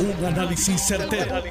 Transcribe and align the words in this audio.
Un 0.00 0.24
análisis 0.24 0.80
certero, 0.80 1.42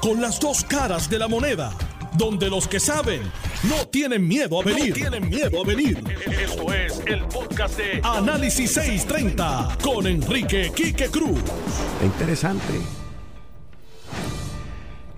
Con 0.00 0.20
las 0.20 0.40
dos 0.40 0.64
caras 0.64 1.08
de 1.08 1.18
la 1.18 1.28
moneda. 1.28 1.72
Donde 2.18 2.50
los 2.50 2.66
que 2.66 2.80
saben 2.80 3.22
no 3.68 3.86
tienen 3.86 4.26
miedo 4.26 4.60
a 4.60 4.64
venir. 4.64 4.92
tienen 4.92 5.28
miedo 5.28 5.62
a 5.62 5.64
venir. 5.64 6.02
Esto 6.26 6.72
es 6.72 7.00
el 7.06 7.22
podcast 7.26 7.78
de 7.78 8.00
Análisis 8.02 8.72
630 8.72 9.78
con 9.82 10.06
Enrique 10.08 10.72
Quique 10.74 11.06
Cruz. 11.08 11.40
interesante. 12.02 12.80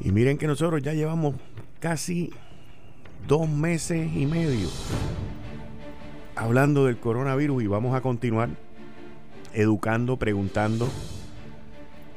Y 0.00 0.12
miren 0.12 0.36
que 0.36 0.46
nosotros 0.46 0.82
ya 0.82 0.92
llevamos 0.92 1.34
casi 1.80 2.30
dos 3.26 3.48
meses 3.48 4.10
y 4.14 4.26
medio 4.26 4.68
hablando 6.36 6.84
del 6.84 6.98
coronavirus 6.98 7.62
y 7.62 7.66
vamos 7.68 7.94
a 7.94 8.02
continuar 8.02 8.50
educando, 9.54 10.18
preguntando 10.18 10.90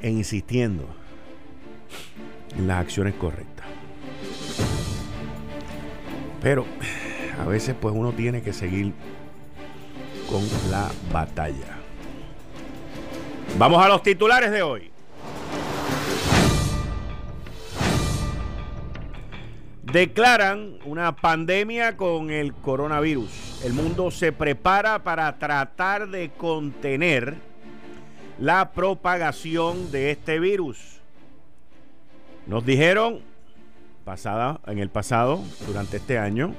e 0.00 0.10
insistiendo 0.10 0.86
en 2.56 2.66
las 2.66 2.80
acciones 2.80 3.14
correctas. 3.14 3.66
Pero 6.42 6.64
a 7.40 7.46
veces 7.46 7.74
pues 7.80 7.94
uno 7.96 8.12
tiene 8.12 8.42
que 8.42 8.52
seguir 8.52 8.92
con 10.28 10.42
la 10.70 10.90
batalla. 11.12 11.78
Vamos 13.58 13.84
a 13.84 13.88
los 13.88 14.02
titulares 14.02 14.50
de 14.50 14.62
hoy. 14.62 14.90
Declaran 19.82 20.78
una 20.84 21.16
pandemia 21.16 21.96
con 21.96 22.30
el 22.30 22.52
coronavirus. 22.52 23.62
El 23.64 23.72
mundo 23.72 24.10
se 24.10 24.32
prepara 24.32 25.02
para 25.02 25.38
tratar 25.38 26.08
de 26.08 26.30
contener 26.30 27.47
la 28.38 28.70
propagación 28.72 29.90
de 29.90 30.10
este 30.10 30.38
virus. 30.38 31.00
Nos 32.46 32.64
dijeron 32.64 33.20
pasada, 34.04 34.60
en 34.66 34.78
el 34.78 34.88
pasado, 34.88 35.42
durante 35.66 35.98
este 35.98 36.18
año, 36.18 36.54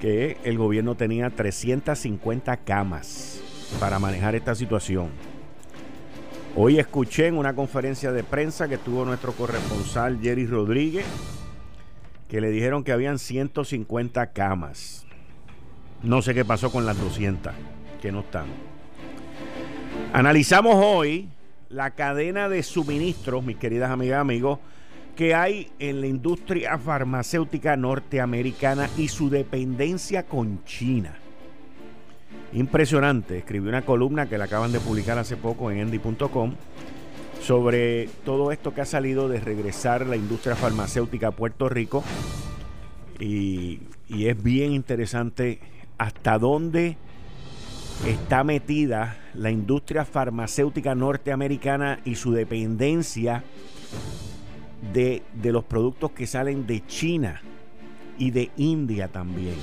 que 0.00 0.38
el 0.42 0.58
gobierno 0.58 0.96
tenía 0.96 1.30
350 1.30 2.56
camas 2.58 3.40
para 3.78 3.98
manejar 3.98 4.34
esta 4.34 4.54
situación. 4.54 5.10
Hoy 6.56 6.78
escuché 6.78 7.26
en 7.28 7.36
una 7.36 7.54
conferencia 7.54 8.10
de 8.12 8.24
prensa 8.24 8.66
que 8.66 8.78
tuvo 8.78 9.04
nuestro 9.04 9.32
corresponsal 9.32 10.18
Jerry 10.20 10.46
Rodríguez 10.46 11.06
que 12.28 12.40
le 12.40 12.50
dijeron 12.50 12.82
que 12.82 12.92
habían 12.92 13.18
150 13.18 14.32
camas. 14.32 15.06
No 16.02 16.22
sé 16.22 16.34
qué 16.34 16.44
pasó 16.44 16.72
con 16.72 16.86
las 16.86 16.98
200 16.98 17.52
que 18.02 18.10
no 18.10 18.20
están. 18.20 18.75
Analizamos 20.12 20.76
hoy 20.76 21.28
la 21.68 21.90
cadena 21.90 22.48
de 22.48 22.62
suministros, 22.62 23.44
mis 23.44 23.56
queridas 23.56 23.90
amigas 23.90 24.18
y 24.18 24.20
amigos, 24.20 24.58
que 25.14 25.34
hay 25.34 25.70
en 25.78 26.00
la 26.00 26.06
industria 26.06 26.78
farmacéutica 26.78 27.76
norteamericana 27.76 28.88
y 28.96 29.08
su 29.08 29.30
dependencia 29.30 30.24
con 30.24 30.64
China. 30.64 31.14
Impresionante. 32.52 33.38
Escribí 33.38 33.68
una 33.68 33.82
columna 33.82 34.28
que 34.28 34.38
la 34.38 34.44
acaban 34.44 34.72
de 34.72 34.80
publicar 34.80 35.18
hace 35.18 35.36
poco 35.36 35.70
en 35.70 35.78
endy.com 35.78 36.54
sobre 37.46 38.08
todo 38.24 38.50
esto 38.50 38.74
que 38.74 38.80
ha 38.80 38.86
salido 38.86 39.28
de 39.28 39.38
regresar 39.40 40.06
la 40.06 40.16
industria 40.16 40.56
farmacéutica 40.56 41.28
a 41.28 41.30
Puerto 41.30 41.68
Rico. 41.68 42.02
Y, 43.20 43.80
es 44.08 44.42
bien 44.42 44.72
interesante 44.72 45.60
hasta 45.98 46.38
dónde 46.38 46.96
está 48.04 48.44
metida 48.44 49.16
la 49.34 49.50
industria 49.50 50.04
farmacéutica 50.04 50.94
norteamericana 50.94 52.00
y 52.04 52.16
su 52.16 52.32
dependencia 52.32 53.44
de, 54.92 55.22
de, 55.34 55.52
los 55.52 55.64
productos 55.64 56.10
que 56.12 56.26
salen 56.26 56.66
de 56.66 56.84
China 56.86 57.40
y 58.18 58.30
de 58.30 58.50
India 58.56 59.08
también. 59.08 59.56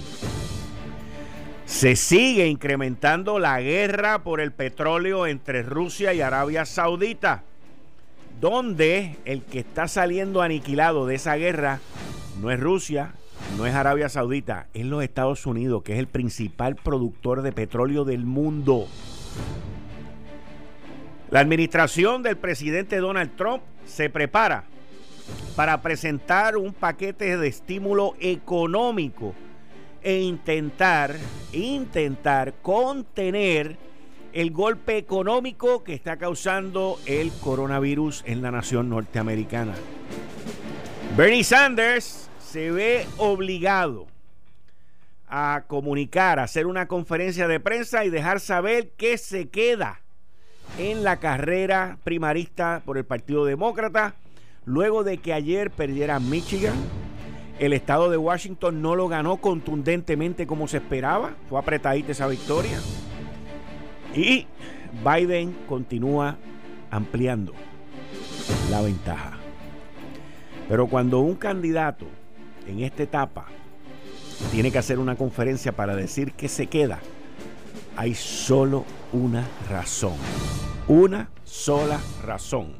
Se 1.65 1.95
sigue 1.95 2.47
incrementando 2.47 3.39
la 3.39 3.61
guerra 3.61 4.23
por 4.23 4.41
el 4.41 4.51
petróleo 4.51 5.27
entre 5.27 5.63
Rusia 5.63 6.13
y 6.13 6.21
Arabia 6.21 6.65
Saudita 6.65 7.43
donde 8.43 9.15
el 9.23 9.41
que 9.43 9.59
está 9.59 9.87
saliendo 9.87 10.41
aniquilado 10.41 11.05
de 11.07 11.15
esa 11.15 11.35
guerra 11.35 11.79
no 12.41 12.51
es 12.51 12.59
Rusia, 12.59 13.13
no 13.57 13.65
es 13.65 13.75
Arabia 13.75 14.09
Saudita, 14.09 14.67
es 14.73 14.85
los 14.85 15.03
Estados 15.03 15.45
Unidos, 15.45 15.83
que 15.83 15.93
es 15.93 15.99
el 15.99 16.07
principal 16.07 16.75
productor 16.75 17.41
de 17.41 17.51
petróleo 17.51 18.03
del 18.05 18.25
mundo. 18.25 18.87
La 21.29 21.39
administración 21.39 22.23
del 22.23 22.37
presidente 22.37 22.97
Donald 22.97 23.35
Trump 23.35 23.63
se 23.85 24.09
prepara 24.09 24.65
para 25.55 25.81
presentar 25.81 26.57
un 26.57 26.73
paquete 26.73 27.37
de 27.37 27.47
estímulo 27.47 28.15
económico 28.19 29.33
e 30.01 30.19
intentar, 30.19 31.15
intentar 31.53 32.55
contener 32.61 33.77
el 34.33 34.51
golpe 34.51 34.97
económico 34.97 35.83
que 35.83 35.93
está 35.93 36.17
causando 36.17 36.99
el 37.05 37.31
coronavirus 37.31 38.23
en 38.25 38.41
la 38.41 38.51
nación 38.51 38.89
norteamericana. 38.89 39.73
Bernie 41.15 41.43
Sanders 41.43 42.22
se 42.53 42.69
ve 42.69 43.07
obligado 43.17 44.05
a 45.27 45.63
comunicar, 45.65 46.37
a 46.37 46.43
hacer 46.43 46.67
una 46.67 46.87
conferencia 46.87 47.47
de 47.47 47.59
prensa 47.59 48.05
y 48.05 48.11
dejar 48.11 48.39
saber 48.39 48.91
que 48.91 49.17
se 49.17 49.49
queda 49.49 50.01
en 50.77 51.03
la 51.03 51.17
carrera 51.17 51.97
primarista 52.03 52.83
por 52.85 52.99
el 52.99 53.05
Partido 53.05 53.43
Demócrata, 53.43 54.13
luego 54.65 55.03
de 55.03 55.17
que 55.17 55.33
ayer 55.33 55.71
perdiera 55.71 56.19
Michigan. 56.19 56.75
El 57.57 57.73
estado 57.73 58.11
de 58.11 58.17
Washington 58.17 58.83
no 58.83 58.95
lo 58.95 59.07
ganó 59.07 59.37
contundentemente 59.37 60.45
como 60.45 60.67
se 60.67 60.77
esperaba, 60.77 61.31
fue 61.49 61.59
apretadita 61.59 62.11
esa 62.11 62.27
victoria. 62.27 62.79
Y 64.13 64.45
Biden 65.03 65.57
continúa 65.67 66.37
ampliando 66.91 67.51
la 68.69 68.83
ventaja. 68.83 69.39
Pero 70.69 70.85
cuando 70.85 71.17
un 71.17 71.33
candidato 71.33 72.05
en 72.67 72.81
esta 72.81 73.03
etapa 73.03 73.45
tiene 74.51 74.71
que 74.71 74.77
hacer 74.77 74.99
una 74.99 75.15
conferencia 75.15 75.71
para 75.71 75.95
decir 75.95 76.33
que 76.33 76.47
se 76.47 76.67
queda, 76.67 76.99
hay 77.95 78.13
solo 78.13 78.85
una 79.11 79.47
razón. 79.69 80.13
Una 80.87 81.29
sola 81.43 81.99
razón. 82.25 82.73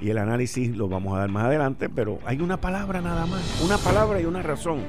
Y 0.00 0.10
el 0.10 0.18
análisis 0.18 0.76
lo 0.76 0.88
vamos 0.88 1.16
a 1.16 1.20
dar 1.20 1.28
más 1.28 1.44
adelante, 1.44 1.88
pero 1.88 2.18
hay 2.24 2.40
una 2.40 2.60
palabra 2.60 3.00
nada 3.00 3.26
más. 3.26 3.42
Una 3.64 3.78
palabra 3.78 4.20
y 4.20 4.24
una 4.24 4.42
razón. 4.42 4.80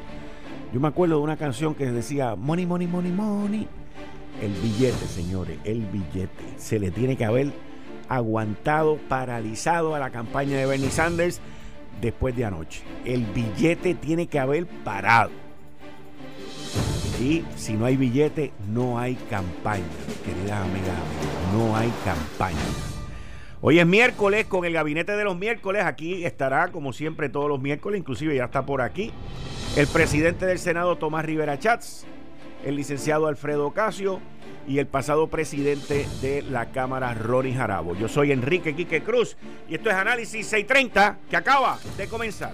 Yo 0.73 0.79
me 0.79 0.87
acuerdo 0.87 1.17
de 1.17 1.23
una 1.23 1.37
canción 1.37 1.73
que 1.73 1.91
decía, 1.91 2.35
money, 2.35 2.65
money, 2.65 2.87
money, 2.87 3.11
money. 3.11 3.67
El 4.41 4.53
billete, 4.53 5.07
señores, 5.07 5.57
el 5.63 5.85
billete. 5.85 6.53
Se 6.57 6.79
le 6.79 6.91
tiene 6.91 7.17
que 7.17 7.25
haber 7.25 7.51
aguantado, 8.07 8.97
paralizado 9.09 9.95
a 9.95 9.99
la 9.99 10.11
campaña 10.11 10.57
de 10.57 10.65
Bernie 10.65 10.91
Sanders 10.91 11.41
después 12.01 12.35
de 12.35 12.45
anoche. 12.45 12.81
El 13.05 13.25
billete 13.25 13.95
tiene 13.95 14.27
que 14.27 14.39
haber 14.39 14.65
parado. 14.65 15.31
Y 17.21 17.43
si 17.55 17.73
no 17.73 17.85
hay 17.85 17.97
billete, 17.97 18.53
no 18.69 18.97
hay 18.97 19.15
campaña, 19.29 19.83
queridas 20.23 20.63
amigas, 20.63 20.95
no 21.53 21.75
hay 21.75 21.91
campaña. 22.05 22.57
Hoy 23.61 23.79
es 23.79 23.85
miércoles 23.85 24.45
con 24.45 24.63
el 24.63 24.71
gabinete 24.71 25.11
de 25.17 25.25
los 25.25 25.37
miércoles. 25.37 25.83
Aquí 25.83 26.23
estará, 26.23 26.71
como 26.71 26.93
siempre, 26.93 27.27
todos 27.27 27.49
los 27.49 27.59
miércoles, 27.59 27.99
inclusive 27.99 28.35
ya 28.35 28.45
está 28.45 28.65
por 28.65 28.81
aquí, 28.81 29.11
el 29.75 29.87
presidente 29.87 30.45
del 30.45 30.59
Senado, 30.59 30.97
Tomás 30.97 31.25
Rivera 31.25 31.59
Chats 31.59 32.05
el 32.63 32.75
licenciado 32.75 33.27
Alfredo 33.27 33.67
Ocasio 33.67 34.19
y 34.69 34.77
el 34.77 34.85
pasado 34.85 35.27
presidente 35.27 36.07
de 36.21 36.43
la 36.43 36.67
Cámara, 36.67 37.15
Ronnie 37.15 37.55
Jarabo. 37.55 37.95
Yo 37.95 38.07
soy 38.07 38.31
Enrique 38.31 38.75
Quique 38.75 39.01
Cruz 39.01 39.35
y 39.67 39.75
esto 39.75 39.89
es 39.89 39.95
Análisis 39.95 40.45
630 40.45 41.17
que 41.27 41.35
acaba 41.35 41.79
de 41.97 42.07
comenzar. 42.07 42.53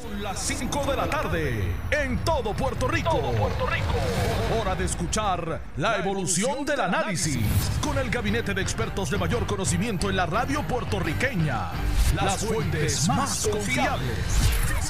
Son 0.00 0.22
las 0.22 0.38
5 0.40 0.84
de 0.84 0.96
la 0.96 1.08
tarde 1.08 1.64
en 1.90 2.18
todo 2.18 2.52
Puerto 2.54 2.86
Rico. 2.86 3.20
Puerto 3.20 3.66
Rico. 3.66 4.60
Hora 4.60 4.76
de 4.76 4.84
escuchar 4.84 5.60
la 5.76 5.98
evolución 5.98 6.64
del 6.64 6.80
análisis 6.80 7.38
con 7.82 7.98
el 7.98 8.08
gabinete 8.08 8.54
de 8.54 8.62
expertos 8.62 9.10
de 9.10 9.18
mayor 9.18 9.46
conocimiento 9.46 10.08
en 10.08 10.16
la 10.16 10.26
radio 10.26 10.62
puertorriqueña. 10.62 11.72
Las 12.14 12.44
fuentes 12.44 13.08
más 13.08 13.48
confiables 13.48 14.55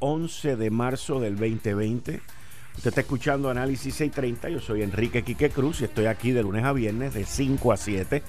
11 0.00 0.56
de 0.56 0.70
marzo 0.70 1.20
del 1.20 1.36
2020. 1.36 2.20
Usted 2.76 2.88
está 2.88 3.00
escuchando 3.00 3.50
Análisis 3.50 3.94
630. 3.94 4.50
Yo 4.50 4.60
soy 4.60 4.82
Enrique 4.82 5.24
Quique 5.24 5.50
Cruz 5.50 5.80
y 5.80 5.84
estoy 5.84 6.06
aquí 6.06 6.30
de 6.30 6.42
lunes 6.42 6.64
a 6.64 6.72
viernes 6.72 7.14
de 7.14 7.24
5 7.24 7.72
a 7.72 7.76
7. 7.76 8.22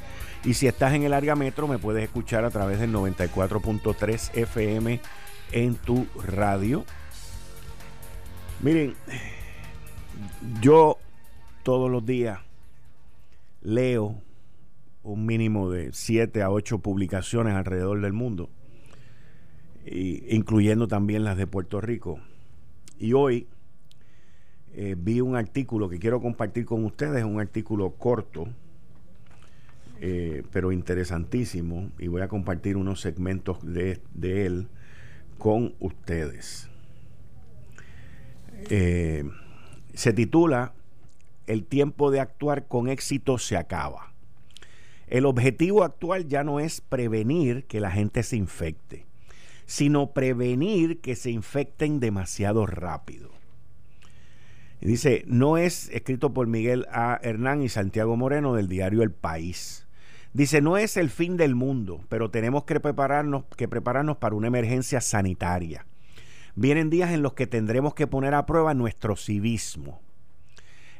Y 0.43 0.53
si 0.55 0.67
estás 0.67 0.93
en 0.93 1.03
el 1.03 1.13
área 1.13 1.35
metro, 1.35 1.67
me 1.67 1.77
puedes 1.77 2.03
escuchar 2.03 2.45
a 2.45 2.49
través 2.49 2.79
del 2.79 2.91
94.3 2.91 4.31
FM 4.35 4.99
en 5.51 5.75
tu 5.75 6.07
radio. 6.25 6.85
Miren, 8.61 8.95
yo 10.61 10.97
todos 11.63 11.89
los 11.89 12.05
días 12.05 12.39
leo 13.61 14.15
un 15.03 15.25
mínimo 15.25 15.69
de 15.69 15.91
7 15.93 16.41
a 16.41 16.49
8 16.49 16.79
publicaciones 16.79 17.55
alrededor 17.55 18.01
del 18.01 18.13
mundo, 18.13 18.49
incluyendo 19.85 20.87
también 20.87 21.23
las 21.23 21.37
de 21.37 21.47
Puerto 21.47 21.81
Rico. 21.81 22.19
Y 22.99 23.13
hoy 23.13 23.47
eh, 24.73 24.95
vi 24.97 25.19
un 25.19 25.35
artículo 25.35 25.89
que 25.89 25.99
quiero 25.99 26.21
compartir 26.21 26.65
con 26.65 26.85
ustedes, 26.85 27.23
un 27.23 27.39
artículo 27.39 27.91
corto, 27.91 28.47
eh, 29.99 30.43
pero 30.51 30.71
interesantísimo, 30.71 31.89
y 31.97 32.07
voy 32.07 32.21
a 32.21 32.27
compartir 32.27 32.77
unos 32.77 33.01
segmentos 33.01 33.57
de, 33.63 33.99
él 34.21 34.67
con 35.37 35.73
ustedes. 35.79 36.69
Eh, 38.69 39.23
se 39.93 40.13
titula 40.13 40.73
El 41.47 41.65
tiempo 41.65 42.11
de 42.11 42.19
actuar 42.19 42.67
con 42.67 42.89
éxito 42.89 43.37
se 43.37 43.57
acaba. 43.57 44.13
El 45.07 45.25
objetivo 45.25 45.83
actual 45.83 46.27
ya 46.27 46.43
no 46.43 46.59
es 46.59 46.81
prevenir 46.81 47.65
que 47.65 47.79
la 47.79 47.89
gente 47.89 48.21
se 48.21 48.37
infecte, 48.37 49.07
sino 49.69 50.13
prevenir 50.13 50.99
que 50.99 51.15
se 51.15 51.29
infecten 51.29 51.99
demasiado 51.99 52.65
rápido. 52.65 53.29
Dice, 54.81 55.23
no 55.27 55.57
es 55.59 55.89
escrito 55.89 56.33
por 56.33 56.47
Miguel 56.47 56.87
A. 56.91 57.19
Hernán 57.21 57.61
y 57.61 57.69
Santiago 57.69 58.17
Moreno 58.17 58.55
del 58.55 58.67
diario 58.67 59.03
El 59.03 59.11
País. 59.11 59.85
Dice, 60.33 60.61
no 60.61 60.77
es 60.77 60.97
el 60.97 61.11
fin 61.11 61.37
del 61.37 61.53
mundo, 61.53 62.01
pero 62.09 62.31
tenemos 62.31 62.63
que 62.63 62.79
prepararnos, 62.79 63.43
que 63.57 63.67
prepararnos 63.67 64.17
para 64.17 64.33
una 64.33 64.47
emergencia 64.47 65.01
sanitaria. 65.01 65.85
Vienen 66.55 66.89
días 66.89 67.11
en 67.11 67.21
los 67.21 67.33
que 67.33 67.45
tendremos 67.45 67.93
que 67.93 68.07
poner 68.07 68.33
a 68.33 68.47
prueba 68.47 68.73
nuestro 68.73 69.15
civismo. 69.15 70.01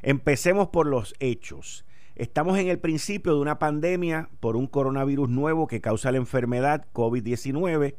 Empecemos 0.00 0.68
por 0.68 0.86
los 0.86 1.16
hechos. 1.18 1.84
Estamos 2.14 2.56
en 2.56 2.68
el 2.68 2.78
principio 2.78 3.34
de 3.34 3.40
una 3.40 3.58
pandemia 3.58 4.28
por 4.38 4.54
un 4.54 4.68
coronavirus 4.68 5.28
nuevo 5.28 5.66
que 5.66 5.80
causa 5.80 6.12
la 6.12 6.18
enfermedad 6.18 6.86
COVID-19. 6.92 7.96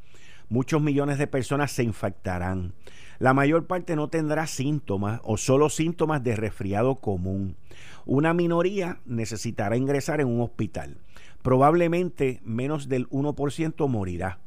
Muchos 0.52 0.82
millones 0.82 1.18
de 1.18 1.28
personas 1.28 1.72
se 1.72 1.82
infectarán. 1.82 2.74
La 3.20 3.34
mayor 3.34 3.68
parte 3.68 3.96
no 3.96 4.10
tendrá 4.10 4.48
síntomas 4.48 5.22
o 5.24 5.38
solo 5.38 5.70
síntomas 5.70 6.26
de 6.26 6.36
resfriado 6.36 6.96
común. 6.96 7.56
Una 8.06 8.34
minoría 8.34 9.00
necesitará 9.06 9.78
ingresar 9.78 10.20
en 10.20 10.28
un 10.28 10.42
hospital. 10.42 10.98
Probablemente 11.42 12.42
menos 12.44 12.90
del 12.90 13.08
1% 13.12 13.88
morirá. 13.88 14.40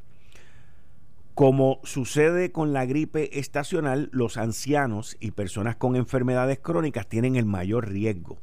Como 1.33 1.79
sucede 1.81 2.51
con 2.51 2.71
la 2.71 2.85
gripe 2.85 3.39
estacional, 3.39 4.09
los 4.11 4.37
ancianos 4.37 5.17
y 5.19 5.31
personas 5.31 5.75
con 5.75 5.95
enfermedades 5.95 6.59
crónicas 6.59 7.07
tienen 7.09 7.35
el 7.35 7.45
mayor 7.45 7.89
riesgo. 7.89 8.37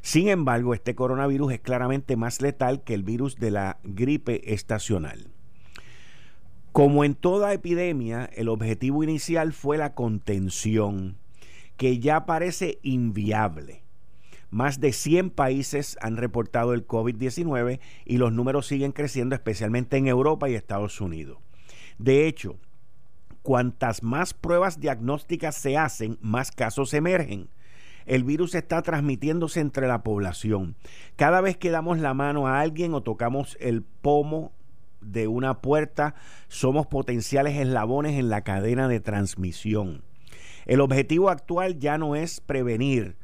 Sin 0.00 0.28
embargo, 0.28 0.72
este 0.72 0.94
coronavirus 0.94 1.52
es 1.52 1.60
claramente 1.60 2.16
más 2.16 2.40
letal 2.40 2.84
que 2.84 2.94
el 2.94 3.02
virus 3.02 3.36
de 3.36 3.50
la 3.50 3.80
gripe 3.84 4.54
estacional. 4.54 5.31
Como 6.72 7.04
en 7.04 7.14
toda 7.14 7.52
epidemia, 7.52 8.30
el 8.34 8.48
objetivo 8.48 9.04
inicial 9.04 9.52
fue 9.52 9.76
la 9.76 9.94
contención, 9.94 11.18
que 11.76 11.98
ya 11.98 12.24
parece 12.24 12.78
inviable. 12.82 13.82
Más 14.50 14.80
de 14.80 14.92
100 14.92 15.28
países 15.30 15.98
han 16.00 16.16
reportado 16.16 16.72
el 16.72 16.86
COVID-19 16.86 17.78
y 18.06 18.16
los 18.16 18.32
números 18.32 18.66
siguen 18.66 18.92
creciendo, 18.92 19.34
especialmente 19.34 19.98
en 19.98 20.06
Europa 20.06 20.48
y 20.48 20.54
Estados 20.54 21.02
Unidos. 21.02 21.36
De 21.98 22.26
hecho, 22.26 22.56
cuantas 23.42 24.02
más 24.02 24.32
pruebas 24.32 24.80
diagnósticas 24.80 25.54
se 25.56 25.76
hacen, 25.76 26.16
más 26.22 26.52
casos 26.52 26.94
emergen 26.94 27.50
el 28.06 28.24
virus 28.24 28.54
está 28.56 28.82
transmitiéndose 28.82 29.60
entre 29.60 29.86
la 29.86 30.02
población. 30.02 30.74
Cada 31.16 31.40
vez 31.40 31.56
que 31.56 31.70
damos 31.70 31.98
la 31.98 32.14
mano 32.14 32.48
a 32.48 32.60
alguien 32.60 32.94
o 32.94 33.02
tocamos 33.02 33.56
el 33.60 33.82
pomo 33.82 34.52
de 35.02 35.28
una 35.28 35.60
puerta, 35.60 36.14
somos 36.48 36.86
potenciales 36.86 37.56
eslabones 37.56 38.18
en 38.18 38.28
la 38.28 38.42
cadena 38.42 38.88
de 38.88 39.00
transmisión. 39.00 40.02
El 40.66 40.80
objetivo 40.80 41.28
actual 41.28 41.78
ya 41.78 41.98
no 41.98 42.14
es 42.16 42.40
prevenir 42.40 43.16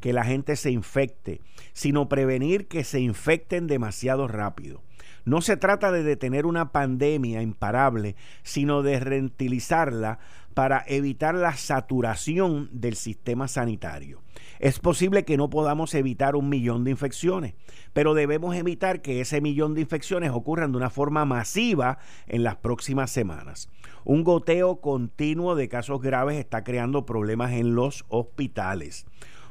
que 0.00 0.12
la 0.12 0.24
gente 0.24 0.56
se 0.56 0.70
infecte, 0.70 1.40
sino 1.72 2.08
prevenir 2.08 2.68
que 2.68 2.84
se 2.84 3.00
infecten 3.00 3.66
demasiado 3.66 4.28
rápido. 4.28 4.82
No 5.24 5.40
se 5.40 5.56
trata 5.56 5.90
de 5.90 6.04
detener 6.04 6.46
una 6.46 6.70
pandemia 6.70 7.42
imparable, 7.42 8.14
sino 8.42 8.82
de 8.82 9.00
rentilizarla 9.00 10.20
para 10.54 10.84
evitar 10.86 11.34
la 11.34 11.56
saturación 11.56 12.68
del 12.72 12.94
sistema 12.94 13.48
sanitario. 13.48 14.22
Es 14.58 14.78
posible 14.78 15.24
que 15.24 15.36
no 15.36 15.50
podamos 15.50 15.94
evitar 15.94 16.36
un 16.36 16.48
millón 16.48 16.84
de 16.84 16.90
infecciones, 16.90 17.54
pero 17.92 18.14
debemos 18.14 18.54
evitar 18.56 19.02
que 19.02 19.20
ese 19.20 19.40
millón 19.40 19.74
de 19.74 19.82
infecciones 19.82 20.30
ocurran 20.30 20.72
de 20.72 20.78
una 20.78 20.90
forma 20.90 21.24
masiva 21.24 21.98
en 22.26 22.42
las 22.42 22.56
próximas 22.56 23.10
semanas. 23.10 23.68
Un 24.04 24.24
goteo 24.24 24.80
continuo 24.80 25.54
de 25.54 25.68
casos 25.68 26.00
graves 26.00 26.38
está 26.38 26.64
creando 26.64 27.06
problemas 27.06 27.52
en 27.52 27.74
los 27.74 28.04
hospitales. 28.08 29.06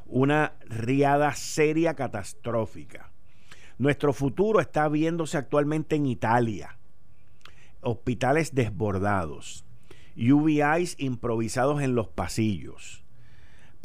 Una 0.07 0.53
riada 0.65 1.33
seria 1.33 1.93
catastrófica. 1.95 3.11
Nuestro 3.77 4.13
futuro 4.13 4.59
está 4.59 4.87
viéndose 4.87 5.37
actualmente 5.37 5.95
en 5.95 6.05
Italia. 6.05 6.77
Hospitales 7.81 8.55
desbordados 8.55 9.65
UBIs 10.17 10.95
improvisados 10.97 11.81
en 11.81 11.95
los 11.95 12.07
pasillos, 12.07 13.03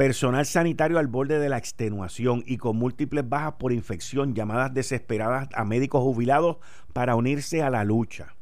personal 0.01 0.47
sanitario 0.47 0.99
al 0.99 1.09
borde 1.09 1.39
de 1.39 1.51
la 1.51 1.59
extenuación 1.59 2.43
y 2.47 2.57
con 2.57 2.75
múltiples 2.75 3.29
bajas 3.29 3.57
por 3.59 3.71
infección, 3.71 4.35
llamadas 4.35 4.73
desesperadas 4.73 5.51
a 5.53 5.67
médicos 5.67 6.03
jubilados 6.03 6.57
para 6.95 7.17
unirse 7.17 7.63
a 7.63 7.69
la 7.69 7.85
lucha. 7.85 8.35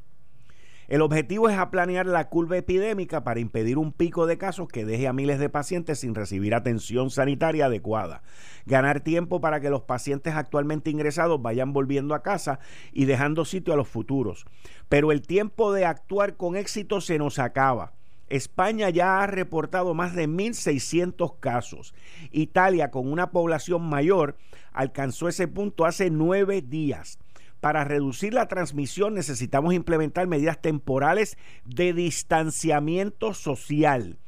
El 0.86 1.02
objetivo 1.02 1.48
es 1.48 1.58
aplanear 1.58 2.06
la 2.06 2.28
curva 2.28 2.58
epidémica 2.58 3.24
para 3.24 3.40
impedir 3.40 3.76
un 3.76 3.90
pico 3.90 4.28
de 4.28 4.38
casos 4.38 4.68
que 4.68 4.84
deje 4.84 5.08
a 5.08 5.12
miles 5.12 5.40
de 5.40 5.48
pacientes 5.48 5.98
sin 5.98 6.14
recibir 6.14 6.54
atención 6.54 7.10
sanitaria 7.10 7.66
adecuada. 7.66 8.22
Ganar 8.64 9.00
tiempo 9.00 9.40
para 9.40 9.58
que 9.58 9.68
los 9.68 9.82
pacientes 9.82 10.34
actualmente 10.36 10.90
ingresados 10.90 11.42
vayan 11.42 11.72
volviendo 11.72 12.14
a 12.14 12.22
casa 12.22 12.60
y 12.92 13.06
dejando 13.06 13.44
sitio 13.44 13.74
a 13.74 13.76
los 13.76 13.88
futuros. 13.88 14.46
Pero 14.88 15.10
el 15.10 15.22
tiempo 15.22 15.72
de 15.72 15.86
actuar 15.86 16.36
con 16.36 16.54
éxito 16.54 17.00
se 17.00 17.18
nos 17.18 17.40
acaba. 17.40 17.97
España 18.30 18.90
ya 18.90 19.22
ha 19.22 19.26
reportado 19.26 19.94
más 19.94 20.14
de 20.14 20.28
1.600 20.28 21.38
casos. 21.40 21.94
Italia, 22.30 22.90
con 22.90 23.10
una 23.10 23.30
población 23.30 23.82
mayor, 23.88 24.36
alcanzó 24.72 25.28
ese 25.28 25.48
punto 25.48 25.84
hace 25.84 26.10
nueve 26.10 26.62
días. 26.62 27.18
Para 27.60 27.84
reducir 27.84 28.34
la 28.34 28.46
transmisión 28.46 29.14
necesitamos 29.14 29.74
implementar 29.74 30.28
medidas 30.28 30.60
temporales 30.60 31.36
de 31.64 31.92
distanciamiento 31.92 33.34
social, 33.34 34.20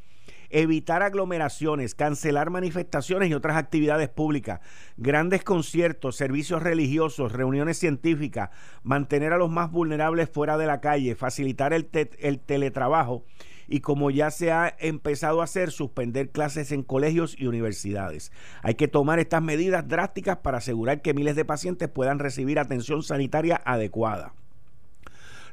evitar 0.49 1.05
aglomeraciones, 1.05 1.95
cancelar 1.95 2.51
manifestaciones 2.51 3.31
y 3.31 3.35
otras 3.35 3.57
actividades 3.57 4.09
públicas, 4.09 4.61
grandes 4.97 5.45
conciertos, 5.45 6.17
servicios 6.17 6.61
religiosos, 6.61 7.31
reuniones 7.31 7.79
científicas, 7.79 8.51
mantener 8.83 9.33
a 9.33 9.39
los 9.39 9.49
más 9.49 9.71
vulnerables 9.71 10.29
fuera 10.29 10.59
de 10.59 10.67
la 10.67 10.81
calle, 10.81 11.15
facilitar 11.15 11.73
el, 11.73 11.89
el 12.19 12.41
teletrabajo 12.41 13.25
y 13.71 13.81
como 13.81 14.11
ya 14.11 14.31
se 14.31 14.53
ha 14.53 14.77
empezado 14.81 15.41
a 15.41 15.45
hacer, 15.45 15.71
suspender 15.71 16.31
clases 16.31 16.73
en 16.73 16.83
colegios 16.83 17.35
y 17.39 17.47
universidades. 17.47 18.33
Hay 18.63 18.75
que 18.75 18.89
tomar 18.89 19.21
estas 19.21 19.43
medidas 19.43 19.89
drásticas 19.89 20.39
para 20.39 20.59
asegurar 20.59 21.01
que 21.01 21.15
miles 21.15 21.37
de 21.37 21.45
pacientes 21.47 21.89
puedan 21.89 22.19
recibir 22.19 22.59
atención 22.59 23.03
sanitaria 23.03 23.63
adecuada. 23.65 24.35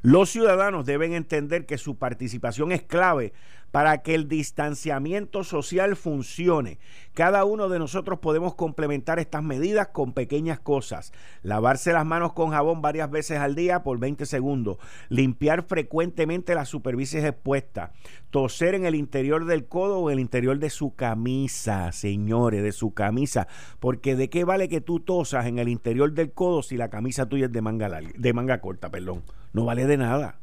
Los 0.02 0.30
ciudadanos 0.30 0.86
deben 0.86 1.12
entender 1.12 1.66
que 1.66 1.78
su 1.78 1.96
participación 1.96 2.72
es 2.72 2.82
clave 2.82 3.32
para 3.70 3.98
que 3.98 4.14
el 4.14 4.28
distanciamiento 4.28 5.44
social 5.44 5.96
funcione. 5.96 6.78
Cada 7.12 7.44
uno 7.44 7.68
de 7.68 7.78
nosotros 7.78 8.20
podemos 8.20 8.54
complementar 8.54 9.18
estas 9.18 9.42
medidas 9.42 9.88
con 9.88 10.12
pequeñas 10.12 10.60
cosas. 10.60 11.12
Lavarse 11.42 11.92
las 11.92 12.06
manos 12.06 12.32
con 12.32 12.50
jabón 12.50 12.80
varias 12.80 13.10
veces 13.10 13.38
al 13.38 13.54
día 13.54 13.82
por 13.82 13.98
20 13.98 14.24
segundos. 14.24 14.78
Limpiar 15.08 15.64
frecuentemente 15.64 16.54
las 16.54 16.68
superficies 16.68 17.24
expuestas. 17.24 17.90
Toser 18.30 18.74
en 18.74 18.86
el 18.86 18.94
interior 18.94 19.44
del 19.44 19.66
codo 19.66 19.98
o 19.98 20.10
en 20.10 20.14
el 20.14 20.20
interior 20.20 20.58
de 20.58 20.70
su 20.70 20.94
camisa, 20.94 21.92
señores, 21.92 22.62
de 22.62 22.72
su 22.72 22.94
camisa. 22.94 23.48
Porque 23.80 24.16
de 24.16 24.30
qué 24.30 24.44
vale 24.44 24.68
que 24.68 24.80
tú 24.80 25.00
tosas 25.00 25.46
en 25.46 25.58
el 25.58 25.68
interior 25.68 26.12
del 26.12 26.32
codo 26.32 26.62
si 26.62 26.76
la 26.76 26.88
camisa 26.88 27.28
tuya 27.28 27.46
es 27.46 27.52
de 27.52 27.60
manga, 27.60 28.00
de 28.00 28.32
manga 28.32 28.60
corta, 28.60 28.90
perdón. 28.90 29.22
No 29.52 29.64
vale 29.64 29.86
de 29.86 29.96
nada. 29.96 30.38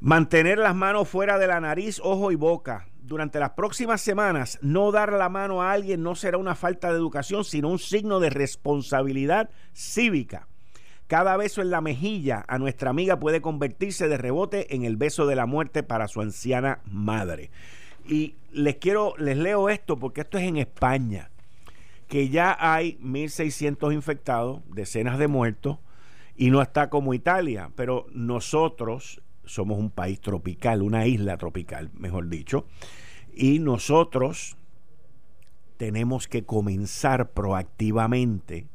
Mantener 0.00 0.58
las 0.58 0.74
manos 0.74 1.08
fuera 1.08 1.38
de 1.38 1.46
la 1.46 1.60
nariz, 1.60 2.00
ojo 2.02 2.32
y 2.32 2.34
boca. 2.34 2.86
Durante 3.02 3.38
las 3.38 3.50
próximas 3.50 4.00
semanas, 4.00 4.58
no 4.62 4.92
dar 4.92 5.12
la 5.12 5.28
mano 5.28 5.62
a 5.62 5.72
alguien 5.72 6.02
no 6.02 6.14
será 6.14 6.38
una 6.38 6.54
falta 6.54 6.90
de 6.90 6.96
educación, 6.96 7.44
sino 7.44 7.68
un 7.68 7.78
signo 7.78 8.20
de 8.20 8.30
responsabilidad 8.30 9.50
cívica. 9.74 10.46
Cada 11.06 11.36
beso 11.36 11.60
en 11.60 11.70
la 11.70 11.80
mejilla 11.80 12.44
a 12.46 12.58
nuestra 12.58 12.90
amiga 12.90 13.18
puede 13.18 13.42
convertirse 13.42 14.06
de 14.06 14.16
rebote 14.16 14.74
en 14.74 14.84
el 14.84 14.96
beso 14.96 15.26
de 15.26 15.34
la 15.34 15.44
muerte 15.44 15.82
para 15.82 16.06
su 16.06 16.20
anciana 16.20 16.78
madre. 16.84 17.50
Y 18.08 18.36
les 18.52 18.76
quiero, 18.76 19.14
les 19.18 19.36
leo 19.36 19.68
esto 19.68 19.98
porque 19.98 20.20
esto 20.20 20.38
es 20.38 20.44
en 20.44 20.56
España, 20.56 21.30
que 22.08 22.28
ya 22.28 22.56
hay 22.58 22.96
1.600 23.02 23.92
infectados, 23.92 24.60
decenas 24.68 25.18
de 25.18 25.26
muertos, 25.26 25.78
y 26.40 26.50
no 26.50 26.62
está 26.62 26.88
como 26.88 27.12
Italia, 27.12 27.70
pero 27.76 28.06
nosotros 28.14 29.20
somos 29.44 29.78
un 29.78 29.90
país 29.90 30.22
tropical, 30.22 30.80
una 30.80 31.06
isla 31.06 31.36
tropical, 31.36 31.90
mejor 31.92 32.30
dicho, 32.30 32.64
y 33.34 33.58
nosotros 33.58 34.56
tenemos 35.76 36.28
que 36.28 36.44
comenzar 36.44 37.32
proactivamente 37.32 38.68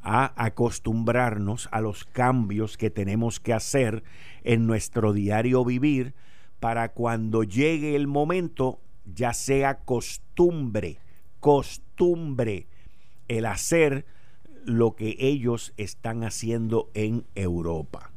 a 0.00 0.32
acostumbrarnos 0.42 1.68
a 1.72 1.82
los 1.82 2.06
cambios 2.06 2.78
que 2.78 2.88
tenemos 2.88 3.38
que 3.38 3.52
hacer 3.52 4.02
en 4.42 4.66
nuestro 4.66 5.12
diario 5.12 5.66
vivir 5.66 6.14
para 6.58 6.94
cuando 6.94 7.42
llegue 7.42 7.96
el 7.96 8.06
momento 8.06 8.80
ya 9.04 9.34
sea 9.34 9.80
costumbre, 9.80 11.00
costumbre 11.38 12.66
el 13.28 13.44
hacer 13.44 14.06
lo 14.68 14.94
que 14.94 15.16
ellos 15.18 15.72
están 15.76 16.22
haciendo 16.22 16.90
en 16.94 17.24
Europa. 17.34 18.12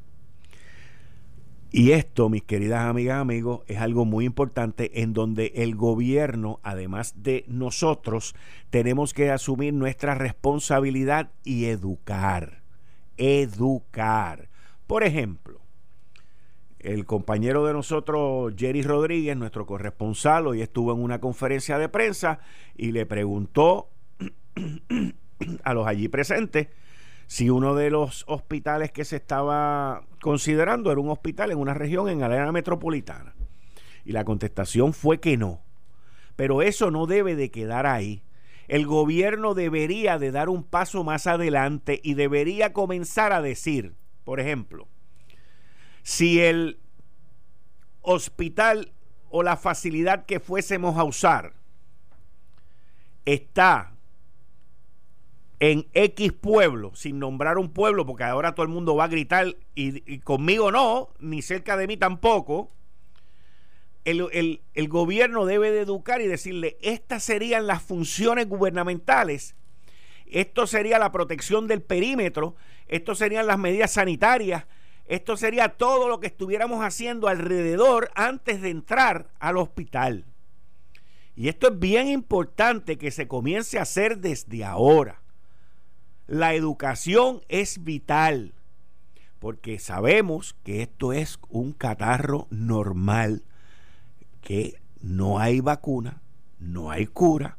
Y 1.73 1.91
esto, 1.91 2.27
mis 2.27 2.43
queridas 2.43 2.81
amigas, 2.81 3.21
amigos, 3.21 3.61
es 3.67 3.77
algo 3.77 4.03
muy 4.03 4.25
importante 4.25 5.01
en 5.01 5.13
donde 5.13 5.53
el 5.55 5.75
gobierno, 5.75 6.59
además 6.63 7.23
de 7.23 7.45
nosotros, 7.47 8.35
tenemos 8.69 9.13
que 9.13 9.31
asumir 9.31 9.73
nuestra 9.73 10.13
responsabilidad 10.13 11.31
y 11.45 11.65
educar. 11.65 12.61
Educar. 13.15 14.49
Por 14.85 15.05
ejemplo, 15.05 15.61
el 16.79 17.05
compañero 17.05 17.65
de 17.65 17.71
nosotros, 17.71 18.53
Jerry 18.57 18.81
Rodríguez, 18.81 19.37
nuestro 19.37 19.65
corresponsal, 19.65 20.47
hoy 20.47 20.61
estuvo 20.61 20.91
en 20.91 20.99
una 20.99 21.21
conferencia 21.21 21.77
de 21.77 21.87
prensa 21.87 22.39
y 22.75 22.91
le 22.91 23.05
preguntó 23.05 23.87
a 25.63 25.73
los 25.73 25.87
allí 25.87 26.07
presentes 26.07 26.67
si 27.31 27.49
uno 27.49 27.75
de 27.75 27.89
los 27.89 28.25
hospitales 28.27 28.91
que 28.91 29.05
se 29.05 29.15
estaba 29.15 30.03
considerando 30.21 30.91
era 30.91 30.99
un 30.99 31.09
hospital 31.09 31.51
en 31.51 31.59
una 31.59 31.73
región 31.73 32.09
en 32.09 32.19
la 32.19 32.25
área 32.25 32.51
metropolitana. 32.51 33.33
Y 34.03 34.11
la 34.11 34.25
contestación 34.25 34.91
fue 34.91 35.21
que 35.21 35.37
no. 35.37 35.61
Pero 36.35 36.61
eso 36.61 36.91
no 36.91 37.05
debe 37.05 37.37
de 37.37 37.49
quedar 37.49 37.85
ahí. 37.85 38.21
El 38.67 38.85
gobierno 38.85 39.53
debería 39.53 40.19
de 40.19 40.31
dar 40.31 40.49
un 40.49 40.65
paso 40.65 41.05
más 41.05 41.25
adelante 41.25 42.01
y 42.03 42.15
debería 42.15 42.73
comenzar 42.73 43.31
a 43.31 43.41
decir, 43.41 43.95
por 44.25 44.41
ejemplo, 44.41 44.89
si 46.03 46.41
el 46.41 46.81
hospital 48.01 48.91
o 49.29 49.41
la 49.41 49.55
facilidad 49.55 50.25
que 50.25 50.41
fuésemos 50.41 50.97
a 50.97 51.05
usar 51.05 51.53
está 53.23 53.90
en 55.61 55.87
X 55.93 56.33
pueblo, 56.33 56.91
sin 56.95 57.19
nombrar 57.19 57.59
un 57.59 57.71
pueblo, 57.71 58.03
porque 58.03 58.23
ahora 58.23 58.55
todo 58.55 58.63
el 58.63 58.71
mundo 58.71 58.95
va 58.95 59.03
a 59.03 59.09
gritar 59.09 59.55
y, 59.75 60.17
conmigo 60.21 60.71
no, 60.71 61.09
ni 61.19 61.43
cerca 61.43 61.77
de 61.77 61.85
mí 61.85 61.97
tampoco, 61.97 62.71
el, 64.03 64.59
gobierno 64.89 65.45
debe 65.45 65.69
de 65.69 65.81
educar 65.81 66.19
y 66.19 66.25
decirle, 66.25 66.77
estas 66.81 67.23
serían 67.23 67.67
las 67.67 67.83
funciones 67.83 68.49
gubernamentales, 68.49 69.55
esto 70.25 70.65
sería 70.65 70.97
la 70.97 71.11
protección 71.11 71.67
del 71.67 71.83
perímetro, 71.83 72.55
esto 72.87 73.13
serían 73.13 73.45
las 73.45 73.59
medidas 73.59 73.91
sanitarias, 73.91 74.65
esto 75.05 75.37
sería 75.37 75.69
todo 75.69 76.09
lo 76.09 76.19
que 76.19 76.27
estuviéramos 76.27 76.83
haciendo 76.83 77.27
alrededor 77.27 78.09
antes 78.15 78.63
de 78.63 78.71
entrar 78.71 79.29
al 79.39 79.57
hospital. 79.57 80.25
Y 81.35 81.49
esto 81.49 81.67
es 81.67 81.77
bien 81.77 82.07
importante 82.07 82.97
que 82.97 83.11
se 83.11 83.27
comience 83.27 83.77
a 83.77 83.83
hacer 83.83 84.17
desde 84.17 84.65
ahora. 84.65 85.20
La 86.31 86.53
educación 86.53 87.41
es 87.49 87.83
vital 87.83 88.53
porque 89.39 89.79
sabemos 89.79 90.55
que 90.63 90.81
esto 90.81 91.11
es 91.11 91.37
un 91.49 91.73
catarro 91.73 92.47
normal, 92.49 93.43
que 94.39 94.79
no 95.01 95.39
hay 95.39 95.59
vacuna, 95.59 96.21
no 96.57 96.89
hay 96.89 97.05
cura 97.05 97.57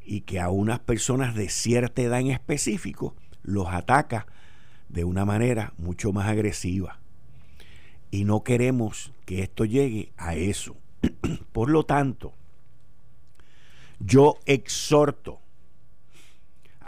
y 0.00 0.20
que 0.20 0.38
a 0.38 0.48
unas 0.48 0.78
personas 0.78 1.34
de 1.34 1.48
cierta 1.48 2.00
edad 2.00 2.20
en 2.20 2.30
específico 2.30 3.16
los 3.42 3.66
ataca 3.66 4.28
de 4.88 5.02
una 5.02 5.24
manera 5.24 5.72
mucho 5.76 6.12
más 6.12 6.28
agresiva. 6.28 7.00
Y 8.12 8.22
no 8.22 8.44
queremos 8.44 9.12
que 9.24 9.42
esto 9.42 9.64
llegue 9.64 10.12
a 10.16 10.36
eso. 10.36 10.76
Por 11.50 11.68
lo 11.68 11.82
tanto, 11.82 12.32
yo 13.98 14.38
exhorto 14.46 15.40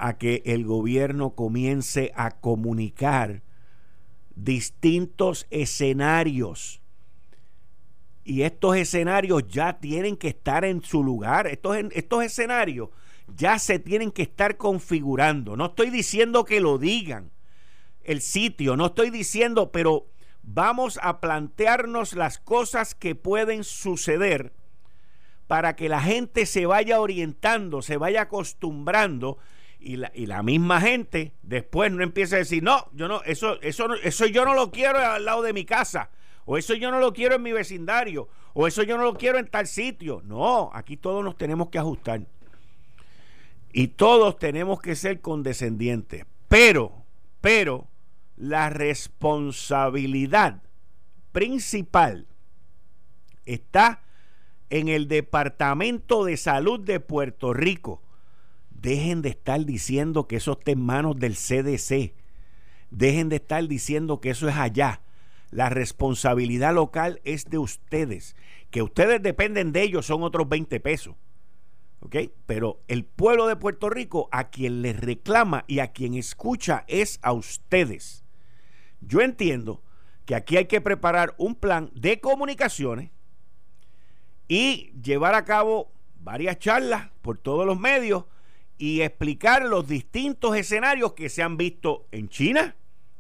a 0.00 0.16
que 0.16 0.42
el 0.46 0.64
gobierno 0.64 1.34
comience 1.34 2.10
a 2.16 2.30
comunicar 2.30 3.42
distintos 4.34 5.46
escenarios. 5.50 6.80
Y 8.24 8.42
estos 8.42 8.76
escenarios 8.76 9.46
ya 9.46 9.78
tienen 9.78 10.16
que 10.16 10.28
estar 10.28 10.64
en 10.64 10.82
su 10.82 11.04
lugar. 11.04 11.46
Estos, 11.46 11.76
estos 11.92 12.24
escenarios 12.24 12.88
ya 13.36 13.58
se 13.58 13.78
tienen 13.78 14.10
que 14.10 14.22
estar 14.22 14.56
configurando. 14.56 15.54
No 15.54 15.66
estoy 15.66 15.90
diciendo 15.90 16.44
que 16.46 16.60
lo 16.60 16.78
digan 16.78 17.30
el 18.02 18.22
sitio, 18.22 18.76
no 18.76 18.86
estoy 18.86 19.10
diciendo, 19.10 19.70
pero 19.70 20.06
vamos 20.42 20.98
a 21.02 21.20
plantearnos 21.20 22.14
las 22.14 22.38
cosas 22.38 22.94
que 22.94 23.14
pueden 23.14 23.64
suceder 23.64 24.54
para 25.46 25.76
que 25.76 25.90
la 25.90 26.00
gente 26.00 26.46
se 26.46 26.64
vaya 26.64 27.00
orientando, 27.00 27.82
se 27.82 27.98
vaya 27.98 28.22
acostumbrando 28.22 29.36
y 29.80 29.96
la, 29.96 30.12
y 30.14 30.26
la 30.26 30.42
misma 30.42 30.80
gente 30.80 31.32
después 31.42 31.90
no 31.90 32.02
empieza 32.02 32.36
a 32.36 32.40
decir, 32.40 32.62
no, 32.62 32.86
yo 32.92 33.08
no, 33.08 33.22
eso, 33.22 33.60
eso, 33.62 33.92
eso 33.94 34.26
yo 34.26 34.44
no 34.44 34.54
lo 34.54 34.70
quiero 34.70 34.98
al 34.98 35.24
lado 35.24 35.42
de 35.42 35.52
mi 35.52 35.64
casa, 35.64 36.10
o 36.44 36.58
eso 36.58 36.74
yo 36.74 36.90
no 36.90 37.00
lo 37.00 37.12
quiero 37.12 37.36
en 37.36 37.42
mi 37.42 37.52
vecindario, 37.52 38.28
o 38.52 38.66
eso 38.66 38.82
yo 38.82 38.96
no 38.96 39.04
lo 39.04 39.14
quiero 39.14 39.38
en 39.38 39.46
tal 39.46 39.66
sitio. 39.66 40.22
No, 40.24 40.70
aquí 40.72 40.96
todos 40.96 41.24
nos 41.24 41.36
tenemos 41.36 41.68
que 41.70 41.78
ajustar. 41.78 42.22
Y 43.72 43.88
todos 43.88 44.38
tenemos 44.38 44.80
que 44.80 44.96
ser 44.96 45.20
condescendientes. 45.20 46.26
Pero, 46.48 47.04
pero, 47.40 47.86
la 48.36 48.70
responsabilidad 48.70 50.62
principal 51.30 52.26
está 53.44 54.02
en 54.70 54.88
el 54.88 55.06
Departamento 55.08 56.24
de 56.24 56.36
Salud 56.36 56.80
de 56.80 56.98
Puerto 57.00 57.52
Rico 57.52 58.02
Dejen 58.80 59.20
de 59.20 59.28
estar 59.28 59.64
diciendo 59.66 60.26
que 60.26 60.36
eso 60.36 60.52
está 60.52 60.70
en 60.70 60.80
manos 60.80 61.18
del 61.18 61.34
CDC. 61.34 62.14
Dejen 62.90 63.28
de 63.28 63.36
estar 63.36 63.66
diciendo 63.68 64.20
que 64.20 64.30
eso 64.30 64.48
es 64.48 64.56
allá. 64.56 65.02
La 65.50 65.68
responsabilidad 65.68 66.74
local 66.74 67.20
es 67.24 67.50
de 67.50 67.58
ustedes. 67.58 68.36
Que 68.70 68.80
ustedes 68.80 69.22
dependen 69.22 69.72
de 69.72 69.82
ellos 69.82 70.06
son 70.06 70.22
otros 70.22 70.48
20 70.48 70.80
pesos. 70.80 71.16
¿Ok? 72.00 72.16
Pero 72.46 72.80
el 72.88 73.04
pueblo 73.04 73.46
de 73.46 73.56
Puerto 73.56 73.90
Rico 73.90 74.30
a 74.32 74.48
quien 74.48 74.80
les 74.80 74.98
reclama 74.98 75.64
y 75.66 75.80
a 75.80 75.88
quien 75.88 76.14
escucha 76.14 76.84
es 76.88 77.18
a 77.20 77.32
ustedes. 77.32 78.24
Yo 79.02 79.20
entiendo 79.20 79.82
que 80.24 80.34
aquí 80.34 80.56
hay 80.56 80.66
que 80.66 80.80
preparar 80.80 81.34
un 81.36 81.54
plan 81.54 81.90
de 81.94 82.20
comunicaciones 82.20 83.10
y 84.48 84.92
llevar 85.02 85.34
a 85.34 85.44
cabo 85.44 85.92
varias 86.18 86.58
charlas 86.58 87.10
por 87.20 87.36
todos 87.36 87.66
los 87.66 87.78
medios 87.78 88.24
y 88.80 89.02
explicar 89.02 89.66
los 89.66 89.86
distintos 89.86 90.56
escenarios 90.56 91.12
que 91.12 91.28
se 91.28 91.42
han 91.42 91.58
visto 91.58 92.06
en 92.12 92.30
China, 92.30 92.76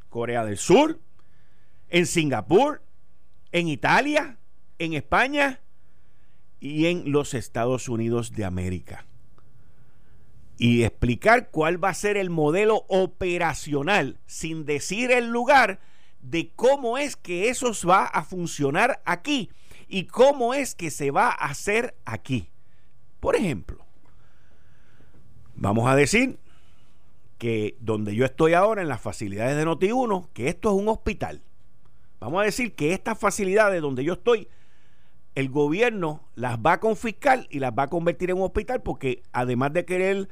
Corea 0.08 0.42
del 0.42 0.56
Sur, 0.56 0.98
en 1.90 2.06
Singapur, 2.06 2.82
en 3.52 3.68
Italia, 3.68 4.38
en 4.78 4.94
España 4.94 5.60
y 6.60 6.86
en 6.86 7.12
los 7.12 7.34
Estados 7.34 7.90
Unidos 7.90 8.32
de 8.32 8.46
América. 8.46 9.04
Y 10.56 10.84
explicar 10.84 11.50
cuál 11.50 11.82
va 11.82 11.90
a 11.90 11.94
ser 11.94 12.16
el 12.16 12.30
modelo 12.30 12.86
operacional, 12.88 14.18
sin 14.24 14.64
decir 14.64 15.10
el 15.10 15.28
lugar, 15.28 15.78
de 16.22 16.52
cómo 16.56 16.96
es 16.96 17.16
que 17.16 17.50
eso 17.50 17.70
va 17.86 18.06
a 18.06 18.24
funcionar 18.24 19.02
aquí 19.04 19.50
y 19.88 20.04
cómo 20.04 20.54
es 20.54 20.74
que 20.74 20.90
se 20.90 21.10
va 21.10 21.28
a 21.28 21.50
hacer 21.50 21.98
aquí. 22.06 22.48
Por 23.20 23.36
ejemplo, 23.36 23.79
vamos 25.60 25.88
a 25.88 25.94
decir 25.94 26.38
que 27.38 27.76
donde 27.80 28.14
yo 28.14 28.24
estoy 28.24 28.54
ahora 28.54 28.82
en 28.82 28.88
las 28.88 29.00
facilidades 29.00 29.56
de 29.56 29.64
Noti1, 29.64 30.28
que 30.32 30.48
esto 30.48 30.70
es 30.70 30.74
un 30.74 30.88
hospital. 30.88 31.40
Vamos 32.18 32.42
a 32.42 32.44
decir 32.44 32.74
que 32.74 32.92
estas 32.92 33.18
facilidades 33.18 33.80
donde 33.80 34.04
yo 34.04 34.14
estoy, 34.14 34.48
el 35.34 35.48
gobierno 35.48 36.22
las 36.34 36.58
va 36.58 36.74
a 36.74 36.80
confiscar 36.80 37.46
y 37.48 37.60
las 37.60 37.72
va 37.72 37.84
a 37.84 37.88
convertir 37.88 38.30
en 38.30 38.38
un 38.38 38.42
hospital 38.42 38.82
porque 38.82 39.22
además 39.32 39.72
de 39.72 39.84
querer 39.84 40.28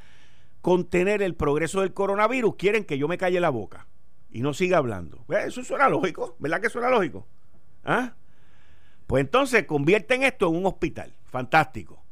contener 0.60 1.22
el 1.22 1.34
progreso 1.34 1.80
del 1.80 1.94
coronavirus, 1.94 2.56
quieren 2.56 2.84
que 2.84 2.98
yo 2.98 3.06
me 3.06 3.16
calle 3.16 3.40
la 3.40 3.50
boca 3.50 3.86
y 4.30 4.42
no 4.42 4.52
siga 4.52 4.78
hablando. 4.78 5.24
Pues 5.26 5.46
eso 5.46 5.62
suena 5.62 5.88
lógico, 5.88 6.36
¿verdad 6.38 6.60
que 6.60 6.68
suena 6.68 6.90
lógico? 6.90 7.26
¿Ah? 7.84 8.14
Pues 9.06 9.22
entonces 9.22 9.64
convierten 9.64 10.24
esto 10.24 10.48
en 10.48 10.56
un 10.56 10.66
hospital. 10.66 11.14
Fantástico. 11.24 12.02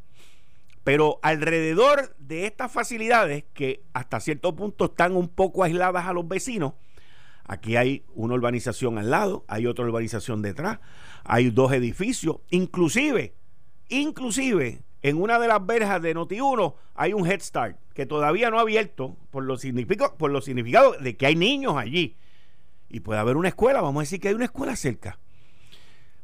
Pero 0.87 1.19
alrededor 1.23 2.14
de 2.16 2.47
estas 2.47 2.71
facilidades, 2.71 3.43
que 3.55 3.83
hasta 3.93 4.21
cierto 4.21 4.55
punto 4.55 4.85
están 4.85 5.16
un 5.16 5.26
poco 5.26 5.64
aisladas 5.64 6.07
a 6.07 6.12
los 6.12 6.28
vecinos, 6.28 6.75
aquí 7.43 7.75
hay 7.75 8.05
una 8.14 8.35
urbanización 8.35 8.97
al 8.97 9.11
lado, 9.11 9.45
hay 9.49 9.66
otra 9.66 9.85
urbanización 9.85 10.43
detrás, 10.43 10.78
hay 11.25 11.50
dos 11.50 11.73
edificios, 11.73 12.37
inclusive, 12.50 13.35
inclusive 13.88 14.85
en 15.02 15.21
una 15.21 15.40
de 15.40 15.49
las 15.49 15.66
verjas 15.66 16.00
de 16.02 16.14
Noti1 16.14 16.75
hay 16.95 17.14
un 17.14 17.26
Head 17.26 17.40
Start 17.40 17.78
que 17.93 18.07
todavía 18.07 18.49
no 18.50 18.59
ha 18.59 18.62
abierto 18.62 19.16
por 19.33 19.43
lo, 19.43 19.57
por 20.16 20.31
lo 20.31 20.40
significado 20.40 20.93
de 21.00 21.16
que 21.16 21.26
hay 21.26 21.35
niños 21.35 21.75
allí. 21.76 22.16
Y 22.88 23.00
puede 23.00 23.19
haber 23.19 23.37
una 23.37 23.49
escuela, 23.49 23.81
vamos 23.81 24.02
a 24.02 24.05
decir 24.05 24.21
que 24.21 24.28
hay 24.28 24.35
una 24.35 24.45
escuela 24.45 24.76
cerca. 24.76 25.19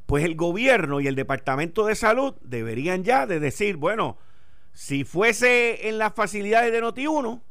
Pues 0.07 0.25
el 0.25 0.37
gobierno 0.37 1.01
y 1.01 1.09
el 1.09 1.17
Departamento 1.17 1.85
de 1.85 1.97
Salud 1.97 2.35
deberían 2.43 3.03
ya 3.03 3.27
de 3.27 3.41
decir, 3.41 3.77
bueno, 3.77 4.19
si 4.73 5.05
fuese 5.05 5.89
en 5.89 5.99
las 5.99 6.15
facilidades 6.15 6.73
de 6.73 6.83
Noti1, 6.83 7.43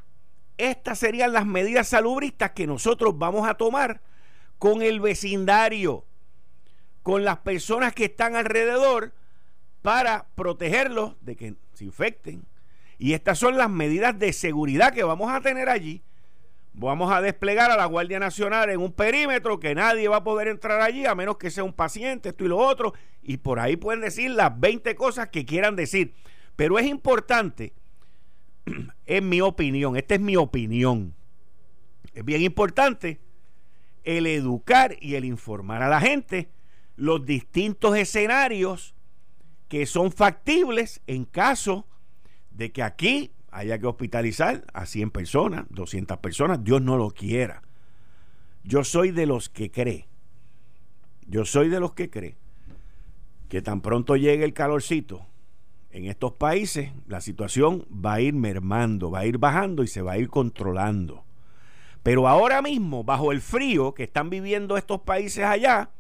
estas 0.58 1.00
serían 1.00 1.34
las 1.34 1.46
medidas 1.46 1.88
salubristas 1.88 2.52
que 2.52 2.68
nosotros 2.68 3.18
vamos 3.18 3.48
a 3.48 3.56
tomar 3.56 4.02
con 4.58 4.82
el 4.82 5.00
vecindario, 5.00 6.06
con 7.04 7.24
las 7.24 7.40
personas 7.40 7.94
que 7.94 8.06
están 8.06 8.36
alrededor 8.36 9.14
para 9.82 10.28
protegerlos 10.36 11.16
de 11.22 11.36
que 11.36 11.56
se 11.74 11.86
infecten. 11.86 12.46
Y 12.98 13.14
estas 13.14 13.40
son 13.40 13.58
las 13.58 13.70
medidas 13.70 14.18
de 14.20 14.34
seguridad 14.34 14.94
que 14.94 15.04
vamos 15.04 15.32
a 15.32 15.42
tener 15.42 15.70
allí. 15.70 16.04
Vamos 16.74 17.12
a 17.12 17.22
desplegar 17.22 17.72
a 17.72 17.76
la 17.76 17.86
Guardia 17.86 18.20
Nacional 18.20 18.70
en 18.70 18.80
un 18.80 18.94
perímetro 18.94 19.60
que 19.60 19.74
nadie 19.76 20.08
va 20.08 20.18
a 20.18 20.24
poder 20.24 20.48
entrar 20.48 20.80
allí 20.82 21.06
a 21.06 21.16
menos 21.16 21.38
que 21.38 21.52
sea 21.52 21.64
un 21.64 21.74
paciente, 21.74 22.30
esto 22.30 22.46
y 22.46 22.48
lo 22.48 22.58
otro. 22.58 22.94
Y 23.24 23.38
por 23.38 23.60
ahí 23.60 23.76
pueden 23.76 24.02
decir 24.02 24.30
las 24.32 24.58
20 24.60 24.96
cosas 24.96 25.30
que 25.30 25.46
quieran 25.46 25.76
decir. 25.76 26.14
Pero 26.56 26.80
es 26.80 26.86
importante, 26.86 27.74
en 29.06 29.30
mi 29.30 29.42
opinión, 29.42 29.96
esta 29.96 30.16
es 30.16 30.22
mi 30.22 30.36
opinión, 30.36 31.14
es 32.14 32.26
bien 32.26 32.42
importante 32.42 33.20
el 34.04 34.26
educar 34.26 34.96
y 35.00 35.16
el 35.16 35.26
informar 35.26 35.84
a 35.84 35.90
la 35.90 36.02
gente 36.02 36.50
los 36.96 37.26
distintos 37.26 37.96
escenarios 37.96 38.96
que 39.68 39.86
son 39.86 40.12
factibles 40.12 41.02
en 41.08 41.26
caso 41.26 41.88
de 42.52 42.72
que 42.72 42.84
aquí 42.84 43.32
haya 43.52 43.80
que 43.80 43.88
hospitalizar 43.88 44.66
a 44.74 44.86
100 44.86 45.12
personas, 45.12 45.66
200 45.70 46.18
personas, 46.18 46.64
Dios 46.64 46.82
no 46.82 46.98
lo 46.98 47.12
quiera. 47.12 47.62
Yo 48.64 48.84
soy 48.84 49.12
de 49.12 49.26
los 49.26 49.50
que 49.50 49.72
cree, 49.72 50.08
yo 51.26 51.46
soy 51.46 51.70
de 51.70 51.80
los 51.80 51.94
que 51.94 52.10
cree 52.10 52.38
que 53.50 53.62
tan 53.62 53.82
pronto 53.82 54.16
llegue 54.16 54.44
el 54.44 54.54
calorcito 54.54 55.26
en 55.92 56.06
estos 56.06 56.34
países 56.34 56.92
la 57.08 57.22
situación 57.22 57.86
va 57.92 58.14
a 58.14 58.22
ir 58.22 58.34
mermando, 58.34 59.12
va 59.12 59.20
a 59.20 59.26
ir 59.26 59.38
bajando 59.38 59.84
y 59.84 59.88
se 59.88 60.02
va 60.02 60.14
a 60.14 60.18
ir 60.18 60.30
controlando. 60.30 61.24
Pero 62.04 62.28
ahora 62.28 62.62
mismo, 62.62 63.04
bajo 63.04 63.32
el 63.32 63.42
frío 63.42 63.94
que 63.94 64.04
están 64.04 64.30
viviendo 64.30 64.78
estos 64.78 65.02
países 65.02 65.44
allá, 65.44 65.92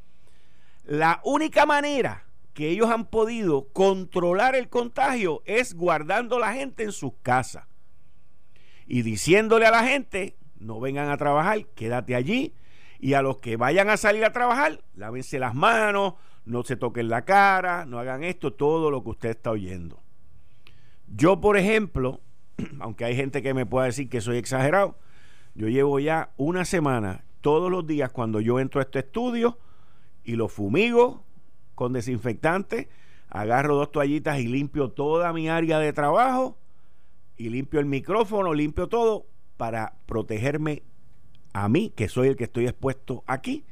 la 0.83 1.21
única 1.23 1.65
manera 1.65 2.25
que 2.53 2.69
ellos 2.69 2.89
han 2.89 3.05
podido 3.05 3.67
controlar 3.71 4.55
el 4.55 4.67
contagio 4.67 5.41
es 5.45 5.75
guardando 5.75 6.37
a 6.37 6.39
la 6.39 6.53
gente 6.53 6.83
en 6.83 6.91
sus 6.91 7.13
casas 7.21 7.65
y 8.93 9.03
diciéndole 9.03 9.65
a 9.65 9.71
la 9.71 9.85
gente, 9.85 10.35
no 10.59 10.81
vengan 10.81 11.09
a 11.09 11.15
trabajar, 11.15 11.65
quédate 11.75 12.13
allí. 12.13 12.53
Y 12.99 13.13
a 13.13 13.21
los 13.21 13.37
que 13.37 13.55
vayan 13.55 13.89
a 13.89 13.95
salir 13.95 14.25
a 14.25 14.33
trabajar, 14.33 14.83
lávense 14.95 15.39
las 15.39 15.55
manos, 15.55 16.15
no 16.45 16.63
se 16.63 16.75
toquen 16.75 17.09
la 17.09 17.23
cara, 17.23 17.85
no 17.85 17.99
hagan 17.99 18.23
esto, 18.23 18.53
todo 18.53 18.91
lo 18.91 19.03
que 19.03 19.09
usted 19.09 19.29
está 19.29 19.51
oyendo. 19.51 19.99
Yo, 21.07 21.41
por 21.41 21.57
ejemplo, 21.57 22.21
aunque 22.79 23.05
hay 23.05 23.15
gente 23.15 23.41
que 23.41 23.53
me 23.53 23.65
pueda 23.65 23.85
decir 23.85 24.09
que 24.09 24.21
soy 24.21 24.37
exagerado, 24.37 24.97
yo 25.53 25.67
llevo 25.67 25.99
ya 25.99 26.31
una 26.37 26.65
semana, 26.65 27.23
todos 27.41 27.69
los 27.71 27.85
días 27.85 28.11
cuando 28.11 28.39
yo 28.39 28.59
entro 28.59 28.79
a 28.79 28.83
este 28.83 28.99
estudio 28.99 29.57
y 30.23 30.35
lo 30.35 30.47
fumigo 30.47 31.23
con 31.75 31.93
desinfectante, 31.93 32.89
agarro 33.27 33.75
dos 33.75 33.91
toallitas 33.91 34.39
y 34.39 34.47
limpio 34.47 34.91
toda 34.91 35.33
mi 35.33 35.49
área 35.49 35.79
de 35.79 35.93
trabajo 35.93 36.57
y 37.37 37.49
limpio 37.49 37.79
el 37.79 37.85
micrófono, 37.85 38.53
limpio 38.53 38.87
todo 38.87 39.25
para 39.57 39.95
protegerme 40.05 40.83
a 41.53 41.67
mí, 41.67 41.91
que 41.95 42.07
soy 42.07 42.29
el 42.29 42.35
que 42.35 42.45
estoy 42.45 42.67
expuesto 42.67 43.23
aquí, 43.27 43.65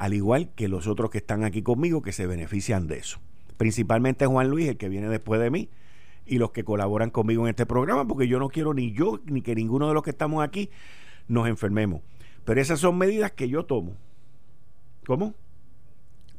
al 0.00 0.14
igual 0.14 0.48
que 0.56 0.66
los 0.66 0.86
otros 0.86 1.10
que 1.10 1.18
están 1.18 1.44
aquí 1.44 1.60
conmigo 1.60 2.00
que 2.00 2.12
se 2.12 2.26
benefician 2.26 2.86
de 2.86 2.96
eso. 2.96 3.20
Principalmente 3.58 4.24
Juan 4.24 4.48
Luis, 4.48 4.66
el 4.66 4.78
que 4.78 4.88
viene 4.88 5.08
después 5.08 5.38
de 5.42 5.50
mí, 5.50 5.68
y 6.24 6.38
los 6.38 6.52
que 6.52 6.64
colaboran 6.64 7.10
conmigo 7.10 7.42
en 7.44 7.50
este 7.50 7.66
programa, 7.66 8.08
porque 8.08 8.26
yo 8.26 8.38
no 8.38 8.48
quiero 8.48 8.72
ni 8.72 8.92
yo 8.92 9.20
ni 9.26 9.42
que 9.42 9.54
ninguno 9.54 9.88
de 9.88 9.92
los 9.94 10.02
que 10.02 10.08
estamos 10.08 10.42
aquí 10.42 10.70
nos 11.28 11.48
enfermemos. 11.48 12.00
Pero 12.46 12.62
esas 12.62 12.80
son 12.80 12.96
medidas 12.96 13.32
que 13.32 13.50
yo 13.50 13.66
tomo. 13.66 13.94
¿Cómo? 15.06 15.34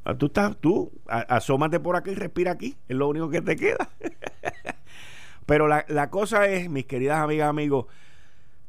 Ah, 0.06 0.16
tú 0.16 0.26
estás, 0.26 0.58
tú, 0.58 0.92
asómate 1.06 1.80
por 1.80 1.96
aquí 1.96 2.10
y 2.10 2.16
respira 2.16 2.54
aquí, 2.54 2.76
es 2.90 2.98
lo 2.98 3.10
único 3.10 3.30
que 3.30 3.44
te 3.44 3.56
queda. 3.56 3.92
Pero 5.46 5.68
la, 5.68 5.86
la 5.88 6.10
cosa 6.10 6.48
es, 6.48 6.68
mis 6.68 6.86
queridas 6.86 7.20
amigas, 7.20 7.48
amigos, 7.48 7.86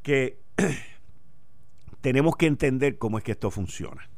que 0.03 0.39
tenemos 2.03 2.37
que 2.37 2.45
entender 2.45 2.99
cómo 2.99 3.17
es 3.17 3.25
que 3.25 3.33
esto 3.33 3.51
funciona. 3.51 4.12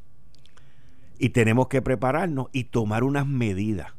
Y 1.17 1.29
tenemos 1.29 1.67
que 1.67 1.81
prepararnos 1.81 2.47
y 2.51 2.65
tomar 2.65 3.03
unas 3.03 3.27
medidas. 3.27 3.93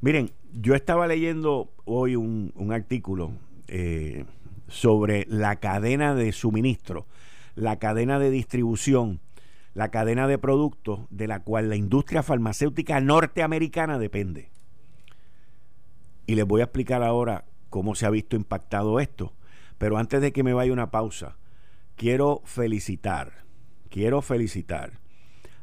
Miren, 0.00 0.32
yo 0.52 0.74
estaba 0.74 1.06
leyendo 1.06 1.72
hoy 1.84 2.16
un, 2.16 2.52
artículo 2.72 3.32
eh, 3.68 4.24
sobre 4.68 5.26
la 5.28 5.56
cadena 5.56 6.14
de 6.14 6.32
suministro, 6.32 7.06
la 7.54 7.78
cadena 7.78 8.18
de 8.18 8.30
distribución, 8.30 9.20
la 9.74 9.90
cadena 9.90 10.26
de 10.26 10.38
productos 10.38 11.00
de 11.10 11.28
la 11.28 11.42
cual 11.42 11.68
la 11.68 11.76
industria 11.76 12.22
farmacéutica 12.22 13.00
norteamericana 13.00 13.98
depende. 13.98 14.50
Y 16.26 16.34
les 16.34 16.46
voy 16.46 16.60
a 16.60 16.64
explicar 16.64 17.02
ahora 17.02 17.44
cómo 17.68 17.94
se 17.94 18.06
ha 18.06 18.10
visto 18.10 18.36
impactado 18.36 19.00
esto. 19.00 19.32
Pero 19.78 19.96
antes 19.96 20.20
de 20.20 20.32
que 20.32 20.42
me 20.42 20.52
vaya 20.52 20.72
una 20.72 20.90
pausa, 20.90 21.36
quiero 21.96 22.42
felicitar, 22.44 23.44
quiero 23.88 24.22
felicitar 24.22 24.92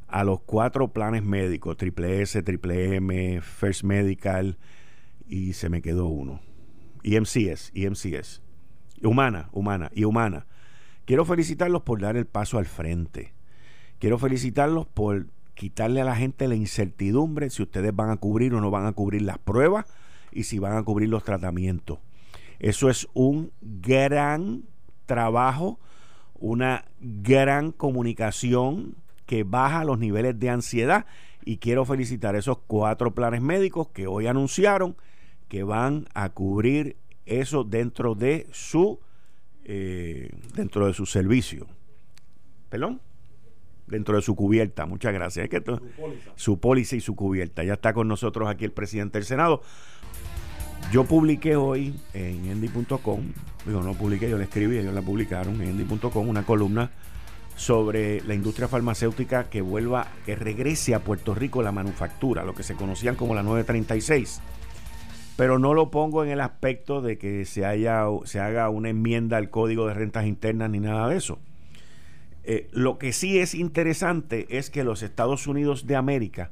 a 0.07 0.23
los 0.23 0.41
cuatro 0.41 0.89
planes 0.89 1.23
médicos, 1.23 1.77
triple 1.77 2.21
S, 2.21 2.41
triple 2.43 2.95
M, 2.95 3.41
First 3.41 3.83
Medical, 3.83 4.57
y 5.27 5.53
se 5.53 5.69
me 5.69 5.81
quedó 5.81 6.07
uno. 6.07 6.39
IMCS, 7.03 7.71
IMCS. 7.73 8.41
Humana, 9.03 9.49
humana 9.51 9.91
y 9.93 10.05
humana. 10.05 10.47
Quiero 11.05 11.25
felicitarlos 11.25 11.83
por 11.83 12.01
dar 12.01 12.17
el 12.17 12.25
paso 12.25 12.57
al 12.57 12.65
frente. 12.65 13.33
Quiero 13.99 14.17
felicitarlos 14.17 14.87
por 14.87 15.27
quitarle 15.53 16.01
a 16.01 16.05
la 16.05 16.15
gente 16.15 16.47
la 16.47 16.55
incertidumbre 16.55 17.49
si 17.49 17.63
ustedes 17.63 17.95
van 17.95 18.09
a 18.09 18.17
cubrir 18.17 18.53
o 18.53 18.61
no 18.61 18.71
van 18.71 18.85
a 18.85 18.93
cubrir 18.93 19.23
las 19.23 19.39
pruebas 19.39 19.85
y 20.31 20.43
si 20.43 20.59
van 20.59 20.77
a 20.77 20.83
cubrir 20.83 21.09
los 21.09 21.23
tratamientos. 21.23 21.99
Eso 22.59 22.89
es 22.89 23.07
un 23.13 23.51
gran 23.61 24.63
trabajo, 25.05 25.79
una 26.35 26.85
gran 26.99 27.71
comunicación 27.71 28.95
que 29.27 29.43
baja 29.43 29.83
los 29.83 29.99
niveles 29.99 30.39
de 30.39 30.49
ansiedad 30.49 31.05
y 31.45 31.57
quiero 31.57 31.85
felicitar 31.85 32.33
a 32.33 32.39
esos 32.39 32.57
cuatro 32.65 33.13
planes 33.13 33.41
médicos 33.41 33.89
que 33.89 34.07
hoy 34.07 34.25
anunciaron 34.25 34.97
que 35.47 35.61
van 35.63 36.07
a 36.15 36.29
cubrir 36.29 36.97
eso 37.25 37.63
dentro 37.63 38.15
de 38.15 38.47
su 38.51 38.99
eh, 39.65 40.31
dentro 40.55 40.87
de 40.87 40.93
su 40.93 41.05
servicio. 41.05 41.67
¿Perdón? 42.69 43.01
dentro 43.87 44.15
de 44.17 44.21
su 44.21 44.35
cubierta. 44.35 44.85
Muchas 44.85 45.13
gracias. 45.13 45.49
que 45.49 45.63
su, 46.35 46.59
póliza. 46.59 46.95
y 46.95 47.01
su 47.01 47.15
cubierta. 47.15 47.63
Ya 47.63 47.73
está 47.73 47.93
con 47.93 48.07
nosotros 48.07 48.49
aquí 48.49 48.65
el 48.65 48.71
presidente 48.71 49.17
del 49.17 49.25
Senado. 49.25 49.61
Yo 50.91 51.05
publiqué 51.05 51.55
hoy 51.55 51.99
en 52.13 52.45
endy.com, 52.45 53.21
digo, 53.65 53.81
no 53.81 53.93
publiqué, 53.93 54.29
yo 54.29 54.37
la 54.37 54.45
escribí, 54.45 54.77
ellos 54.77 54.93
la 54.93 55.01
publicaron 55.01 55.61
en 55.61 55.79
endy.com, 55.79 56.29
una 56.29 56.43
columna 56.43 56.91
sobre 57.57 58.21
la 58.21 58.35
industria 58.35 58.67
farmacéutica 58.67 59.49
que 59.49 59.61
vuelva, 59.61 60.07
que 60.25 60.35
regrese 60.35 60.93
a 60.93 60.99
Puerto 60.99 61.33
Rico 61.33 61.63
la 61.63 61.71
manufactura, 61.71 62.45
lo 62.45 62.53
que 62.53 62.63
se 62.63 62.75
conocían 62.75 63.15
como 63.15 63.33
la 63.33 63.43
936. 63.43 64.41
Pero 65.35 65.59
no 65.59 65.73
lo 65.73 65.89
pongo 65.89 66.23
en 66.23 66.29
el 66.29 66.39
aspecto 66.39 67.01
de 67.01 67.17
que 67.17 67.45
se, 67.45 67.65
haya, 67.65 68.05
se 68.25 68.39
haga 68.39 68.69
una 68.69 68.89
enmienda 68.89 69.37
al 69.37 69.49
Código 69.49 69.87
de 69.87 69.95
Rentas 69.95 70.27
Internas 70.27 70.69
ni 70.69 70.79
nada 70.79 71.09
de 71.09 71.17
eso. 71.17 71.39
Eh, 72.43 72.67
lo 72.71 72.99
que 72.99 73.11
sí 73.11 73.39
es 73.39 73.55
interesante 73.55 74.45
es 74.49 74.69
que 74.69 74.83
los 74.83 75.01
Estados 75.01 75.47
Unidos 75.47 75.87
de 75.87 75.95
América 75.95 76.51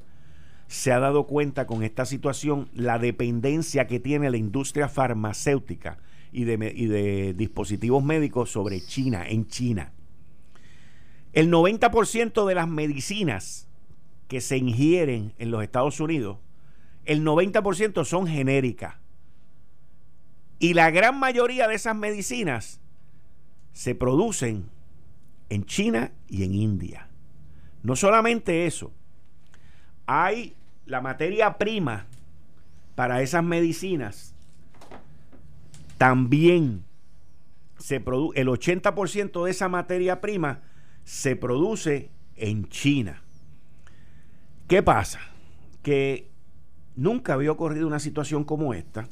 se 0.68 0.91
ha 0.91 1.00
dado 1.00 1.28
cuenta 1.28 1.68
con 1.68 1.84
esta 1.84 2.06
situación 2.06 2.68
la 2.74 2.98
dependencia 2.98 3.86
que 3.86 4.00
tiene 4.00 4.32
la 4.32 4.38
industria 4.38 4.89
farmacéutica 4.89 6.00
y 6.32 6.46
de, 6.46 6.74
y 6.76 6.88
de 6.88 7.36
dispositivos 7.36 8.04
médicos 8.04 8.52
sobre 8.52 8.82
China, 8.82 9.28
en 9.28 9.48
China. 9.48 9.94
El 11.36 11.52
90% 11.52 12.48
de 12.48 12.56
las 12.56 12.69
medicinas 12.69 13.67
que 14.30 14.39
se 14.39 14.58
ingieren 14.58 15.34
en 15.38 15.52
los 15.52 15.62
Estados 15.62 16.00
Unidos, 16.00 16.38
el 17.04 17.26
90% 17.26 18.06
son 18.06 18.26
genéricas. 18.26 18.95
Y 20.60 20.74
la 20.74 20.89
gran 20.91 21.19
mayoría 21.19 21.67
de 21.67 21.76
esas 21.76 21.95
medicinas 21.95 22.80
se 23.74 23.95
producen 23.95 24.69
en 25.50 25.65
China 25.65 26.13
y 26.30 26.45
en 26.45 26.56
India. 26.56 27.10
No 27.84 27.98
solamente 27.98 28.65
eso, 28.65 28.93
hay 30.06 30.56
la 30.86 31.02
materia 31.02 31.58
prima 31.58 32.08
para 32.95 33.21
esas 33.21 33.43
medicinas 33.43 34.34
también 35.98 36.86
se 37.78 38.00
produce 38.00 38.39
el 38.39 38.48
80% 38.48 39.43
de 39.43 39.52
esa 39.52 39.67
materia 39.67 40.21
prima 40.21 40.62
se 41.06 41.36
produce 41.38 42.10
en 42.36 42.68
China. 42.68 43.22
¿Qué 44.68 44.84
pasa? 44.84 45.22
Que 45.82 46.30
nunca 46.96 47.34
había 47.36 47.52
ocurrido 47.52 47.88
una 47.88 48.00
situación 48.00 48.44
como 48.44 48.74
esta 48.74 49.08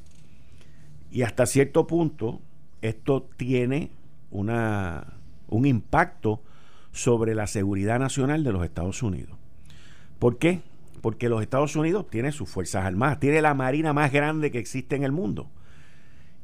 y 1.11 1.21
hasta 1.21 1.45
cierto 1.45 1.85
punto 1.85 2.41
esto 2.81 3.29
tiene 3.37 3.91
una, 4.31 5.13
un 5.47 5.65
impacto 5.65 6.41
sobre 6.91 7.35
la 7.35 7.47
seguridad 7.47 7.99
nacional 7.99 8.43
de 8.43 8.51
los 8.51 8.65
Estados 8.65 9.03
Unidos. 9.03 9.37
¿Por 10.17 10.39
qué? 10.39 10.61
Porque 11.01 11.29
los 11.29 11.41
Estados 11.41 11.75
Unidos 11.75 12.07
tiene 12.09 12.31
sus 12.31 12.49
Fuerzas 12.49 12.85
Armadas, 12.85 13.19
tiene 13.19 13.41
la 13.41 13.53
Marina 13.53 13.93
más 13.93 14.11
grande 14.11 14.51
que 14.51 14.57
existe 14.57 14.95
en 14.95 15.03
el 15.03 15.11
mundo. 15.11 15.51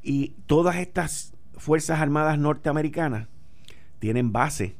Y 0.04 0.36
todas 0.46 0.76
estas 0.76 1.34
Fuerzas 1.58 2.00
Armadas 2.00 2.38
norteamericanas 2.38 3.28
tienen 4.00 4.32
base 4.32 4.76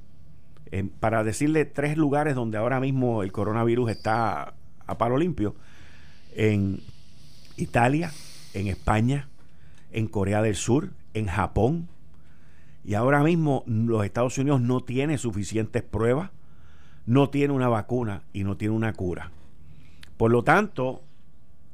para 1.00 1.24
decirle 1.24 1.66
tres 1.66 1.98
lugares 1.98 2.36
donde 2.36 2.58
ahora 2.58 2.80
mismo 2.80 3.24
el 3.24 3.32
coronavirus 3.32 3.92
está 3.92 4.54
a 4.86 4.98
paro 4.98 5.18
limpio, 5.18 5.56
en 6.36 6.82
Italia, 7.58 8.12
en 8.54 8.68
España, 8.68 9.30
en 9.92 10.08
Corea 10.08 10.42
del 10.42 10.56
Sur, 10.56 10.92
en 11.14 11.28
Japón, 11.28 11.88
y 12.84 12.94
ahora 12.94 13.24
mismo 13.24 13.64
los 13.68 14.06
Estados 14.06 14.38
Unidos 14.38 14.62
no 14.62 14.82
tiene 14.82 15.18
suficientes 15.18 15.84
pruebas, 15.84 16.32
no 17.06 17.30
tiene 17.30 17.54
una 17.54 17.68
vacuna 17.68 18.24
y 18.34 18.44
no 18.44 18.58
tiene 18.58 18.76
una 18.76 18.94
cura. 18.94 19.32
Por 20.18 20.32
lo 20.32 20.44
tanto, 20.44 21.04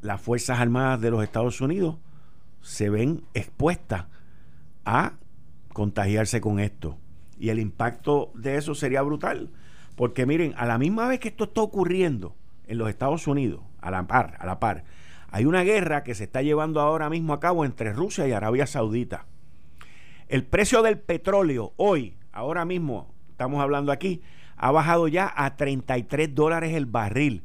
las 0.02 0.22
Fuerzas 0.22 0.60
Armadas 0.60 1.02
de 1.02 1.12
los 1.12 1.24
Estados 1.24 1.62
Unidos 1.62 1.98
se 2.62 2.90
ven 2.90 3.24
expuestas 3.34 4.06
a 4.86 5.14
contagiarse 5.74 6.42
con 6.42 6.60
esto. 6.60 6.98
Y 7.38 7.50
el 7.50 7.60
impacto 7.60 8.32
de 8.36 8.58
eso 8.58 8.76
sería 8.76 9.02
brutal. 9.02 9.50
Porque 9.96 10.26
miren, 10.26 10.54
a 10.58 10.66
la 10.66 10.78
misma 10.78 11.08
vez 11.08 11.20
que 11.20 11.30
esto 11.30 11.46
está 11.46 11.62
ocurriendo 11.62 12.36
en 12.68 12.78
los 12.78 12.90
Estados 12.90 13.28
Unidos, 13.28 13.62
a 13.82 13.92
la 13.92 14.08
par, 14.08 14.36
a 14.40 14.46
la 14.46 14.60
par, 14.60 14.84
hay 15.30 15.46
una 15.46 15.64
guerra 15.64 16.04
que 16.04 16.16
se 16.16 16.26
está 16.26 16.42
llevando 16.42 16.80
ahora 16.80 17.10
mismo 17.10 17.34
a 17.34 17.40
cabo 17.40 17.66
entre 17.66 17.94
Rusia 17.94 18.28
y 18.28 18.32
Arabia 18.32 18.68
Saudita. 18.68 19.26
El 20.28 20.44
precio 20.44 20.82
del 20.82 21.00
petróleo 21.00 21.74
hoy, 21.78 22.18
ahora 22.32 22.66
mismo, 22.66 23.14
estamos 23.30 23.62
hablando 23.62 23.92
aquí, 23.92 24.22
ha 24.58 24.72
bajado 24.72 25.08
ya 25.08 25.32
a 25.36 25.56
33 25.56 26.34
dólares 26.34 26.74
el 26.74 26.86
barril. 26.86 27.44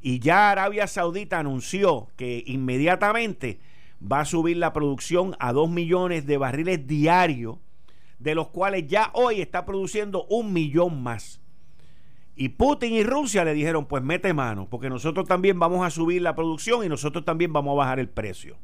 Y 0.00 0.20
ya 0.20 0.50
Arabia 0.50 0.86
Saudita 0.86 1.38
anunció 1.38 2.08
que 2.16 2.42
inmediatamente 2.46 3.60
va 4.00 4.20
a 4.20 4.24
subir 4.24 4.56
la 4.56 4.72
producción 4.72 5.36
a 5.40 5.52
2 5.52 5.70
millones 5.70 6.26
de 6.26 6.38
barriles 6.38 6.86
diarios 6.86 7.58
de 8.18 8.34
los 8.34 8.48
cuales 8.48 8.86
ya 8.86 9.10
hoy 9.14 9.40
está 9.40 9.64
produciendo 9.64 10.24
un 10.24 10.52
millón 10.52 11.02
más. 11.02 11.40
Y 12.34 12.50
Putin 12.50 12.92
y 12.94 13.02
Rusia 13.02 13.44
le 13.44 13.52
dijeron, 13.54 13.86
pues 13.86 14.02
mete 14.02 14.32
mano, 14.32 14.68
porque 14.70 14.88
nosotros 14.88 15.26
también 15.26 15.58
vamos 15.58 15.84
a 15.84 15.90
subir 15.90 16.22
la 16.22 16.36
producción 16.36 16.84
y 16.84 16.88
nosotros 16.88 17.24
también 17.24 17.52
vamos 17.52 17.72
a 17.72 17.78
bajar 17.78 17.98
el 17.98 18.08
precio. 18.08 18.56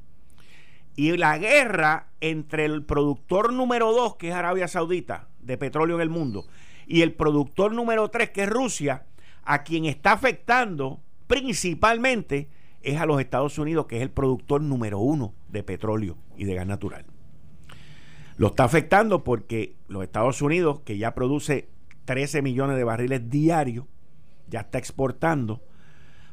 Y 0.96 1.16
la 1.16 1.38
guerra 1.38 2.08
entre 2.20 2.66
el 2.66 2.84
productor 2.84 3.52
número 3.52 3.92
dos, 3.92 4.14
que 4.14 4.28
es 4.28 4.34
Arabia 4.34 4.68
Saudita, 4.68 5.28
de 5.40 5.58
petróleo 5.58 5.96
en 5.96 6.02
el 6.02 6.08
mundo, 6.08 6.46
y 6.86 7.02
el 7.02 7.14
productor 7.14 7.72
número 7.72 8.08
tres, 8.10 8.30
que 8.30 8.44
es 8.44 8.48
Rusia, 8.48 9.06
a 9.42 9.64
quien 9.64 9.86
está 9.86 10.12
afectando 10.12 11.00
principalmente 11.26 12.48
es 12.82 13.00
a 13.00 13.06
los 13.06 13.20
Estados 13.20 13.58
Unidos, 13.58 13.86
que 13.86 13.96
es 13.96 14.02
el 14.02 14.10
productor 14.10 14.60
número 14.60 14.98
uno 14.98 15.34
de 15.48 15.62
petróleo 15.62 16.16
y 16.36 16.44
de 16.44 16.54
gas 16.54 16.66
natural. 16.66 17.06
Lo 18.36 18.48
está 18.48 18.64
afectando 18.64 19.22
porque 19.22 19.76
los 19.88 20.02
Estados 20.02 20.42
Unidos, 20.42 20.80
que 20.80 20.98
ya 20.98 21.14
produce 21.14 21.68
13 22.04 22.42
millones 22.42 22.76
de 22.76 22.84
barriles 22.84 23.30
diarios, 23.30 23.86
ya 24.48 24.60
está 24.60 24.78
exportando, 24.78 25.62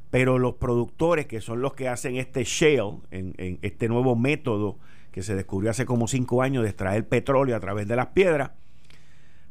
pero 0.10 0.40
los 0.40 0.56
productores, 0.56 1.28
que 1.28 1.42
son 1.42 1.62
los 1.62 1.74
que 1.74 1.88
hacen 1.88 2.18
este 2.18 2.44
shale, 2.44 3.00
en, 3.12 3.60
este 3.62 3.88
nuevo 3.88 4.16
método 4.16 4.78
que 5.12 5.24
se 5.24 5.36
descubrió 5.36 5.72
hace 5.72 5.86
como 5.86 6.08
cinco 6.08 6.42
años 6.42 6.64
de 6.64 6.70
extraer 6.70 7.08
petróleo 7.08 7.56
a 7.56 7.60
través 7.60 7.88
de 7.88 7.96
las 7.96 8.08
piedras, 8.08 8.52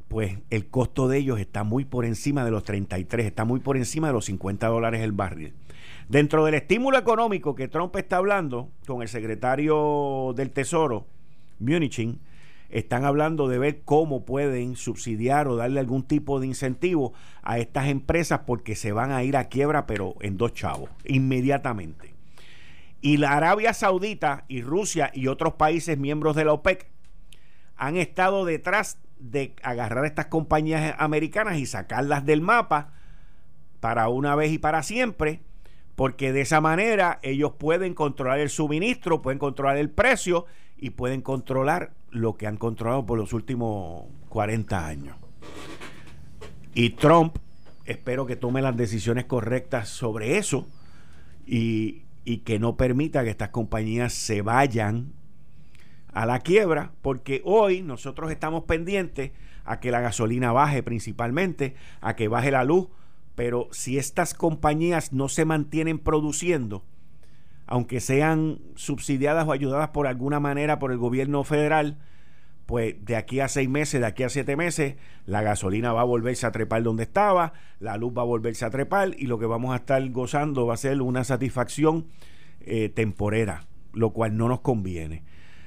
pues 0.08 0.38
el 0.50 0.68
costo 0.68 1.06
de 1.06 1.18
ellos 1.18 1.38
está 1.38 1.62
muy 1.62 1.84
por 1.84 2.04
encima 2.04 2.44
de 2.44 2.50
los 2.50 2.64
33, 2.64 3.26
está 3.26 3.44
muy 3.44 3.60
por 3.60 3.76
encima 3.76 4.08
de 4.08 4.12
los 4.12 4.24
50 4.24 4.66
dólares 4.66 5.02
el 5.02 5.12
barril. 5.12 5.54
Dentro 6.08 6.44
del 6.44 6.54
estímulo 6.54 6.98
económico 6.98 7.54
que 7.54 7.68
Trump 7.68 7.94
está 7.94 8.16
hablando 8.16 8.70
con 8.86 9.02
el 9.02 9.08
secretario 9.08 10.32
del 10.34 10.50
Tesoro, 10.50 11.06
Munichin, 11.60 12.18
están 12.70 13.04
hablando 13.04 13.48
de 13.48 13.58
ver 13.58 13.82
cómo 13.84 14.24
pueden 14.24 14.76
subsidiar 14.76 15.48
o 15.48 15.56
darle 15.56 15.80
algún 15.80 16.04
tipo 16.04 16.40
de 16.40 16.46
incentivo 16.46 17.12
a 17.42 17.58
estas 17.58 17.88
empresas 17.88 18.40
porque 18.46 18.76
se 18.76 18.92
van 18.92 19.12
a 19.12 19.22
ir 19.22 19.36
a 19.36 19.48
quiebra, 19.48 19.86
pero 19.86 20.14
en 20.20 20.36
dos 20.36 20.54
chavos, 20.54 20.90
inmediatamente. 21.04 22.14
Y 23.00 23.16
la 23.16 23.32
Arabia 23.32 23.72
Saudita 23.72 24.44
y 24.48 24.62
Rusia 24.62 25.10
y 25.14 25.26
otros 25.26 25.54
países 25.54 25.98
miembros 25.98 26.36
de 26.36 26.44
la 26.44 26.52
OPEC 26.52 26.88
han 27.76 27.96
estado 27.96 28.44
detrás 28.44 28.98
de 29.18 29.54
agarrar 29.62 30.04
estas 30.04 30.26
compañías 30.26 30.94
americanas 30.98 31.58
y 31.58 31.66
sacarlas 31.66 32.24
del 32.24 32.40
mapa 32.40 32.92
para 33.80 34.08
una 34.08 34.34
vez 34.34 34.52
y 34.52 34.58
para 34.58 34.82
siempre, 34.82 35.40
porque 35.96 36.32
de 36.32 36.42
esa 36.42 36.60
manera 36.60 37.18
ellos 37.22 37.52
pueden 37.58 37.94
controlar 37.94 38.38
el 38.38 38.50
suministro, 38.50 39.22
pueden 39.22 39.38
controlar 39.38 39.78
el 39.78 39.90
precio 39.90 40.46
y 40.80 40.90
pueden 40.90 41.20
controlar 41.20 41.92
lo 42.10 42.36
que 42.36 42.46
han 42.46 42.56
controlado 42.56 43.04
por 43.04 43.18
los 43.18 43.32
últimos 43.32 44.06
40 44.30 44.86
años. 44.86 45.16
Y 46.74 46.90
Trump, 46.90 47.36
espero 47.84 48.26
que 48.26 48.36
tome 48.36 48.62
las 48.62 48.76
decisiones 48.76 49.26
correctas 49.26 49.88
sobre 49.88 50.38
eso 50.38 50.66
y, 51.46 52.04
y 52.24 52.38
que 52.38 52.58
no 52.58 52.76
permita 52.76 53.22
que 53.24 53.30
estas 53.30 53.50
compañías 53.50 54.14
se 54.14 54.40
vayan 54.42 55.12
a 56.12 56.26
la 56.26 56.40
quiebra, 56.40 56.92
porque 57.02 57.42
hoy 57.44 57.82
nosotros 57.82 58.30
estamos 58.30 58.64
pendientes 58.64 59.32
a 59.64 59.80
que 59.80 59.90
la 59.90 60.00
gasolina 60.00 60.50
baje 60.52 60.82
principalmente, 60.82 61.74
a 62.00 62.16
que 62.16 62.28
baje 62.28 62.50
la 62.50 62.64
luz, 62.64 62.88
pero 63.34 63.68
si 63.70 63.98
estas 63.98 64.34
compañías 64.34 65.12
no 65.12 65.28
se 65.28 65.44
mantienen 65.44 65.98
produciendo, 65.98 66.84
aunque 67.70 68.00
sean 68.00 68.58
subsidiadas 68.74 69.46
o 69.46 69.52
ayudadas 69.52 69.90
por 69.90 70.08
alguna 70.08 70.40
manera 70.40 70.80
por 70.80 70.90
el 70.90 70.98
gobierno 70.98 71.44
federal, 71.44 71.98
pues 72.66 72.96
de 73.04 73.14
aquí 73.14 73.38
a 73.38 73.48
seis 73.48 73.68
meses, 73.68 74.00
de 74.00 74.06
aquí 74.08 74.24
a 74.24 74.28
siete 74.28 74.56
meses, 74.56 74.96
la 75.24 75.40
gasolina 75.40 75.92
va 75.92 76.00
a 76.00 76.04
volverse 76.04 76.46
a 76.46 76.50
trepar 76.50 76.82
donde 76.82 77.04
estaba, 77.04 77.52
la 77.78 77.96
luz 77.96 78.12
va 78.16 78.22
a 78.22 78.24
volverse 78.24 78.64
a 78.64 78.70
trepar 78.70 79.14
y 79.16 79.26
lo 79.26 79.38
que 79.38 79.46
vamos 79.46 79.72
a 79.72 79.76
estar 79.76 80.06
gozando 80.10 80.66
va 80.66 80.74
a 80.74 80.78
ser 80.78 81.00
una 81.00 81.22
satisfacción 81.22 82.06
eh, 82.60 82.88
temporera, 82.88 83.66
lo 83.92 84.10
cual 84.10 84.36
no 84.36 84.48
nos 84.48 84.60
conviene. 84.60 85.22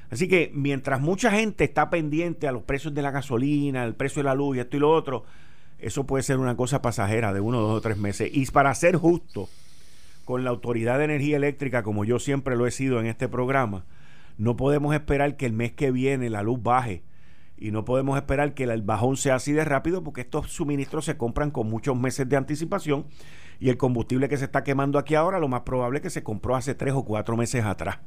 Así 0.10 0.28
que 0.28 0.52
mientras 0.54 1.00
mucha 1.00 1.32
gente 1.32 1.64
está 1.64 1.90
pendiente 1.90 2.50
a 2.50 2.52
los 2.52 2.64
precios 2.64 2.94
de 2.94 3.02
la 3.02 3.12
gasolina, 3.12 3.86
el 3.86 3.96
precio 3.96 4.22
de 4.22 4.26
la 4.26 4.36
luz 4.36 4.58
y 4.58 4.60
esto 4.60 4.76
y 4.76 4.82
lo 4.82 4.92
otro, 4.92 5.24
eso 5.80 6.06
puede 6.06 6.24
ser 6.24 6.38
una 6.38 6.58
cosa 6.58 6.82
pasajera 6.82 7.32
de 7.32 7.40
uno, 7.40 7.62
dos 7.62 7.78
o 7.78 7.82
tres 7.82 7.98
meses. 7.98 8.30
Y 8.34 8.46
para 8.48 8.76
ser 8.76 8.98
justo 8.98 9.48
con 10.26 10.44
la 10.44 10.50
Autoridad 10.50 10.98
de 10.98 11.06
Energía 11.06 11.38
Eléctrica, 11.38 11.84
como 11.84 12.06
yo 12.06 12.20
siempre 12.20 12.56
lo 12.56 12.68
he 12.68 12.72
sido 12.72 13.00
en 13.00 13.08
este 13.08 13.28
programa, 13.28 13.86
no 14.38 14.56
podemos 14.56 14.94
esperar 14.94 15.38
que 15.38 15.46
el 15.46 15.54
mes 15.54 15.74
que 15.74 15.92
viene 15.92 16.30
la 16.30 16.44
luz 16.44 16.62
baje 16.62 17.04
y 17.58 17.72
no 17.72 17.86
podemos 17.86 18.18
esperar 18.18 18.54
que 18.54 18.64
el 18.64 18.82
bajón 18.82 19.16
sea 19.16 19.36
así 19.36 19.52
de 19.54 19.64
rápido 19.64 20.04
porque 20.04 20.22
estos 20.22 20.52
suministros 20.52 21.06
se 21.06 21.18
compran 21.18 21.52
con 21.52 21.70
muchos 21.70 21.96
meses 21.96 22.28
de 22.28 22.36
anticipación 22.36 23.06
y 23.60 23.70
el 23.70 23.78
combustible 23.78 24.28
que 24.28 24.38
se 24.38 24.46
está 24.46 24.64
quemando 24.64 24.98
aquí 24.98 25.16
ahora 25.16 25.40
lo 25.40 25.48
más 25.48 25.62
probable 25.62 26.00
es 26.00 26.04
que 26.04 26.10
se 26.10 26.24
compró 26.24 26.56
hace 26.56 26.76
tres 26.76 26.94
o 26.94 27.06
cuatro 27.06 27.38
meses 27.38 27.64
atrás. 27.64 28.00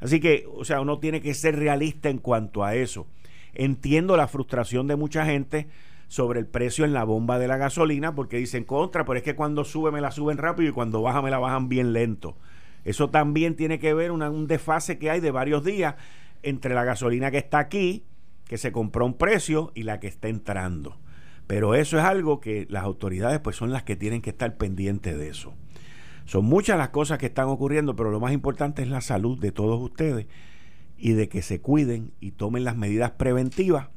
Así 0.00 0.20
que, 0.20 0.46
o 0.52 0.64
sea, 0.64 0.80
uno 0.80 0.98
tiene 0.98 1.20
que 1.20 1.34
ser 1.34 1.56
realista 1.56 2.08
en 2.08 2.18
cuanto 2.18 2.64
a 2.64 2.74
eso. 2.74 3.06
Entiendo 3.54 4.16
la 4.16 4.28
frustración 4.28 4.86
de 4.86 4.96
mucha 4.96 5.24
gente 5.24 5.68
sobre 6.08 6.40
el 6.40 6.46
precio 6.46 6.84
en 6.84 6.92
la 6.92 7.04
bomba 7.04 7.38
de 7.38 7.48
la 7.48 7.56
gasolina 7.56 8.14
porque 8.14 8.36
dicen 8.36 8.64
contra, 8.64 9.04
pero 9.04 9.18
es 9.18 9.22
que 9.22 9.34
cuando 9.34 9.64
sube 9.64 9.90
me 9.90 10.00
la 10.00 10.10
suben 10.10 10.38
rápido 10.38 10.70
y 10.70 10.72
cuando 10.72 11.02
baja 11.02 11.22
me 11.22 11.30
la 11.30 11.38
bajan 11.38 11.68
bien 11.68 11.92
lento. 11.92 12.36
Eso 12.84 13.10
también 13.10 13.56
tiene 13.56 13.78
que 13.80 13.94
ver 13.94 14.12
una, 14.12 14.30
un 14.30 14.46
desfase 14.46 14.98
que 14.98 15.10
hay 15.10 15.20
de 15.20 15.32
varios 15.32 15.64
días 15.64 15.96
entre 16.42 16.74
la 16.74 16.84
gasolina 16.84 17.32
que 17.32 17.38
está 17.38 17.58
aquí, 17.58 18.04
que 18.46 18.58
se 18.58 18.70
compró 18.70 19.04
un 19.04 19.14
precio, 19.14 19.72
y 19.74 19.82
la 19.82 19.98
que 19.98 20.06
está 20.06 20.28
entrando. 20.28 21.00
Pero 21.48 21.74
eso 21.74 21.98
es 21.98 22.04
algo 22.04 22.40
que 22.40 22.66
las 22.70 22.84
autoridades 22.84 23.40
pues 23.40 23.56
son 23.56 23.72
las 23.72 23.82
que 23.82 23.96
tienen 23.96 24.22
que 24.22 24.30
estar 24.30 24.56
pendientes 24.56 25.18
de 25.18 25.28
eso. 25.28 25.54
Son 26.26 26.44
muchas 26.44 26.78
las 26.78 26.90
cosas 26.90 27.18
que 27.18 27.26
están 27.26 27.48
ocurriendo, 27.48 27.96
pero 27.96 28.10
lo 28.10 28.20
más 28.20 28.32
importante 28.32 28.82
es 28.82 28.88
la 28.88 29.00
salud 29.00 29.38
de 29.38 29.52
todos 29.52 29.80
ustedes 29.80 30.26
y 30.96 31.12
de 31.12 31.28
que 31.28 31.42
se 31.42 31.60
cuiden 31.60 32.12
y 32.20 32.32
tomen 32.32 32.64
las 32.64 32.76
medidas 32.76 33.12
preventivas 33.12 33.88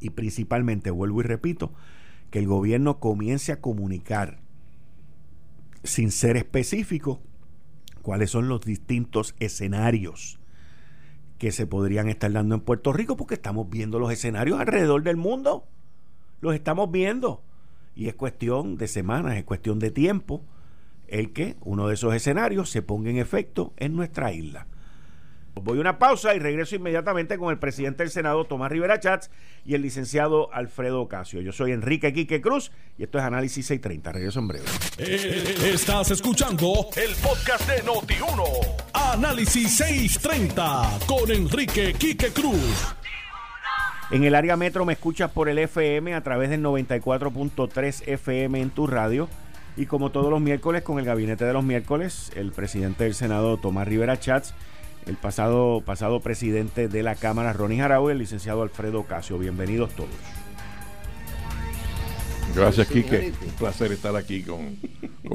y 0.00 0.10
principalmente, 0.10 0.90
vuelvo 0.90 1.20
y 1.20 1.24
repito, 1.24 1.72
que 2.30 2.38
el 2.38 2.46
gobierno 2.46 2.98
comience 2.98 3.52
a 3.52 3.60
comunicar 3.60 4.38
sin 5.84 6.10
ser 6.10 6.36
específico 6.36 7.20
cuáles 8.02 8.30
son 8.30 8.48
los 8.48 8.60
distintos 8.60 9.34
escenarios 9.38 10.38
que 11.38 11.52
se 11.52 11.66
podrían 11.66 12.08
estar 12.08 12.32
dando 12.32 12.54
en 12.54 12.60
Puerto 12.60 12.92
Rico, 12.92 13.16
porque 13.16 13.34
estamos 13.34 13.68
viendo 13.68 13.98
los 13.98 14.10
escenarios 14.10 14.58
alrededor 14.58 15.02
del 15.02 15.16
mundo. 15.16 15.64
Los 16.40 16.54
estamos 16.54 16.90
viendo. 16.90 17.42
Y 17.94 18.08
es 18.08 18.14
cuestión 18.14 18.76
de 18.76 18.88
semanas, 18.88 19.36
es 19.36 19.44
cuestión 19.44 19.78
de 19.78 19.90
tiempo 19.90 20.42
el 21.08 21.32
que 21.32 21.56
uno 21.60 21.88
de 21.88 21.94
esos 21.94 22.14
escenarios 22.14 22.70
se 22.70 22.82
ponga 22.82 23.10
en 23.10 23.18
efecto 23.18 23.72
en 23.76 23.94
nuestra 23.94 24.32
isla. 24.32 24.66
Voy 25.62 25.78
a 25.78 25.80
una 25.80 25.98
pausa 25.98 26.34
y 26.34 26.38
regreso 26.38 26.76
inmediatamente 26.76 27.38
con 27.38 27.50
el 27.50 27.58
presidente 27.58 28.02
del 28.02 28.10
Senado, 28.10 28.44
Tomás 28.44 28.70
Rivera 28.70 29.00
Chats, 29.00 29.30
y 29.64 29.74
el 29.74 29.82
licenciado 29.82 30.52
Alfredo 30.52 31.00
Ocasio. 31.00 31.40
Yo 31.40 31.50
soy 31.50 31.72
Enrique 31.72 32.12
Quique 32.12 32.42
Cruz 32.42 32.70
y 32.98 33.04
esto 33.04 33.18
es 33.18 33.24
Análisis 33.24 33.66
630. 33.66 34.12
Regreso 34.12 34.40
en 34.40 34.48
breve. 34.48 34.66
Eh, 34.98 35.70
estás 35.72 36.10
escuchando 36.10 36.88
el 36.96 37.14
podcast 37.16 37.68
de 37.70 37.82
Noti1. 37.82 38.42
Análisis 38.92 39.78
630 39.78 40.98
con 41.06 41.30
Enrique 41.30 41.94
Quique 41.94 42.28
Cruz. 42.32 42.94
En 44.10 44.24
el 44.24 44.34
área 44.34 44.56
metro 44.56 44.84
me 44.84 44.92
escuchas 44.92 45.30
por 45.30 45.48
el 45.48 45.58
FM 45.58 46.14
a 46.14 46.22
través 46.22 46.50
del 46.50 46.62
94.3 46.62 48.02
FM 48.06 48.60
en 48.60 48.70
tu 48.70 48.86
radio. 48.86 49.28
Y 49.78 49.86
como 49.86 50.10
todos 50.10 50.30
los 50.30 50.40
miércoles, 50.40 50.82
con 50.82 50.98
el 50.98 51.04
gabinete 51.04 51.44
de 51.44 51.52
los 51.52 51.64
miércoles, 51.64 52.30
el 52.34 52.52
presidente 52.52 53.04
del 53.04 53.14
Senado, 53.14 53.56
Tomás 53.56 53.88
Rivera 53.88 54.18
Chats 54.18 54.54
el 55.06 55.16
pasado, 55.16 55.82
pasado 55.84 56.20
presidente 56.20 56.88
de 56.88 57.02
la 57.02 57.14
Cámara, 57.14 57.52
Ronnie 57.52 57.78
Jarau, 57.78 58.08
y 58.08 58.12
el 58.12 58.18
licenciado 58.18 58.62
Alfredo 58.62 59.04
Casio. 59.04 59.38
Bienvenidos 59.38 59.90
todos. 59.94 60.10
Gracias, 62.54 62.88
Quique. 62.88 63.32
Un 63.44 63.52
placer 63.52 63.92
estar 63.92 64.16
aquí 64.16 64.42
con, 64.42 64.78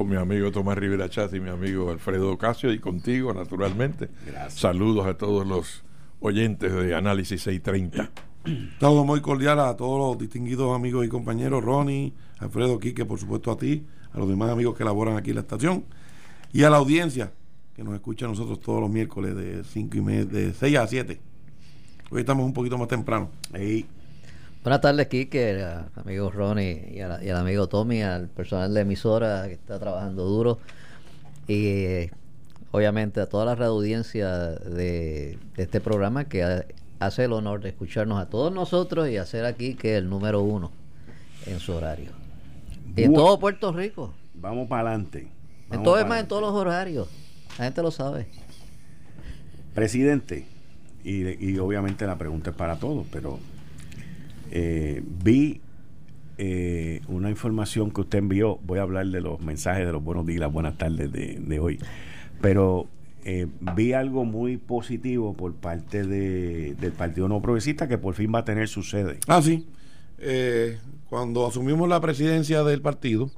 mi 0.08 0.16
amigo 0.16 0.50
Tomás 0.50 0.76
Rivera 0.76 1.08
Chat 1.08 1.32
y 1.34 1.40
mi 1.40 1.48
amigo 1.48 1.90
Alfredo 1.90 2.36
Casio 2.36 2.72
y 2.72 2.78
contigo, 2.78 3.32
naturalmente. 3.32 4.08
Saludos 4.48 5.06
a 5.06 5.14
todos 5.14 5.46
los 5.46 5.84
oyentes 6.20 6.72
de 6.72 6.94
Análisis 6.94 7.42
630. 7.42 8.10
Todo 8.78 9.04
muy 9.04 9.20
cordial 9.20 9.60
a 9.60 9.76
todos 9.76 9.98
los 9.98 10.18
distinguidos 10.18 10.74
amigos 10.74 11.06
y 11.06 11.08
compañeros, 11.08 11.62
Ronnie, 11.64 12.12
Alfredo, 12.40 12.78
Quique, 12.78 13.04
por 13.04 13.18
supuesto 13.18 13.52
a 13.52 13.56
ti, 13.56 13.86
a 14.12 14.18
los 14.18 14.28
demás 14.28 14.50
amigos 14.50 14.76
que 14.76 14.84
laboran 14.84 15.16
aquí 15.16 15.30
en 15.30 15.36
la 15.36 15.42
estación 15.42 15.84
y 16.52 16.64
a 16.64 16.70
la 16.70 16.78
audiencia 16.78 17.32
que 17.74 17.82
nos 17.82 17.94
escucha 17.94 18.26
a 18.26 18.28
nosotros 18.28 18.60
todos 18.60 18.80
los 18.80 18.90
miércoles 18.90 19.34
de 19.34 19.64
cinco 19.64 19.96
y 19.96 20.00
media, 20.00 20.24
de 20.24 20.52
6 20.52 20.76
a 20.78 20.86
7. 20.86 21.20
Hoy 22.10 22.20
estamos 22.20 22.44
un 22.44 22.52
poquito 22.52 22.76
más 22.76 22.88
temprano. 22.88 23.30
Buenas 24.62 24.80
tardes, 24.80 25.06
Kike, 25.08 25.64
amigo 25.96 26.30
Ronnie 26.30 26.92
y, 26.94 27.00
al 27.00 27.36
amigo 27.36 27.68
Tommy, 27.68 28.02
al 28.02 28.28
personal 28.28 28.74
de 28.74 28.82
emisora 28.82 29.44
que 29.46 29.54
está 29.54 29.78
trabajando 29.78 30.24
duro. 30.24 30.58
Y 31.48 32.10
obviamente 32.70 33.20
a 33.20 33.28
toda 33.28 33.46
la 33.46 33.54
reaudiencia 33.54 34.28
de, 34.36 35.38
de 35.56 35.62
este 35.62 35.80
programa 35.80 36.24
que 36.24 36.64
hace 37.00 37.24
el 37.24 37.32
honor 37.32 37.62
de 37.62 37.70
escucharnos 37.70 38.20
a 38.20 38.28
todos 38.28 38.52
nosotros 38.52 39.08
y 39.08 39.16
hacer 39.16 39.46
aquí 39.46 39.74
que 39.74 39.96
el 39.96 40.10
número 40.10 40.42
uno 40.42 40.70
en 41.46 41.58
su 41.58 41.72
horario. 41.72 42.10
Y 42.94 43.04
en 43.04 43.14
todo 43.14 43.38
Puerto 43.38 43.72
Rico. 43.72 44.12
Vamos 44.34 44.68
para 44.68 44.90
adelante. 44.90 45.28
En 45.70 45.82
todo, 45.82 45.98
es 45.98 46.06
más, 46.06 46.20
en 46.20 46.28
todos 46.28 46.42
los 46.42 46.52
horarios. 46.52 47.08
La 47.58 47.64
gente 47.64 47.82
lo 47.82 47.90
sabe. 47.90 48.26
Presidente, 49.74 50.46
y, 51.04 51.58
obviamente 51.58 52.06
la 52.06 52.16
pregunta 52.16 52.50
es 52.50 52.56
para 52.56 52.78
todos, 52.78 53.06
pero 53.10 53.38
eh, 54.50 55.02
vi 55.24 55.60
eh, 56.38 57.00
una 57.08 57.30
información 57.30 57.90
que 57.90 58.02
usted 58.02 58.18
envió, 58.18 58.58
voy 58.64 58.78
a 58.78 58.82
hablar 58.82 59.06
de 59.06 59.20
los 59.20 59.40
mensajes 59.40 59.86
de 59.86 59.92
los 59.92 60.02
buenos 60.02 60.26
días, 60.26 60.40
las 60.40 60.52
buenas 60.52 60.78
tardes 60.78 61.10
de, 61.10 61.60
hoy, 61.60 61.78
pero 62.40 62.86
eh, 63.24 63.46
vi 63.74 63.92
algo 63.92 64.24
muy 64.24 64.58
positivo 64.58 65.34
por 65.34 65.54
parte 65.54 66.04
de, 66.04 66.74
del 66.74 66.92
Partido 66.92 67.28
No 67.28 67.40
Progresista 67.40 67.88
que 67.88 67.98
por 67.98 68.14
fin 68.14 68.32
va 68.34 68.40
a 68.40 68.44
tener 68.44 68.68
su 68.68 68.82
sede. 68.82 69.18
Ah, 69.26 69.42
sí. 69.42 69.66
cuando 71.08 71.46
asumimos 71.46 71.88
la 71.88 72.00
presidencia 72.00 72.62
del 72.62 72.80
partido, 72.80 73.30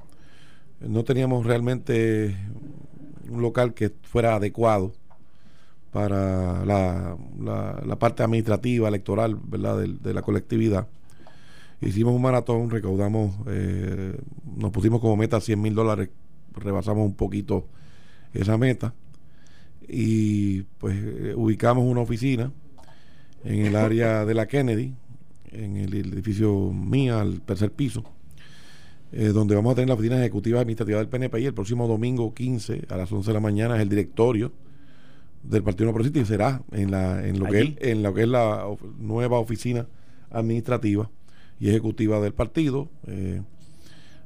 no 0.81 1.03
teníamos 1.03 1.45
realmente 1.45 2.35
un 3.29 3.41
local 3.41 3.73
que 3.73 3.91
fuera 4.03 4.35
adecuado 4.35 4.93
para 5.91 6.65
la, 6.65 7.17
la, 7.39 7.95
parte 7.97 8.23
administrativa, 8.23 8.87
electoral, 8.87 9.37
¿verdad? 9.45 9.77
De, 9.79 10.13
la 10.13 10.21
colectividad. 10.21 10.87
Hicimos 11.81 12.13
un 12.13 12.21
maratón, 12.21 12.69
recaudamos, 12.69 13.35
eh, 13.47 14.17
nos 14.57 14.71
pusimos 14.71 14.99
como 14.99 15.15
meta 15.15 15.39
100 15.39 15.61
mil 15.61 15.73
dólares, 15.73 16.09
rebasamos 16.53 17.05
un 17.05 17.15
poquito 17.15 17.67
esa 18.33 18.57
meta 18.57 18.93
y 19.87 20.63
pues 20.79 20.97
eh, 20.97 21.33
ubicamos 21.35 21.85
una 21.85 22.01
oficina 22.01 22.51
en 23.43 23.65
el 23.65 23.75
área 23.75 24.25
de 24.25 24.33
la 24.33 24.47
Kennedy, 24.47 24.93
en 25.51 25.77
el 25.77 25.93
edificio 25.93 26.71
mía, 26.73 27.21
al 27.21 27.41
tercer 27.41 27.71
piso 27.71 28.03
eh, 29.11 29.27
donde 29.27 29.55
vamos 29.55 29.71
a 29.71 29.75
tener 29.75 29.89
la 29.89 29.95
oficina 29.95 30.19
ejecutiva 30.19 30.59
administrativa 30.59 30.99
del 30.99 31.07
PNP 31.07 31.41
y 31.41 31.45
el 31.45 31.53
próximo 31.53 31.87
domingo 31.87 32.33
15 32.33 32.85
a 32.89 32.97
las 32.97 33.11
11 33.11 33.29
de 33.29 33.33
la 33.33 33.39
mañana 33.39 33.75
es 33.75 33.81
el 33.81 33.89
directorio 33.89 34.51
del 35.43 35.63
Partido 35.63 35.85
No 35.85 35.93
Progresista 35.93 36.19
y 36.19 36.25
será 36.25 36.61
en, 36.71 36.91
la, 36.91 37.25
en, 37.25 37.39
lo 37.39 37.45
que 37.45 37.61
es, 37.61 37.73
en 37.79 38.03
lo 38.03 38.13
que 38.13 38.23
es 38.23 38.27
la 38.27 38.65
nueva 38.97 39.39
oficina 39.39 39.87
administrativa 40.31 41.09
y 41.59 41.69
ejecutiva 41.69 42.19
del 42.19 42.33
partido. 42.33 42.89
Eh, 43.07 43.41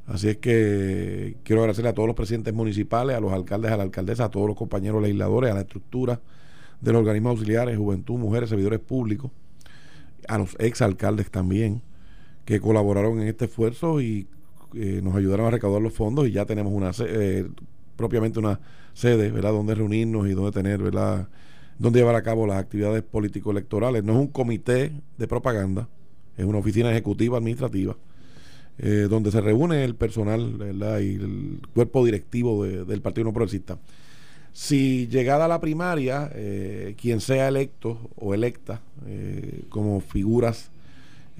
así 0.08 0.30
es 0.30 0.38
que 0.38 1.38
quiero 1.44 1.62
agradecerle 1.62 1.90
a 1.90 1.94
todos 1.94 2.08
los 2.08 2.16
presidentes 2.16 2.54
municipales, 2.54 3.16
a 3.16 3.20
los 3.20 3.34
alcaldes, 3.34 3.72
a 3.72 3.78
la 3.78 3.84
alcaldesa, 3.84 4.26
a 4.26 4.32
todos 4.32 4.48
los 4.48 4.56
compañeros 4.56 5.02
legisladores, 5.02 5.52
a 5.52 5.56
la 5.56 5.62
estructura 5.62 6.22
de 6.82 6.94
los 6.94 7.00
organismos 7.00 7.32
auxiliares, 7.32 7.78
juventud, 7.78 8.18
mujeres, 8.18 8.50
servidores 8.50 8.80
públicos, 8.80 9.32
a 10.28 10.38
los 10.38 10.56
exalcaldes 10.60 11.30
también, 11.30 11.82
que 12.46 12.60
colaboraron 12.60 13.22
en 13.22 13.28
este 13.28 13.46
esfuerzo 13.46 14.02
y 14.02 14.28
eh, 14.74 15.02
nos 15.04 15.16
ayudaron 15.16 15.48
a 15.48 15.52
recaudar 15.52 15.82
los 15.82 15.94
fondos 15.94 16.28
y 16.28 16.32
ya 16.32 16.46
tenemos 16.46 16.72
una 16.74 16.92
eh, 17.00 17.48
propiamente 17.96 18.40
una 18.40 18.60
sede, 18.94 19.32
¿verdad? 19.32 19.52
Donde 19.52 19.76
reunirnos 19.76 20.28
y 20.28 20.34
donde 20.34 20.52
tener, 20.52 20.82
¿verdad? 20.82 21.28
Donde 21.78 22.00
llevar 22.00 22.16
a 22.16 22.24
cabo 22.24 22.46
las 22.46 22.58
actividades 22.58 23.04
político-electorales. 23.04 24.04
No 24.04 24.14
es 24.14 24.20
un 24.20 24.28
comité 24.28 24.92
de 25.18 25.28
propaganda, 25.28 25.88
es 26.38 26.46
una 26.46 26.60
oficina 26.60 26.92
ejecutiva 26.92 27.38
administrativa. 27.38 27.96
Eh, 28.82 29.08
donde 29.10 29.30
se 29.30 29.42
reúne 29.42 29.84
el 29.84 29.96
personal 29.96 30.56
y 31.04 31.16
el 31.16 31.60
cuerpo 31.74 32.06
directivo 32.06 32.64
del 32.64 33.02
Partido 33.02 33.26
No 33.26 33.34
Progresista. 33.34 33.78
Si 34.54 35.08
llegada 35.08 35.50
la 35.50 35.60
primaria, 35.60 36.32
quien 36.96 37.20
sea 37.20 37.50
electo 37.50 38.10
o 38.16 38.34
electa 38.34 38.82
como 39.68 40.00
figuras 40.00 40.72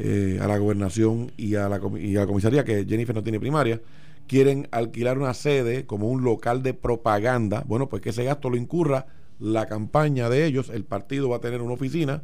eh, 0.02 0.40
a 0.42 0.48
la 0.48 0.58
gobernación 0.58 1.34
y 1.36 1.56
a, 1.56 1.68
la, 1.68 1.82
comisaría, 1.82 2.64
que 2.64 2.86
Jennifer 2.86 3.14
no 3.14 3.22
tiene 3.22 3.38
primaria, 3.38 3.82
quieren 4.28 4.70
alquilar 4.72 5.18
una 5.18 5.34
sede 5.34 5.86
como 5.86 6.10
un 6.10 6.24
local 6.24 6.64
de 6.64 6.74
propaganda, 6.74 7.66
bueno, 7.68 7.90
pues 7.90 8.02
que 8.02 8.12
ese 8.12 8.24
gasto 8.24 8.50
lo 8.50 8.56
incurra 8.56 9.08
la 9.42 9.66
campaña 9.66 10.30
de 10.30 10.46
ellos, 10.46 10.70
el 10.70 10.86
partido 10.86 11.28
va 11.28 11.36
a 11.36 11.42
tener 11.42 11.62
una 11.62 11.74
oficina 11.74 12.22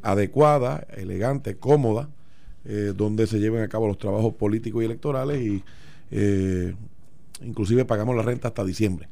adecuada, 0.00 0.86
elegante, 0.96 1.56
cómoda, 1.56 2.08
eh, 2.64 2.92
donde 2.96 3.26
se 3.26 3.40
lleven 3.40 3.64
a 3.64 3.68
cabo 3.68 3.88
los 3.88 3.98
trabajos 3.98 4.34
políticos 4.34 4.82
y 4.82 4.86
electorales 4.86 5.40
y 5.40 5.64
eh, 6.12 6.76
inclusive 7.42 7.84
pagamos 7.84 8.14
la 8.14 8.22
renta 8.22 8.46
hasta 8.46 8.64
diciembre. 8.64 9.08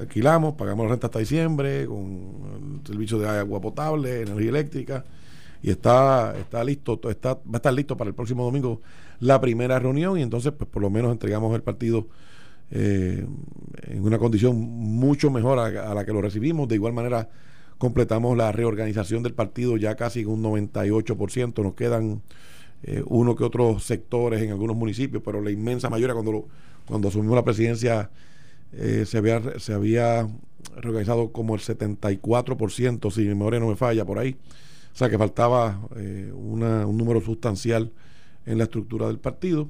alquilamos, 0.00 0.54
pagamos 0.54 0.86
la 0.86 0.92
renta 0.92 1.08
hasta 1.08 1.18
diciembre 1.18 1.84
con 1.84 2.80
el 2.80 2.86
servicio 2.86 3.18
de 3.18 3.28
agua 3.28 3.60
potable, 3.60 4.22
energía 4.22 4.48
eléctrica 4.48 5.04
y 5.64 5.70
está, 5.70 6.36
está 6.38 6.62
listo, 6.62 7.00
está, 7.08 7.36
va 7.36 7.54
a 7.54 7.56
estar 7.56 7.72
listo 7.72 7.96
para 7.96 8.08
el 8.08 8.14
próximo 8.14 8.44
domingo 8.44 8.82
la 9.18 9.40
primera 9.40 9.78
reunión 9.78 10.18
y 10.18 10.22
entonces 10.22 10.52
pues 10.52 10.68
por 10.68 10.82
lo 10.82 10.90
menos 10.90 11.10
entregamos 11.10 11.56
el 11.56 11.62
partido 11.62 12.06
eh, 12.70 13.26
en 13.84 14.02
una 14.02 14.18
condición 14.18 14.56
mucho 14.60 15.30
mejor 15.30 15.58
a, 15.58 15.94
la 15.94 16.04
que 16.04 16.12
lo 16.12 16.20
recibimos. 16.20 16.68
De 16.68 16.74
igual 16.74 16.92
manera 16.92 17.30
completamos 17.78 18.36
la 18.36 18.52
reorganización 18.52 19.22
del 19.22 19.32
partido 19.32 19.78
ya 19.78 19.94
casi 19.94 20.26
un 20.26 20.42
98%, 20.42 21.62
nos 21.62 21.72
quedan 21.72 22.20
eh, 22.82 23.02
uno 23.06 23.34
que 23.34 23.44
otros 23.44 23.84
sectores 23.84 24.42
en 24.42 24.50
algunos 24.50 24.76
municipios, 24.76 25.22
pero 25.24 25.40
la 25.40 25.50
inmensa 25.50 25.88
mayoría 25.88 26.12
cuando, 26.12 26.46
cuando 26.86 27.08
asumimos 27.08 27.36
la 27.36 27.44
presidencia 27.44 28.10
eh, 28.74 29.04
se, 29.06 29.16
había, 29.16 29.40
se 29.58 29.72
había 29.72 30.28
reorganizado 30.76 31.32
como 31.32 31.54
el 31.54 31.62
74%, 31.62 33.10
si 33.10 33.22
mi 33.22 33.28
memoria 33.28 33.60
no 33.60 33.68
me 33.68 33.76
falla 33.76 34.04
por 34.04 34.18
ahí. 34.18 34.36
O 34.94 34.96
sea 34.96 35.10
que 35.10 35.18
faltaba 35.18 35.80
eh, 35.96 36.30
un 36.32 36.96
número 36.96 37.20
sustancial 37.20 37.90
en 38.46 38.58
la 38.58 38.64
estructura 38.64 39.08
del 39.08 39.18
partido. 39.18 39.68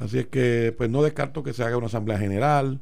Así 0.00 0.18
es 0.18 0.26
que 0.26 0.74
pues 0.76 0.90
no 0.90 1.00
descarto 1.00 1.44
que 1.44 1.52
se 1.52 1.62
haga 1.62 1.76
una 1.76 1.86
asamblea 1.86 2.18
general, 2.18 2.80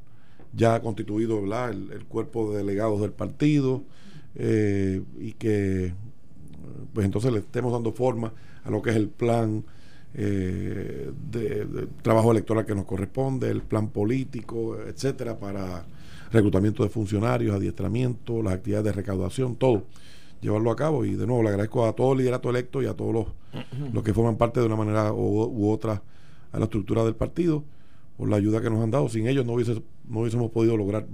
ya 0.55 0.81
constituido 0.81 1.39
El, 1.69 2.07
cuerpo 2.07 2.51
de 2.51 2.59
delegados 2.59 3.03
del 3.03 3.13
partido, 3.13 3.85
eh, 4.37 5.03
y 5.19 5.33
que 5.33 5.93
pues 6.95 7.05
entonces 7.05 7.31
le 7.31 7.41
estemos 7.41 7.73
dando 7.73 7.93
forma 7.93 8.33
a 8.65 8.71
lo 8.71 8.81
que 8.81 8.91
es 8.91 8.97
el 8.97 9.09
plan 9.09 9.63
eh, 10.15 11.13
de, 11.31 11.89
trabajo 12.01 12.33
electoral 12.33 12.65
que 12.65 12.75
nos 12.75 12.87
corresponde, 12.87 13.51
el 13.51 13.61
plan 13.61 13.89
político, 13.89 14.79
etcétera, 14.81 15.39
para 15.39 15.85
reclutamiento 16.33 16.85
de 16.85 16.89
funcionarios, 16.89 17.55
adiestramiento, 17.55 18.43
las 18.43 18.55
actividades 18.55 18.87
de 18.87 18.93
recaudación, 18.93 19.57
todo 19.57 19.85
llevarlo 20.41 20.71
a 20.71 20.77
cabo. 20.77 21.05
Y 21.05 21.15
de 21.15 21.27
nuevo 21.27 21.43
le 21.43 21.51
agradezco 21.51 21.87
a 21.87 21.95
todo 21.95 22.13
el 22.13 22.19
liderato 22.19 22.51
electo 22.51 22.83
y 22.83 22.87
a 22.87 22.95
todos 22.95 23.13
los, 23.13 23.27
los 23.93 24.03
que 24.03 24.15
forman 24.15 24.37
parte 24.37 24.61
de 24.61 24.67
una 24.67 24.77
manera 24.77 25.13
u, 25.13 25.71
otra 25.71 26.03
a 26.53 26.59
la 26.59 26.65
estructura 26.65 27.05
del 27.05 27.15
partido 27.15 27.65
por 28.17 28.29
la 28.29 28.37
ayuda 28.37 28.61
que 28.61 28.71
nos 28.71 28.83
han 28.83 28.91
dado. 28.91 29.09
Sin 29.09 29.27
ellos 29.27 29.47
no, 29.47 29.55
hubiese, 29.55 29.83
no 30.09 30.21
hubiésemos 30.21 30.51
podido 30.51 30.77
lograr 30.77 31.07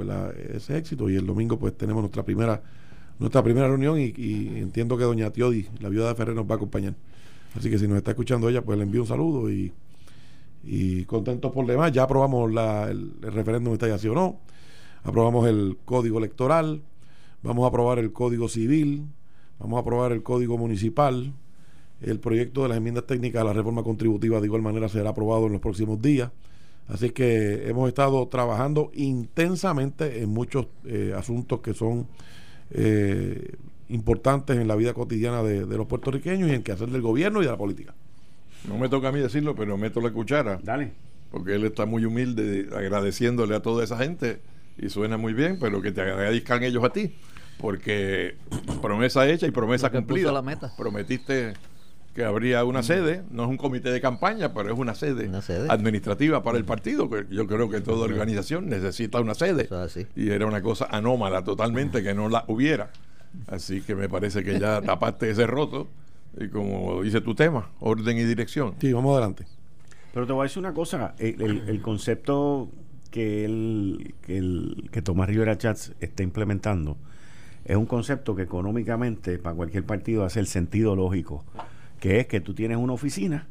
ese 0.53 0.77
éxito. 0.77 1.09
Y 1.11 1.17
el 1.17 1.27
domingo 1.27 1.59
pues 1.59 1.77
tenemos 1.77 2.03
nuestra 2.03 2.25
primera 2.25 2.63
nuestra 3.19 3.43
primera 3.43 3.67
reunión 3.67 3.99
y, 3.99 4.13
entiendo 4.59 4.97
que 4.97 5.05
doña 5.05 5.31
Tiodi, 5.31 5.67
la 5.81 5.89
viuda 5.89 6.09
de 6.09 6.15
Ferrer, 6.15 6.35
nos 6.35 6.47
va 6.47 6.55
a 6.55 6.57
acompañar. 6.57 6.95
Así 7.55 7.71
que 7.71 7.79
si 7.79 7.89
nos 7.89 7.97
está 7.97 8.11
escuchando 8.11 8.49
ella, 8.49 8.63
pues 8.63 8.77
le 8.77 8.85
envío 8.85 9.01
un 9.01 9.07
saludo 9.07 9.51
y, 9.51 9.73
y 10.65 11.05
contentos 11.05 11.53
por 11.53 11.67
demás. 11.67 11.93
Ya 11.93 12.03
aprobamos 12.03 12.53
la, 12.53 12.91
el, 12.91 13.13
referéndum 13.23 13.73
está 13.73 13.89
ya 13.89 13.99
sí 13.99 14.09
o 14.09 14.15
no. 14.15 14.41
Aprobamos 15.03 15.49
el 15.49 15.79
código 15.85 16.19
electoral. 16.19 16.83
Vamos 17.43 17.65
a 17.65 17.69
aprobar 17.69 17.99
el 17.99 18.13
código 18.13 18.49
civil. 18.49 19.07
Vamos 19.59 19.79
a 19.79 19.81
aprobar 19.81 20.13
el 20.13 20.23
código 20.23 20.59
municipal. 20.59 21.33
El 22.01 22.21
proyecto 22.21 22.63
de 22.63 22.69
las 22.69 22.79
enmiendas 22.79 23.07
técnicas 23.07 23.41
a 23.43 23.45
la 23.45 23.53
reforma 23.53 23.83
contributiva 23.83 24.41
de 24.41 24.47
igual 24.47 24.63
manera 24.63 24.89
será 24.89 25.11
aprobado 25.11 25.47
en 25.47 25.53
los 25.53 25.61
próximos 25.61 26.01
días. 26.01 26.31
Así 26.89 27.11
que 27.11 27.69
hemos 27.69 27.89
estado 27.89 28.29
trabajando 28.29 28.91
intensamente 28.95 30.23
en 30.23 30.29
muchos 30.29 30.67
eh, 30.85 31.15
asuntos 31.17 31.61
que 31.61 31.75
son 31.75 32.07
eh, 32.71 33.57
importantes 33.89 34.57
en 34.57 34.69
la 34.69 34.77
vida 34.77 34.93
cotidiana 34.95 35.43
de, 35.43 35.67
los 35.67 35.87
puertorriqueños 35.87 36.49
y 36.51 36.55
en 36.55 36.63
que 36.63 36.73
hacer 36.73 36.89
del 36.89 37.03
gobierno 37.03 37.41
y 37.41 37.45
de 37.45 37.51
la 37.51 37.57
política. 37.57 37.95
No 38.69 38.79
me 38.79 38.89
toca 38.89 39.09
a 39.09 39.13
mí 39.13 39.21
decirlo, 39.21 39.55
pero 39.55 39.77
meto 39.77 40.01
la 40.01 40.13
cuchara. 40.13 40.61
Dale. 40.63 40.93
Porque 41.31 41.55
él 41.55 41.65
está 41.65 41.87
muy 41.87 42.05
humilde 42.05 42.69
agradeciéndole 42.75 43.57
a 43.57 43.61
toda 43.61 43.83
esa 43.83 43.99
gente 43.99 44.41
y 44.79 44.89
suena 44.89 45.17
muy 45.17 45.35
bien, 45.35 45.59
pero 45.61 45.83
que 45.83 45.91
te 45.93 46.03
agradezcan 46.03 46.63
ellos 46.63 46.85
a 46.85 46.91
ti. 46.91 47.13
Porque 47.59 48.37
promesa 48.83 49.29
hecha 49.29 49.47
y 49.47 49.51
promesa 49.51 49.91
cumplida. 49.91 50.33
La 50.33 50.43
meta. 50.43 50.73
Prometiste 50.77 51.55
que 52.17 52.25
habría 52.25 52.65
una 52.65 52.83
sede, 52.83 53.23
no 53.31 53.43
es 53.43 53.51
un 53.51 53.59
comité 53.59 53.91
de 53.91 54.01
campaña, 54.01 54.55
pero 54.55 54.73
es 54.73 54.79
una 54.79 54.95
sede, 54.95 55.31
administrativa 55.69 56.43
para 56.43 56.57
el 56.57 56.65
partido, 56.65 57.11
que 57.11 57.27
yo 57.31 57.47
creo 57.47 57.69
que 57.69 57.83
toda 57.83 58.07
organización 58.07 58.71
necesita 58.71 59.21
una 59.21 59.35
sede. 59.35 59.69
Y 60.17 60.31
era 60.31 60.47
una 60.47 60.63
cosa 60.63 60.89
anómala 60.91 61.45
totalmente 61.45 62.03
que 62.03 62.15
no 62.15 62.31
la 62.31 62.45
hubiera. 62.49 62.91
Así 63.49 63.83
que 63.83 63.95
me 63.95 64.09
parece 64.09 64.43
que 64.43 64.59
ya 64.59 64.81
tapaste 64.87 65.29
ese 65.29 65.47
roto, 65.47 65.89
y 66.41 66.49
como 66.49 67.03
dice 67.03 67.21
tu 67.21 67.35
tema, 67.35 67.69
orden 67.81 68.17
y 68.17 68.25
dirección. 68.25 68.77
Sí, 68.81 68.95
vamos 68.95 69.13
adelante. 69.13 69.45
Pero 70.15 70.27
te 70.27 70.33
voy 70.33 70.41
a 70.41 70.45
decir 70.45 70.61
una 70.61 70.73
cosa, 70.73 71.15
el, 71.19 71.83
concepto 71.83 72.71
que, 73.11 73.45
el, 73.45 74.15
que, 74.23 74.39
el, 74.39 74.89
que 74.91 75.03
Tomás 75.03 75.29
Rivera 75.29 75.59
Chats 75.59 75.93
está 76.01 76.23
implementando 76.23 76.97
es 77.67 77.77
un 77.77 77.87
concepto 77.87 78.35
que 78.35 78.43
económicamente 78.43 79.39
para 79.39 79.57
cualquier 79.57 79.85
partido 79.85 80.25
hace 80.25 80.41
el 80.41 80.47
sentido 80.47 80.97
lógico 80.97 81.45
que 82.01 82.21
es 82.21 82.27
que 82.27 82.41
tú 82.41 82.55
tienes 82.55 82.79
una 82.79 82.93
oficina 82.93 83.47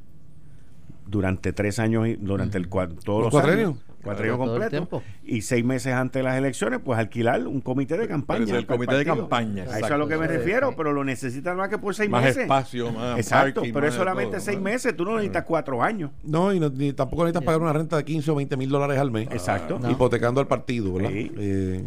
durante 1.08 1.54
tres 1.54 1.80
años, 1.80 2.08
durante 2.20 2.58
el 2.58 2.68
todos 2.68 3.24
los, 3.24 3.30
cuatro 3.30 3.52
años, 3.52 3.76
cuatro 4.06 4.38
completo, 4.38 5.02
y 5.24 5.42
seis 5.42 5.66
meses 5.66 5.94
antes 5.94 6.22
de 6.22 6.24
las 6.24 6.38
elecciones, 6.38 6.80
pues 6.84 6.98
alquilar 7.00 7.46
un 7.48 7.62
comité 7.62 7.98
de 7.98 8.08
campaña. 8.08 8.46
Pero 8.46 8.58
el 8.58 8.66
comité 8.66 8.96
de 8.96 9.06
campaña. 9.06 9.64
A 9.64 9.78
eso 9.78 9.86
es 9.86 9.92
a 9.92 9.98
lo 9.98 10.08
que 10.08 10.18
me 10.18 10.28
refiero, 10.28 10.76
pero 10.76 10.94
lo 10.94 11.04
necesitan 11.04 11.58
más 11.58 11.70
que 11.70 11.78
por 11.78 11.94
seis 11.96 12.10
meses. 12.10 12.38
Más 12.38 12.44
espacio, 12.44 12.92
más 12.92 13.18
Exacto, 13.18 13.64
pero 13.74 13.88
es 13.88 13.94
solamente 13.94 14.40
seis 14.40 14.60
meses, 14.60 14.96
tú 14.96 15.04
no 15.04 15.16
necesitas 15.16 15.44
cuatro 15.44 15.82
años. 15.82 16.12
No, 16.24 16.54
y 16.54 16.60
ni 16.60 16.94
tampoco 16.94 17.24
necesitas 17.24 17.44
pagar 17.44 17.62
una 17.62 17.74
renta 17.74 17.98
de 17.98 18.06
15 18.06 18.32
o 18.32 18.36
20 18.36 18.58
mil 18.58 18.70
dólares 18.70 18.98
al 19.00 19.12
mes. 19.12 19.28
Exacto. 19.32 19.80
Hipotecando 19.90 20.40
al 20.40 20.48
partido, 20.48 20.94
¿verdad? 20.94 21.12
Eh, 21.14 21.84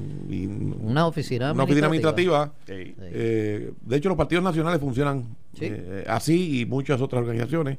una 0.81 1.07
oficina 1.07 1.53
Una 1.53 1.65
oficina 1.65 1.87
administrativa. 1.87 2.53
Eh, 2.67 3.73
de 3.81 3.97
hecho, 3.97 4.09
los 4.09 4.19
partidos 4.19 4.45
nacionales 4.45 4.81
funcionan 4.81 5.25
eh, 5.61 6.05
así 6.09 6.61
y 6.61 6.67
muchas 6.67 7.01
otras 7.01 7.23
organizaciones. 7.23 7.79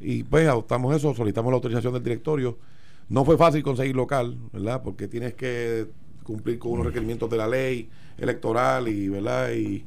Y 0.00 0.24
pues 0.24 0.46
adoptamos 0.46 0.94
eso, 0.94 1.14
solicitamos 1.14 1.50
la 1.50 1.56
autorización 1.56 1.92
del 1.94 2.02
directorio. 2.02 2.58
No 3.08 3.24
fue 3.24 3.36
fácil 3.36 3.62
conseguir 3.62 3.94
local, 3.94 4.36
¿verdad? 4.52 4.82
Porque 4.82 5.08
tienes 5.08 5.34
que 5.34 5.86
cumplir 6.24 6.58
con 6.58 6.72
unos 6.72 6.86
requerimientos 6.86 7.30
de 7.30 7.36
la 7.36 7.46
ley 7.46 7.88
electoral 8.18 8.88
y, 8.88 9.08
¿verdad? 9.08 9.52
Y, 9.52 9.84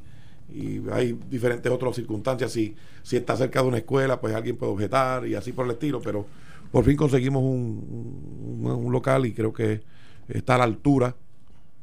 hay 0.90 1.16
diferentes 1.30 1.70
otras 1.70 1.94
circunstancias. 1.94 2.50
Si, 2.50 2.74
si 3.04 3.16
está 3.16 3.36
cerca 3.36 3.62
de 3.62 3.68
una 3.68 3.78
escuela, 3.78 4.20
pues 4.20 4.34
alguien 4.34 4.56
puede 4.56 4.72
objetar 4.72 5.24
y 5.24 5.36
así 5.36 5.52
por 5.52 5.64
el 5.64 5.72
estilo, 5.72 6.00
pero 6.02 6.26
por 6.72 6.84
fin 6.84 6.96
conseguimos 6.96 7.42
un, 7.42 8.60
un, 8.64 8.92
local 8.92 9.26
y 9.26 9.32
creo 9.32 9.52
que 9.52 9.80
está 10.28 10.56
a 10.56 10.58
la 10.58 10.64
altura 10.64 11.14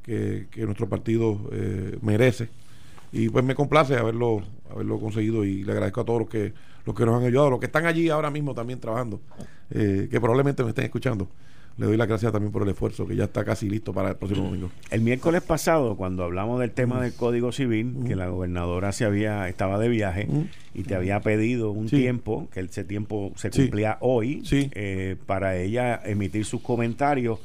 que, 0.03 0.47
nuestro 0.65 0.89
partido 0.89 1.49
eh, 1.51 1.97
merece. 2.01 2.49
Y 3.11 3.29
pues 3.29 3.43
me 3.43 3.55
complace 3.55 3.95
haberlo, 3.95 4.41
haberlo 4.69 4.99
conseguido 4.99 5.45
y 5.45 5.63
le 5.63 5.71
agradezco 5.71 6.01
a 6.01 6.05
todos 6.05 6.19
los 6.19 6.29
que 6.29 6.53
los 6.87 6.95
que 6.95 7.05
nos 7.05 7.19
han 7.21 7.27
ayudado, 7.27 7.51
los 7.51 7.59
que 7.59 7.65
están 7.65 7.85
allí 7.85 8.09
ahora 8.09 8.31
mismo 8.31 8.55
también 8.55 8.79
trabajando, 8.79 9.19
eh, 9.69 10.07
que 10.09 10.21
probablemente 10.21 10.63
me 10.63 10.69
estén 10.69 10.85
escuchando. 10.85 11.27
Le 11.77 11.85
doy 11.85 11.97
las 11.97 12.07
gracias 12.07 12.31
también 12.31 12.51
por 12.51 12.63
el 12.63 12.69
esfuerzo, 12.69 13.05
que 13.05 13.15
ya 13.15 13.25
está 13.25 13.45
casi 13.45 13.69
listo 13.69 13.93
para 13.93 14.09
el 14.09 14.15
próximo 14.15 14.45
domingo. 14.45 14.71
El 14.89 15.01
miércoles 15.01 15.43
pasado, 15.43 15.95
cuando 15.95 16.23
hablamos 16.23 16.59
del 16.59 16.71
tema 16.71 16.99
del 17.01 17.13
Código 17.13 17.51
Civil, 17.51 17.97
que 18.07 18.15
la 18.15 18.29
gobernadora 18.29 18.91
se 18.93 19.05
había 19.05 19.47
estaba 19.47 19.77
de 19.77 19.89
viaje 19.89 20.27
y 20.73 20.83
te 20.83 20.95
había 20.95 21.19
pedido 21.19 21.69
un 21.69 21.87
tiempo, 21.87 22.47
que 22.51 22.61
ese 22.61 22.83
tiempo 22.83 23.31
se 23.35 23.51
cumplía 23.51 23.97
hoy, 23.99 24.41
eh, 24.51 25.17
para 25.27 25.57
ella 25.57 26.01
emitir 26.03 26.45
sus 26.45 26.61
comentarios 26.61 27.39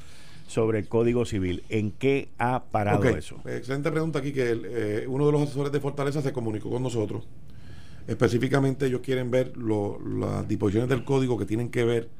sobre 0.47 0.81
el 0.81 0.89
Código 0.89 1.25
Civil. 1.25 1.65
¿En 1.69 1.93
qué 1.93 2.31
ha 2.39 2.65
parado 2.65 3.05
eso? 3.05 3.41
Excelente 3.47 3.91
pregunta 3.91 4.19
aquí, 4.19 4.33
que 4.33 4.51
eh, 4.53 5.07
uno 5.09 5.27
de 5.27 5.33
los 5.33 5.43
asesores 5.43 5.73
de 5.73 5.81
Fortaleza 5.81 6.23
se 6.23 6.33
comunicó 6.33 6.71
con 6.71 6.83
nosotros 6.83 7.27
Específicamente 8.07 8.87
ellos 8.87 9.01
quieren 9.01 9.31
ver 9.31 9.53
las 9.57 10.49
disposiciones 10.49 10.89
del 10.89 11.05
código 11.05 11.39
que 11.39 11.47
tienen 11.47 11.71
que 11.71 11.85
ver 11.85 12.11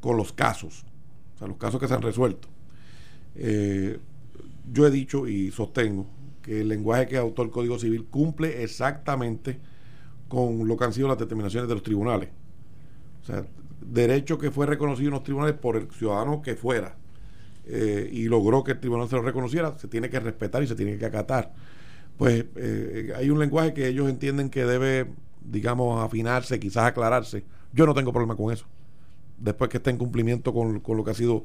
con 0.00 0.16
los 0.16 0.32
casos, 0.32 0.84
o 1.34 1.38
sea, 1.38 1.48
los 1.48 1.56
casos 1.56 1.80
que 1.80 1.88
se 1.88 1.94
han 1.94 2.02
resuelto. 2.02 2.48
Eh, 3.34 3.98
yo 4.72 4.86
he 4.86 4.90
dicho 4.90 5.26
y 5.26 5.50
sostengo 5.50 6.06
que 6.42 6.60
el 6.60 6.68
lenguaje 6.68 7.08
que 7.08 7.16
adoptó 7.16 7.42
el 7.42 7.50
Código 7.50 7.78
Civil 7.78 8.04
cumple 8.04 8.62
exactamente 8.62 9.58
con 10.28 10.66
lo 10.66 10.76
que 10.76 10.84
han 10.84 10.92
sido 10.92 11.08
las 11.08 11.18
determinaciones 11.18 11.68
de 11.68 11.74
los 11.74 11.82
tribunales. 11.82 12.30
O 13.22 13.24
sea, 13.24 13.44
derecho 13.80 14.38
que 14.38 14.50
fue 14.50 14.66
reconocido 14.66 15.08
en 15.08 15.14
los 15.14 15.24
tribunales 15.24 15.56
por 15.56 15.76
el 15.76 15.90
ciudadano 15.90 16.40
que 16.40 16.54
fuera 16.54 16.96
eh, 17.64 18.08
y 18.12 18.24
logró 18.24 18.64
que 18.64 18.72
el 18.72 18.80
tribunal 18.80 19.08
se 19.08 19.16
lo 19.16 19.22
reconociera, 19.22 19.78
se 19.78 19.88
tiene 19.88 20.10
que 20.10 20.18
respetar 20.18 20.62
y 20.62 20.66
se 20.66 20.74
tiene 20.74 20.98
que 20.98 21.06
acatar. 21.06 21.52
Pues 22.16 22.44
eh, 22.56 23.12
hay 23.16 23.30
un 23.30 23.38
lenguaje 23.38 23.72
que 23.72 23.86
ellos 23.86 24.08
entienden 24.08 24.50
que 24.50 24.64
debe 24.64 25.06
digamos, 25.44 26.02
afinarse, 26.04 26.60
quizás 26.60 26.84
aclararse. 26.84 27.44
Yo 27.72 27.86
no 27.86 27.94
tengo 27.94 28.12
problema 28.12 28.36
con 28.36 28.52
eso. 28.52 28.64
Después 29.38 29.70
que 29.70 29.78
esté 29.78 29.90
en 29.90 29.98
cumplimiento 29.98 30.52
con, 30.52 30.82
lo 30.86 31.04
que 31.04 31.10
ha 31.10 31.14
sido 31.14 31.44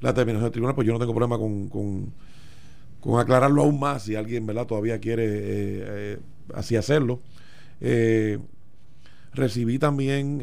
la 0.00 0.10
determinación 0.10 0.44
del 0.44 0.52
tribunal, 0.52 0.74
pues 0.74 0.86
yo 0.86 0.92
no 0.92 0.98
tengo 1.00 1.12
problema 1.12 1.38
con, 1.38 1.68
con, 1.68 3.18
aclararlo 3.18 3.62
aún 3.62 3.80
más 3.80 4.04
si 4.04 4.14
alguien, 4.14 4.46
¿verdad?, 4.46 4.66
todavía 4.66 5.00
quiere 5.00 5.24
eh, 5.26 6.18
así 6.54 6.76
hacerlo. 6.76 7.20
Recibí 9.34 9.78
también 9.80 10.40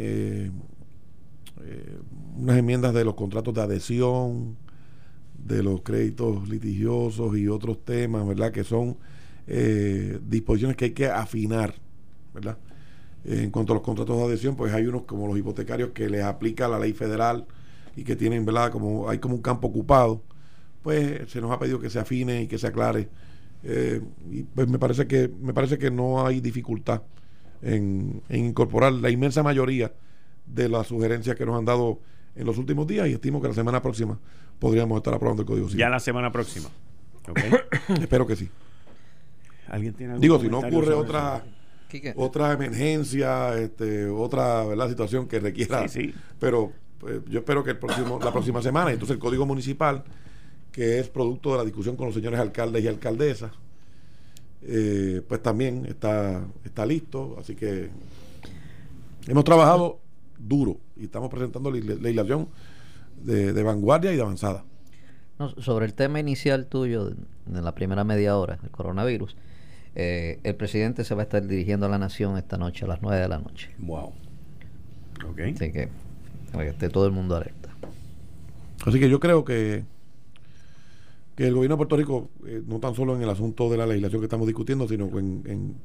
unas 2.37 2.57
enmiendas 2.57 2.93
de 2.93 3.05
los 3.05 3.15
contratos 3.15 3.53
de 3.53 3.61
adhesión, 3.61 4.57
de 5.45 5.63
los 5.63 5.81
créditos 5.81 6.47
litigiosos 6.49 7.37
y 7.37 7.47
otros 7.47 7.83
temas, 7.83 8.27
¿verdad? 8.27 8.51
Que 8.51 8.63
son 8.63 8.97
eh, 9.47 10.19
disposiciones 10.27 10.77
que 10.77 10.85
hay 10.85 10.91
que 10.91 11.07
afinar, 11.07 11.75
¿verdad? 12.33 12.57
en 13.25 13.51
cuanto 13.51 13.73
a 13.73 13.75
los 13.75 13.83
contratos 13.83 14.17
de 14.17 14.23
adhesión, 14.23 14.55
pues 14.55 14.73
hay 14.73 14.85
unos 14.85 15.03
como 15.03 15.27
los 15.27 15.37
hipotecarios 15.37 15.89
que 15.89 16.09
les 16.09 16.23
aplica 16.23 16.67
la 16.67 16.79
ley 16.79 16.93
federal 16.93 17.45
y 17.95 18.03
que 18.03 18.15
tienen, 18.15 18.45
¿verdad? 18.45 18.71
Como 18.71 19.09
hay 19.09 19.19
como 19.19 19.35
un 19.35 19.41
campo 19.41 19.67
ocupado, 19.67 20.23
pues 20.81 21.29
se 21.29 21.41
nos 21.41 21.51
ha 21.51 21.59
pedido 21.59 21.79
que 21.79 21.89
se 21.89 21.99
afine 21.99 22.43
y 22.43 22.47
que 22.47 22.57
se 22.57 22.67
aclare. 22.67 23.09
Eh, 23.63 24.01
y 24.31 24.43
pues 24.43 24.67
me 24.69 24.79
parece 24.79 25.05
que 25.05 25.29
me 25.41 25.53
parece 25.53 25.77
que 25.77 25.91
no 25.91 26.25
hay 26.25 26.39
dificultad 26.39 27.01
en, 27.61 28.21
en 28.29 28.45
incorporar 28.45 28.93
la 28.93 29.09
inmensa 29.09 29.43
mayoría 29.43 29.93
de 30.45 30.69
las 30.69 30.87
sugerencias 30.87 31.35
que 31.35 31.45
nos 31.45 31.57
han 31.57 31.65
dado 31.65 31.99
en 32.35 32.45
los 32.45 32.57
últimos 32.57 32.87
días 32.87 33.07
y 33.09 33.13
estimo 33.13 33.41
que 33.41 33.49
la 33.49 33.53
semana 33.53 33.81
próxima 33.81 34.17
podríamos 34.59 34.97
estar 34.97 35.13
aprobando 35.13 35.41
el 35.43 35.47
código 35.47 35.67
civil. 35.67 35.79
Ya 35.79 35.89
la 35.89 35.99
semana 35.99 36.31
próxima. 36.31 36.69
Espero 38.01 38.25
que 38.27 38.35
sí. 38.35 38.49
¿Alguien 39.67 39.93
tiene 39.93 40.13
algún 40.13 40.21
Digo, 40.21 40.39
si 40.39 40.47
no 40.49 40.59
ocurre 40.59 40.93
otra 40.93 41.43
otra 42.15 42.51
emergencia, 42.53 43.57
este, 43.57 44.07
otra 44.07 44.63
¿verdad? 44.63 44.89
situación 44.89 45.27
que 45.27 45.39
requiera. 45.39 45.87
Sí, 45.87 46.03
sí. 46.07 46.13
Pero 46.39 46.71
pues, 46.99 47.21
yo 47.29 47.39
espero 47.39 47.63
que 47.63 47.71
el 47.71 47.77
próximo, 47.77 48.19
la 48.23 48.31
próxima 48.31 48.61
semana, 48.61 48.91
entonces 48.91 49.15
el 49.15 49.19
código 49.19 49.45
municipal, 49.45 50.03
que 50.71 50.99
es 50.99 51.09
producto 51.09 51.51
de 51.53 51.57
la 51.57 51.63
discusión 51.65 51.95
con 51.95 52.05
los 52.07 52.15
señores 52.15 52.39
alcaldes 52.39 52.83
y 52.83 52.87
alcaldesas, 52.87 53.51
eh, 54.61 55.21
pues 55.27 55.41
también 55.41 55.85
está, 55.87 56.43
está 56.63 56.85
listo. 56.85 57.37
Así 57.39 57.55
que 57.55 57.89
hemos 59.27 59.43
trabajado 59.43 59.99
duro 60.37 60.77
y 60.95 61.05
estamos 61.05 61.29
presentando 61.29 61.71
le- 61.71 61.81
legislación 61.81 62.49
de, 63.23 63.53
de 63.53 63.63
vanguardia 63.63 64.11
y 64.11 64.15
de 64.15 64.21
avanzada. 64.21 64.63
No, 65.37 65.49
sobre 65.61 65.85
el 65.85 65.93
tema 65.93 66.19
inicial 66.19 66.65
tuyo 66.65 67.05
de, 67.05 67.15
de 67.45 67.61
la 67.61 67.73
primera 67.73 68.03
media 68.03 68.37
hora, 68.37 68.59
el 68.63 68.69
coronavirus, 68.71 69.35
eh, 69.95 70.39
el 70.43 70.55
presidente 70.55 71.03
se 71.03 71.15
va 71.15 71.21
a 71.21 71.23
estar 71.23 71.45
dirigiendo 71.45 71.85
a 71.85 71.89
la 71.89 71.97
nación 71.97 72.37
esta 72.37 72.57
noche, 72.57 72.85
a 72.85 72.87
las 72.87 73.01
9 73.01 73.21
de 73.21 73.27
la 73.27 73.39
noche. 73.39 73.71
Wow. 73.79 74.13
Ok. 75.27 75.39
Así 75.55 75.71
que, 75.71 75.89
para 76.51 76.65
que 76.65 76.69
esté 76.71 76.89
todo 76.89 77.05
el 77.05 77.11
mundo 77.11 77.35
alerta. 77.35 77.69
Así 78.85 78.99
que 78.99 79.09
yo 79.09 79.19
creo 79.19 79.43
que, 79.43 79.83
que 81.35 81.47
el 81.47 81.53
gobierno 81.53 81.75
de 81.75 81.77
Puerto 81.77 81.97
Rico, 81.97 82.29
eh, 82.45 82.61
no 82.65 82.79
tan 82.79 82.95
solo 82.95 83.15
en 83.15 83.23
el 83.23 83.29
asunto 83.29 83.69
de 83.69 83.77
la 83.77 83.85
legislación 83.85 84.21
que 84.21 84.25
estamos 84.25 84.47
discutiendo, 84.47 84.87
sino 84.87 85.07
en, 85.19 85.43
en, 85.45 85.75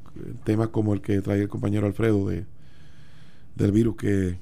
temas 0.44 0.68
como 0.68 0.94
el 0.94 1.00
que 1.00 1.20
trae 1.20 1.40
el 1.40 1.48
compañero 1.48 1.86
Alfredo 1.86 2.28
de, 2.28 2.44
del 3.56 3.72
virus 3.72 3.96
que 3.96 4.38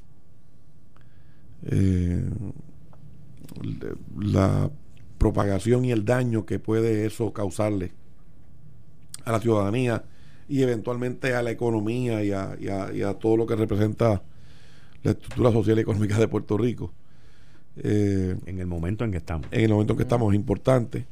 eh, 1.65 2.25
la 4.19 4.71
propagación 5.19 5.85
y 5.85 5.93
el 5.93 6.05
daño 6.05 6.45
que 6.47 6.59
puede 6.59 7.07
eso 7.07 7.33
causarle 7.33 7.93
a 9.25 9.33
la 9.33 9.41
ciudadanía 9.41 10.05
y 10.49 10.63
eventualmente 10.63 11.35
a 11.35 11.43
la 11.43 11.51
economía 11.53 12.25
y 12.25 12.33
a, 12.33 12.57
y 12.61 12.69
a- 12.69 12.93
y 12.93 13.03
a 13.03 13.15
todo 13.15 13.37
lo 13.37 13.47
que 13.47 13.55
representa 13.57 14.23
la 15.03 15.11
estructura 15.13 15.53
social 15.53 15.79
y 15.79 15.83
económica 15.83 16.19
de 16.19 16.29
Puerto 16.29 16.57
Rico. 16.59 16.93
Eh, 17.77 18.37
En 18.47 18.59
el 18.59 18.67
momento 18.67 19.05
en 19.05 19.13
que 19.13 19.17
estamos. 19.19 19.47
en 19.51 19.61
el 19.63 19.71
momento 19.71 19.93
en 19.95 19.97
que 19.97 20.03
estamos 20.03 20.33
es 20.33 20.37
importante. 20.39 21.07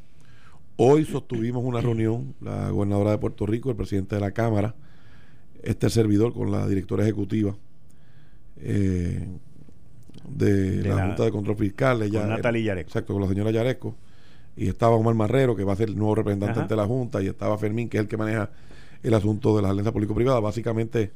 Hoy 0.76 1.04
sostuvimos 1.04 1.62
una 1.64 1.80
reunión, 1.80 2.34
la 2.40 2.70
gobernadora 2.70 3.12
de 3.12 3.18
Puerto 3.18 3.46
Rico, 3.46 3.70
el 3.70 3.76
presidente 3.76 4.14
de 4.16 4.20
la 4.20 4.32
Cámara, 4.32 4.74
este 5.62 5.88
servidor 5.90 6.32
con 6.34 6.50
la 6.50 6.66
directora 6.66 7.02
ejecutiva 7.04 7.54
eh, 8.62 9.26
de, 10.28 10.82
De 10.82 10.88
la, 10.88 10.94
la- 10.96 11.06
Junta 11.06 11.24
de 11.24 11.30
Control 11.30 11.56
Fiscal. 11.56 12.02
Ella, 12.02 12.20
con 12.20 12.28
Natalie 12.30 12.62
Yaresco. 12.62 12.88
Exacto, 12.88 13.12
con 13.12 13.22
la 13.22 13.28
señora 13.28 13.50
Yaresco. 13.50 13.94
Y 14.56 14.68
estaba 14.68 14.96
Omar 14.96 15.14
Marrero, 15.14 15.54
que 15.56 15.64
va 15.64 15.72
a 15.72 15.76
ser 15.76 15.88
el 15.88 15.96
nuevo 15.96 16.14
representante 16.16 16.52
Ajá. 16.52 16.62
ante 16.62 16.76
la 16.76 16.86
Junta, 16.86 17.22
y 17.22 17.26
estaba 17.28 17.56
Fermín, 17.58 17.88
que 17.88 17.96
es 17.98 18.02
el 18.02 18.08
que 18.08 18.16
maneja 18.16 18.50
el 19.02 19.14
asunto 19.14 19.56
de 19.56 19.62
las 19.62 19.70
alianzas 19.70 19.92
público-privadas. 19.92 20.42
Básicamente 20.42 21.12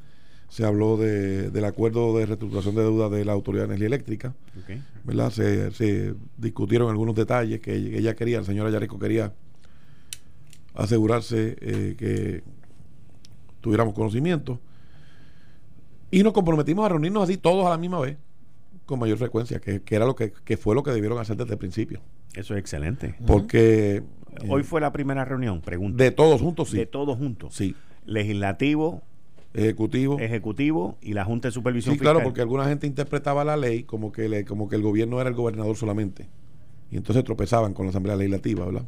se 0.49 0.64
habló 0.64 0.97
de- 0.97 1.51
del 1.51 1.64
acuerdo 1.64 2.16
de 2.16 2.26
reestructuración 2.26 2.74
de 2.76 2.82
deuda 2.82 3.09
de 3.09 3.24
la 3.24 3.32
Autoridad 3.32 3.62
de 3.64 3.66
Energía 3.74 3.86
Eléctrica. 3.88 4.34
¿verdad? 5.05 5.30
Se, 5.30 5.70
se 5.72 6.14
discutieron 6.38 6.88
algunos 6.90 7.14
detalles 7.14 7.61
que 7.61 7.74
ella, 7.74 7.99
ella 7.99 8.14
quería, 8.14 8.38
la 8.38 8.45
señora 8.47 8.70
Yareco 8.70 8.99
quería 8.99 9.32
asegurarse 10.74 11.57
eh, 11.61 11.95
que 11.99 12.42
tuviéramos 13.61 13.95
conocimiento. 13.95 14.61
Y 16.11 16.22
nos 16.22 16.32
comprometimos 16.32 16.84
a 16.86 16.90
reunirnos 16.90 17.24
así 17.24 17.36
todos 17.36 17.66
a 17.66 17.70
la 17.70 17.78
misma 17.78 18.01
vez, 18.01 18.16
con 18.87 18.99
mayor 18.99 19.18
frecuencia, 19.18 19.61
que, 19.61 19.82
que 19.82 19.95
era 19.95 20.05
lo 20.07 20.14
que, 20.14 20.32
que 20.45 20.57
fue 20.57 20.74
lo 20.74 20.82
que 20.82 20.91
debieron 20.91 21.18
hacer 21.18 21.37
desde 21.37 21.53
el 21.53 21.59
principio. 21.59 22.01
Eso 22.35 22.55
es 22.55 22.61
excelente. 22.61 23.14
Porque 23.26 23.97
eh, 23.97 24.03
Hoy 24.49 24.62
fue 24.62 24.80
la 24.80 24.93
primera 24.93 25.24
reunión, 25.24 25.61
pregunta. 25.61 26.03
de 26.03 26.11
todos 26.11 26.41
juntos, 26.41 26.70
sí. 26.70 26.76
De 26.76 26.87
todos 26.87 27.16
juntos. 27.16 27.55
Sí. 27.55 27.74
Legislativo, 28.07 29.03
Ejecutivo. 29.55 30.18
Ejecutivo 30.18 30.99
y 31.01 31.12
la 31.12 31.24
Junta 31.24 31.47
de 31.49 31.53
Supervisión 31.53 31.95
Sí, 31.95 32.01
claro, 32.01 32.18
Fiscal. 32.18 32.24
porque 32.28 32.41
alguna 32.41 32.64
gente 32.66 32.89
interpretaba 32.89 33.45
la 33.45 33.57
ley 33.57 33.85
como 33.85 34.11
que, 34.11 34.28
le, 34.28 34.45
como 34.45 34.68
que 34.68 34.74
el 34.74 34.82
gobierno 34.82 35.20
era 35.20 35.28
el 35.30 35.37
gobernador 35.37 35.76
solamente. 35.76 36.26
Y 36.91 36.97
entonces 36.97 37.22
tropezaban 37.22 37.72
con 37.72 37.87
la 37.87 37.91
Asamblea 37.91 38.16
Legislativa, 38.16 38.64
¿verdad? 38.66 38.85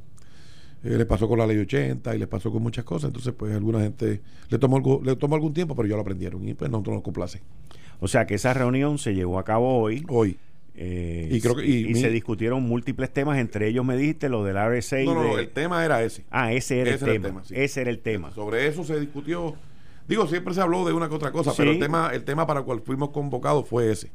Eh, 0.83 0.97
les 0.99 1.07
pasó 1.07 1.29
con 1.29 1.39
la 1.39 1.47
ley 1.47 1.57
80 1.59 2.17
y 2.17 2.19
les 2.19 2.27
pasó 2.29 2.51
con 2.51 2.63
muchas 2.65 2.85
cosas. 2.85 3.09
Entonces, 3.09 3.33
pues 3.37 3.55
alguna 3.55 3.81
gente 3.81 4.21
le 4.49 4.59
tomó, 4.59 4.77
algo- 4.77 5.01
le 5.05 5.15
tomó 5.15 5.37
algún 5.37 5.55
tiempo, 5.55 5.77
pero 5.77 5.87
ya 5.89 5.95
lo 5.95 6.01
aprendieron. 6.03 6.47
Y 6.49 6.55
pues 6.55 6.69
nosotros 6.71 6.95
nos 6.97 7.03
complace. 7.05 7.41
O 8.01 8.09
sea 8.09 8.27
que 8.27 8.35
esa 8.35 8.53
reunión 8.55 8.99
se 8.99 9.15
llevó 9.15 9.39
a 9.39 9.45
cabo 9.45 9.79
hoy. 9.79 10.05
Hoy. 10.09 10.37
eh, 10.79 11.29
Y 11.33 11.41
creo 11.41 11.57
que- 11.57 11.65
y 11.67 11.87
y 11.87 11.95
mi- 11.95 12.01
se 12.01 12.11
discutieron 12.11 12.63
múltiples 12.63 13.11
temas, 13.11 13.39
entre 13.39 13.67
ellos 13.69 13.83
me 13.85 13.97
dijiste 13.97 14.29
lo 14.29 14.45
del 14.45 14.57
RSA. 14.59 14.99
No, 15.05 15.15
no, 15.15 15.23
de- 15.23 15.29
no, 15.29 15.39
el 15.39 15.49
tema 15.49 15.83
era 15.83 16.03
ese. 16.03 16.25
Ah, 16.31 16.53
ese 16.53 16.81
era 16.81 16.91
Ese 16.91 17.05
el 17.05 17.11
era 17.11 17.17
el 17.17 17.23
tema. 17.23 17.35
tema, 17.41 17.45
sí. 17.47 17.55
Ese 17.57 17.81
era 17.81 17.91
el 17.91 17.99
tema. 18.01 18.31
Sobre 18.33 18.67
eso 18.67 18.85
se 18.85 19.01
discutió. 19.01 19.55
Digo, 20.07 20.27
siempre 20.27 20.53
se 20.53 20.61
habló 20.61 20.85
de 20.85 20.93
una 20.93 21.09
que 21.09 21.15
otra 21.15 21.33
cosa, 21.33 21.53
Sí. 21.53 21.57
pero 21.57 21.71
el 21.71 21.79
tema, 21.79 22.11
el 22.13 22.25
tema 22.25 22.47
para 22.47 22.61
el 22.61 22.67
cual 22.67 22.83
fuimos 22.85 23.09
convocados 23.11 23.67
fue 23.67 23.91
ese. 23.91 24.11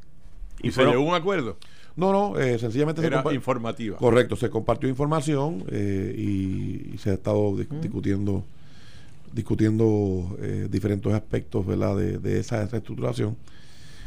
Y, 0.62 0.70
se 0.72 0.84
llegó 0.86 1.02
a 1.02 1.10
un 1.10 1.16
acuerdo. 1.16 1.58
No, 1.96 2.12
no, 2.14 2.40
eh, 2.40 2.60
sencillamente 2.60 3.02
se 3.02 3.08
Era 3.08 3.24
compa- 3.24 3.34
informativa. 3.34 3.98
Correcto, 3.98 4.36
se 4.36 4.50
compartió 4.52 4.88
información 4.88 5.64
eh, 5.72 6.14
y, 6.16 6.92
y 6.94 6.98
se 7.00 7.10
ha 7.10 7.14
estado 7.16 7.54
dis- 7.58 7.68
discutiendo 7.82 8.44
discutiendo 9.34 10.38
eh, 10.42 10.68
diferentes 10.70 11.12
aspectos 11.14 11.66
¿verdad? 11.66 11.96
De, 11.96 12.18
de 12.18 12.40
esa 12.40 12.66
reestructuración. 12.68 13.36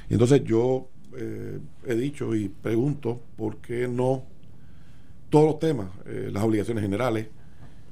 Entonces 0.08 0.44
yo 0.44 0.88
eh, 1.16 1.58
he 1.86 1.94
dicho 1.94 2.34
y 2.34 2.48
pregunto 2.48 3.20
por 3.36 3.58
qué 3.58 3.88
no 3.88 4.24
todos 5.30 5.46
los 5.46 5.58
temas, 5.58 5.88
eh, 6.06 6.30
las 6.32 6.42
obligaciones 6.42 6.82
generales, 6.82 7.28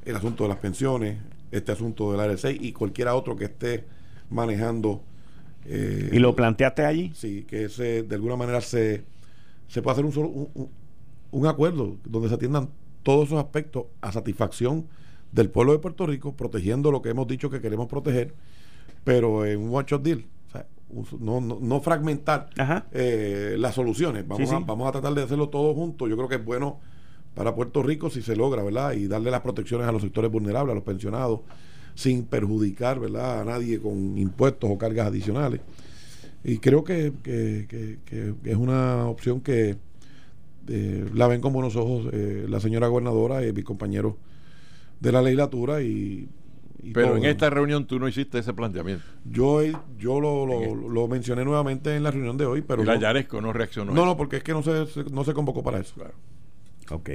el 0.05 0.17
asunto 0.17 0.45
de 0.45 0.49
las 0.49 0.59
pensiones, 0.59 1.19
este 1.51 1.73
asunto 1.73 2.13
del 2.13 2.35
RSA 2.35 2.51
y 2.51 2.73
cualquiera 2.73 3.15
otro 3.15 3.37
que 3.37 3.45
esté 3.45 3.85
manejando. 4.31 5.03
eh, 5.67 6.11
¿Y 6.13 6.19
lo 6.19 6.35
planteaste 6.35 6.85
allí? 6.85 7.13
Sí, 7.15 7.45
que 7.45 7.69
se, 7.69 8.03
de 8.03 8.15
alguna 8.15 8.37
manera 8.37 8.61
se, 8.61 9.05
se 9.69 9.83
puede 9.83 9.93
hacer 9.93 10.05
un, 10.05 10.13
solo, 10.13 10.29
un 11.31 11.47
acuerdo 11.47 11.97
donde 12.05 12.29
se 12.29 12.35
atiendan 12.35 12.69
todos 13.03 13.27
esos 13.29 13.39
aspectos 13.39 13.87
a 14.01 14.13
satisfacción 14.13 14.87
del 15.33 15.51
pueblo 15.51 15.73
de 15.73 15.79
Puerto 15.79 16.07
Rico, 16.07 16.37
protegiendo 16.37 16.93
lo 16.93 17.03
que 17.03 17.09
hemos 17.09 17.27
dicho 17.27 17.51
que 17.51 17.61
queremos 17.61 17.89
proteger, 17.89 18.35
pero 19.03 19.45
en 19.45 19.61
un 19.61 19.75
one-shot 19.75 20.03
deal. 20.03 20.25
No, 21.21 21.41
no, 21.41 21.59
no 21.61 21.81
fragmentar 21.81 22.51
eh, 22.93 23.57
las 23.59 23.75
soluciones. 23.75 24.27
Vamos, 24.27 24.49
Sí, 24.49 24.55
a, 24.55 24.59
sí. 24.59 24.65
vamos 24.67 24.89
a 24.89 24.93
tratar 24.93 25.15
de 25.15 25.23
hacerlo 25.23 25.49
todos 25.49 25.75
juntos. 25.75 26.09
Yo 26.09 26.17
creo 26.17 26.29
que 26.29 26.35
es 26.37 26.45
bueno 26.45 26.81
para 27.35 27.55
Puerto 27.55 27.83
Rico 27.83 28.11
si 28.11 28.21
se 28.23 28.37
logra, 28.37 28.63
¿verdad? 28.63 28.93
Y 28.93 29.07
darle 29.09 29.31
las 29.31 29.41
protecciones 29.41 29.87
a 29.89 29.93
los 29.93 30.03
sectores 30.03 30.31
vulnerables, 30.31 30.73
a 30.73 30.75
los 30.75 30.85
pensionados, 30.85 31.41
sin 31.95 32.25
perjudicar, 32.25 33.01
¿verdad? 33.01 33.41
A 33.41 33.45
nadie 33.45 33.81
con 33.81 34.19
impuestos 34.19 34.71
o 34.71 34.77
cargas 34.79 35.07
adicionales. 35.07 35.61
Y 36.45 36.59
creo 36.59 36.85
que- 36.85 37.13
que- 37.23 37.67
que 38.05 38.35
es 38.45 38.57
una 38.57 39.07
opción 39.07 39.41
que 39.41 39.77
eh, 40.69 41.09
la 41.15 41.27
ven 41.27 41.41
con 41.41 41.53
buenos 41.53 41.75
ojos 41.77 42.07
eh, 42.13 42.47
la 42.49 42.61
señora 42.61 42.87
gobernadora 42.87 43.45
y 43.47 43.53
mis 43.53 43.65
compañeros 43.65 44.15
de 45.01 45.11
la 45.13 45.21
legislatura 45.23 45.83
y, 45.83 46.29
y 46.83 46.93
Pero 46.93 47.09
todo. 47.09 47.17
en 47.19 47.25
esta 47.27 47.49
reunión 47.51 47.87
tú 47.87 47.99
no 48.01 48.09
hiciste 48.09 48.39
ese 48.39 48.53
planteamiento. 48.53 49.05
yo 49.25 49.61
yo 49.99 50.21
lo, 50.21 50.45
lo, 50.47 50.75
lo 50.89 51.09
mencioné 51.09 51.45
nuevamente 51.45 51.95
en 51.97 52.03
la 52.03 52.11
reunión 52.11 52.37
de 52.37 52.45
hoy 52.47 52.63
pero 52.63 52.83
y 52.83 52.87
la 52.87 52.95
no, 52.97 53.01
Yaresco 53.01 53.41
no 53.41 53.53
reaccionó. 53.53 53.93
no, 53.93 54.05
no, 54.05 54.17
porque 54.17 54.39
es 54.39 54.43
que 54.43 54.53
no 54.53 54.63
se, 54.63 54.87
se- 54.87 55.05
no 55.05 55.23
se 55.25 55.33
convocó 55.33 55.63
para 55.63 55.79
eso. 55.79 55.95
Ok. 56.91 57.11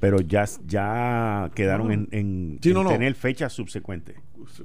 Pero 0.00 0.20
ya, 0.20 0.44
ya 0.66 1.50
quedaron 1.54 1.92
en, 1.92 2.08
en- 2.10 2.58
Sí, 2.62 2.70
en 2.70 2.74
no, 2.74 2.84
no. 2.84 2.90
tener 2.90 3.14
fechas 3.14 3.52
subsecuentes. 3.52 4.16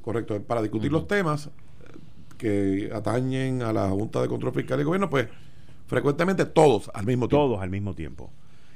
Correcto. 0.01 0.41
Para 0.41 0.61
discutir 0.61 0.91
los 0.91 1.07
temas 1.07 1.47
eh, 1.47 1.97
que 2.37 2.89
atañen 2.93 3.61
a 3.61 3.73
la 3.73 3.89
Junta 3.89 4.21
de 4.21 4.27
Control 4.29 4.53
Fiscal 4.53 4.79
y 4.79 4.83
Gobierno, 4.83 5.09
pues 5.09 5.27
frecuentemente 5.87 6.45
todos 6.45 6.89
al 6.93 7.05
mismo 7.05 7.27
tiempo. 7.27 7.45
Todos 7.47 7.61
al 7.61 7.69
mismo 7.69 7.93
tiempo. 7.93 8.31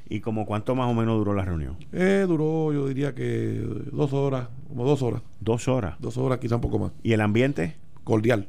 ¿Y 0.09 0.21
como 0.21 0.45
cuánto 0.47 0.73
más 0.75 0.87
o 0.89 0.93
menos 0.95 1.17
duró 1.19 1.33
la 1.35 1.45
reunión? 1.45 1.77
Eh, 1.93 2.25
duró, 2.27 2.73
yo 2.73 2.87
diría 2.87 3.13
que 3.13 3.61
dos 3.91 4.11
horas, 4.13 4.47
como 4.67 4.83
dos 4.85 5.01
horas. 5.03 5.21
Dos 5.39 5.67
horas. 5.67 5.95
Dos 5.99 6.17
horas, 6.17 6.39
quizá 6.39 6.55
un 6.55 6.61
poco 6.61 6.79
más. 6.79 6.91
¿Y 7.03 7.13
el 7.13 7.21
ambiente? 7.21 7.75
Cordial. 8.03 8.47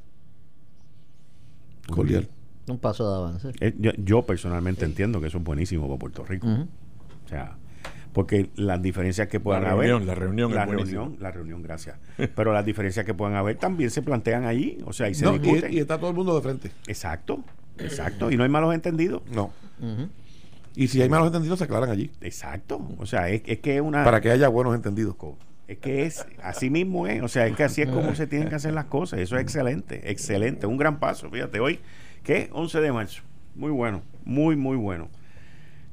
Cordial. 1.90 2.28
Un 2.68 2.78
paso 2.78 3.08
de 3.11 3.16
avance. 3.16 3.52
Eh, 3.61 3.74
yo, 3.78 3.90
yo 3.98 4.22
personalmente 4.22 4.84
entiendo 4.84 5.20
que 5.20 5.26
eso 5.26 5.38
es 5.38 5.44
buenísimo 5.44 5.86
para 5.86 5.98
Puerto 5.98 6.24
Rico. 6.24 6.46
O 6.46 7.28
sea, 7.28 7.56
porque 8.12 8.50
las 8.56 8.80
diferencias 8.80 9.28
que 9.28 9.40
puedan 9.40 9.64
La 9.64 9.72
haber. 9.72 9.88
reunión, 9.88 10.06
la 10.06 10.14
reunión 10.14 10.54
La 10.54 10.66
reunión, 10.66 11.16
la 11.20 11.30
reunión, 11.30 11.62
gracias. 11.62 11.98
Pero 12.36 12.52
las 12.52 12.64
diferencias 12.64 13.04
que 13.04 13.12
puedan 13.14 13.34
haber 13.34 13.56
también 13.56 13.90
se 13.90 14.02
plantean 14.02 14.44
allí. 14.44 14.78
O 14.86 14.92
sea, 14.92 15.08
y 15.08 15.14
se 15.14 15.24
No, 15.24 15.34
y, 15.36 15.38
discuten. 15.40 15.72
y 15.72 15.78
está 15.78 15.98
todo 15.98 16.11
el 16.11 16.16
mundo 16.16 16.34
de 16.36 16.42
frente. 16.42 16.70
Exacto, 16.86 17.40
exacto. 17.78 18.30
Y 18.30 18.36
no 18.36 18.44
hay 18.44 18.48
malos 18.50 18.72
entendidos. 18.74 19.22
No. 19.32 19.50
Ujú. 19.80 20.08
Y 20.80 20.88
si 20.88 21.02
hay 21.02 21.10
malos 21.10 21.26
entendidos, 21.26 21.58
se 21.58 21.66
aclaran 21.66 21.90
allí. 21.90 22.10
Exacto. 22.22 22.80
O 22.96 23.04
sea, 23.04 23.28
es, 23.28 23.42
es 23.44 23.58
que 23.58 23.76
es 23.76 23.82
una. 23.82 24.02
Para 24.02 24.22
que 24.22 24.30
haya 24.30 24.48
buenos 24.48 24.74
entendidos. 24.74 25.14
Es 25.68 25.76
que 25.76 26.06
es, 26.06 26.26
así 26.42 26.70
mismo 26.70 27.06
es, 27.06 27.22
o 27.22 27.28
sea, 27.28 27.46
es 27.46 27.54
que 27.54 27.64
así 27.64 27.82
es 27.82 27.90
como 27.90 28.14
se 28.14 28.26
tienen 28.26 28.48
que 28.48 28.54
hacer 28.54 28.72
las 28.72 28.86
cosas. 28.86 29.20
Eso 29.20 29.36
es 29.36 29.42
excelente, 29.42 30.10
excelente, 30.10 30.66
un 30.66 30.78
gran 30.78 30.98
paso. 30.98 31.28
Fíjate, 31.28 31.60
hoy, 31.60 31.80
¿qué? 32.24 32.48
11 32.52 32.80
de 32.80 32.92
marzo. 32.92 33.22
Muy 33.54 33.70
bueno, 33.70 34.00
muy, 34.24 34.56
muy 34.56 34.78
bueno. 34.78 35.10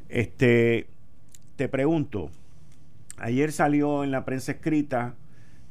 Este, 0.08 0.88
te 1.58 1.68
pregunto, 1.68 2.32
ayer 3.18 3.52
salió 3.52 4.06
en 4.06 4.12
la 4.12 4.24
prensa 4.24 4.54
escrita 4.54 5.16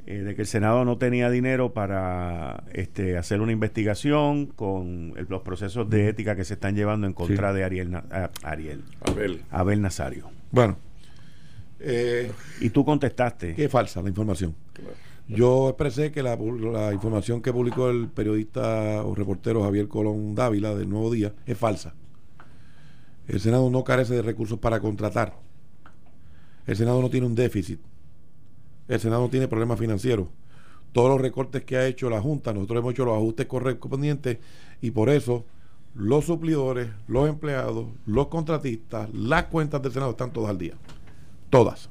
eh, 0.07 0.19
de 0.19 0.35
que 0.37 0.43
el 0.43 0.47
Senado 0.47 0.85
no 0.85 0.99
tenía 0.99 1.29
dinero 1.31 1.73
para 1.73 2.65
este, 2.73 3.19
hacer 3.19 3.41
una 3.41 3.53
investigación 3.53 4.47
con 4.47 5.13
el- 5.17 5.27
los 5.29 5.43
procesos 5.43 5.91
de 5.91 6.09
ética 6.09 6.37
que 6.37 6.45
se 6.45 6.55
están 6.55 6.77
llevando 6.77 7.07
en 7.07 7.13
contra 7.13 7.53
de 7.53 7.65
Ariel, 7.65 8.01
Ariel, 8.45 8.85
Abel. 9.01 9.43
Abel 9.51 9.83
Nazario. 9.83 10.31
Bueno. 10.53 10.77
Eh, 11.81 12.31
Y 12.61 12.71
tú 12.71 12.85
contestaste. 12.85 13.55
que 13.55 13.65
es 13.65 13.71
falsa 13.71 14.01
la 14.03 14.09
información. 14.09 14.55
Yo 15.29 15.69
expresé 15.71 16.13
que 16.13 16.23
la, 16.23 16.37
la 16.37 16.93
información 16.93 17.43
que 17.43 17.53
publicó 17.53 17.91
el 17.91 18.07
periodista 18.09 19.03
o 19.05 19.13
reportero 19.15 19.63
Javier 19.65 19.89
Colón 19.89 20.37
Dávila 20.37 20.75
del 20.77 20.89
Nuevo 20.89 21.11
Día 21.11 21.33
es 21.47 21.59
falsa. 21.59 21.95
El 23.27 23.41
Senado 23.41 23.69
no 23.71 23.83
carece 23.83 24.15
de 24.15 24.23
recursos 24.23 24.61
para 24.61 24.79
contratar. 24.79 25.35
El 26.65 26.77
Senado 26.77 27.03
no 27.03 27.11
tiene 27.11 27.27
un 27.27 27.35
déficit. 27.35 27.81
El 28.89 29.01
Senado 29.01 29.23
no 29.23 29.31
tiene 29.31 29.49
problemas 29.49 29.79
financieros. 29.79 30.29
Todos 30.93 31.11
los 31.11 31.21
recortes 31.21 31.65
que 31.65 31.77
ha 31.77 31.87
hecho 31.87 32.09
la 32.09 32.21
Junta, 32.21 32.53
nosotros 32.53 32.79
hemos 32.79 32.93
hecho 32.93 33.05
los 33.05 33.17
ajustes 33.17 33.47
correspondientes 33.47 34.39
y 34.81 34.91
por 34.91 35.11
eso 35.11 35.45
los 35.95 36.25
suplidores, 36.25 36.89
los 37.09 37.29
empleados, 37.29 37.87
los 38.07 38.29
contratistas, 38.29 39.13
las 39.13 39.45
cuentas 39.45 39.83
del 39.83 39.93
Senado 39.93 40.13
están 40.13 40.33
todas 40.33 40.51
al 40.51 40.59
día. 40.59 40.75
Todas. 41.51 41.89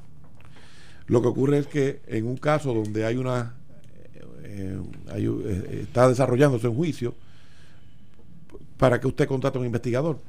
Lo 1.07 1.21
que 1.21 1.27
ocurre 1.27 1.59
es 1.59 1.67
que 1.67 2.01
en 2.07 2.25
un 2.25 2.37
caso 2.37 2.73
donde 2.73 3.05
hay 3.05 3.17
una 3.17 3.53
eh, 4.43 4.79
hay 5.11 5.25
eh, 5.25 5.81
está 5.83 6.07
desarrollándose 6.07 6.67
un 6.67 6.75
juicio, 6.75 7.13
¿para 8.77 8.99
que 8.99 9.07
usted 9.07 9.27
contrate 9.27 9.57
un 9.57 9.65
investigador? 9.65 10.19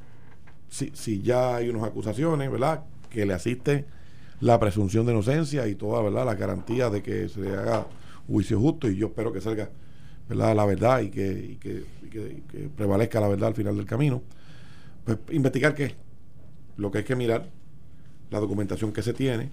Si, 0.69 0.91
si 0.95 1.23
ya 1.23 1.57
hay 1.57 1.69
unas 1.69 1.85
acusaciones, 1.85 2.51
¿verdad? 2.51 2.85
Que 3.09 3.25
le 3.25 3.35
asiste 3.35 3.85
la 4.41 4.59
presunción 4.61 5.07
de 5.07 5.13
inocencia 5.13 5.67
y 5.67 5.75
toda, 5.75 6.03
¿verdad? 6.03 6.27
La 6.27 6.35
garantía 6.35 6.91
de 6.91 7.03
que 7.03 7.29
se 7.29 7.41
le 7.41 7.55
haga 7.57 7.87
juicio 8.27 8.61
justo 8.61 8.89
y 8.91 8.97
yo 8.97 9.07
espero 9.09 9.33
que 9.33 9.41
salga, 9.41 9.71
¿verdad? 10.29 10.55
La 10.57 10.65
verdad 10.67 11.01
y 11.01 11.11
que, 11.11 11.59
que, 11.61 11.85
prevalezca 12.77 13.21
la 13.21 13.29
verdad 13.29 13.49
al 13.49 13.55
final 13.55 13.77
del 13.77 13.87
camino. 13.87 14.23
Pues 15.05 15.19
investigar 15.31 15.75
qué? 15.75 15.95
Lo 16.77 16.91
que 16.91 16.99
hay 16.99 17.05
que 17.05 17.17
mirar, 17.17 17.49
la 18.31 18.41
documentación 18.41 18.93
que 18.93 19.03
se 19.03 19.13
tiene, 19.15 19.51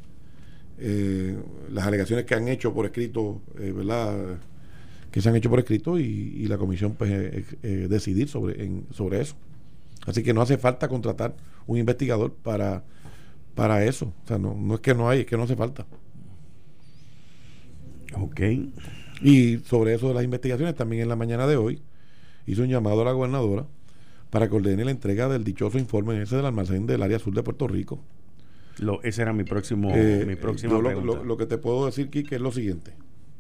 eh, 0.80 1.38
las 1.72 1.86
alegaciones 1.86 2.26
que 2.26 2.36
han 2.36 2.48
hecho 2.48 2.74
por 2.74 2.86
escrito, 2.86 3.42
eh, 3.60 3.72
¿verdad? 3.72 4.38
Que 5.12 5.22
se 5.22 5.30
han 5.30 5.36
hecho 5.36 5.50
por 5.50 5.60
escrito 5.60 6.00
y, 6.00 6.04
y 6.04 6.48
la 6.48 6.58
comisión 6.58 6.96
pues 6.96 7.12
eh, 7.12 7.46
eh, 7.64 7.88
decidir 7.90 8.28
sobre, 8.28 8.64
en- 8.64 8.86
sobre 8.92 9.22
eso. 9.22 9.36
Así 10.08 10.24
que 10.24 10.34
no 10.34 10.42
hace 10.42 10.58
falta 10.58 10.88
contratar 10.88 11.36
un 11.68 11.78
investigador 11.78 12.34
para, 12.34 12.84
para 13.56 13.84
eso. 13.86 14.14
O 14.24 14.28
sea, 14.28 14.38
no, 14.38 14.56
no 14.56 14.76
es 14.76 14.80
que 14.82 14.94
no 14.96 15.10
hay, 15.10 15.22
es 15.22 15.26
que 15.26 15.38
no 15.38 15.44
hace 15.44 15.56
falta. 15.56 15.86
Ok. 18.16 18.42
Y 19.22 19.58
sobre 19.60 19.94
eso 19.94 20.08
de 20.10 20.14
las 20.16 20.24
investigaciones, 20.24 20.76
también 20.76 21.04
en 21.04 21.10
la 21.10 21.16
mañana 21.16 21.48
de 21.48 21.56
hoy 21.58 21.82
hizo 22.46 22.62
un 22.64 22.70
llamado 22.70 23.02
a 23.02 23.06
la 23.06 23.12
gobernadora 23.12 23.66
para 24.30 24.50
que 24.50 24.56
ordene 24.56 24.84
la 24.84 24.92
entrega 24.92 25.30
del 25.30 25.44
dichoso 25.44 25.78
informe 25.78 26.22
ese 26.22 26.36
del 26.36 26.46
almacén 26.46 26.86
del 26.88 27.04
área 27.04 27.20
sur 27.20 27.34
de 27.34 27.44
Puerto 27.44 27.68
Rico. 27.68 28.00
Lo, 28.80 29.02
ese 29.04 29.22
era 29.22 29.34
mi 29.34 29.44
próximo, 29.44 29.92
Eh, 29.94 30.26
mi 30.28 30.36
próxima 30.36 30.74
yo 30.74 30.82
lo, 30.82 30.90
pregunta. 30.90 31.18
lo- 31.20 31.24
lo 31.24 31.38
que 31.38 31.46
te 31.46 31.58
puedo 31.60 31.86
decir, 31.86 32.10
Kike, 32.10 32.36
es 32.36 32.42
lo 32.42 32.52
siguiente. 32.52 32.94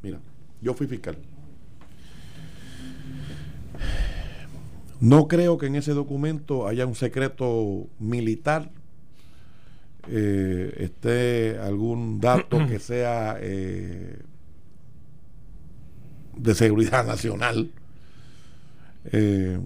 Mira, 0.03 0.19
yo 0.61 0.73
fui 0.75 0.85
fiscal. 0.87 1.17
No 4.99 5.27
creo 5.27 5.57
que 5.57 5.65
en 5.65 5.75
ese 5.75 5.93
documento 5.93 6.67
haya 6.67 6.85
un 6.85 6.95
secreto 6.95 7.87
militar, 7.99 8.71
eh, 10.07 10.73
esté 10.79 11.57
algún 11.59 12.19
dato 12.19 12.65
que 12.67 12.79
sea 12.79 13.37
eh, 13.39 14.19
de 16.35 16.55
seguridad 16.55 17.05
nacional, 17.07 17.71
eh, 19.05 19.59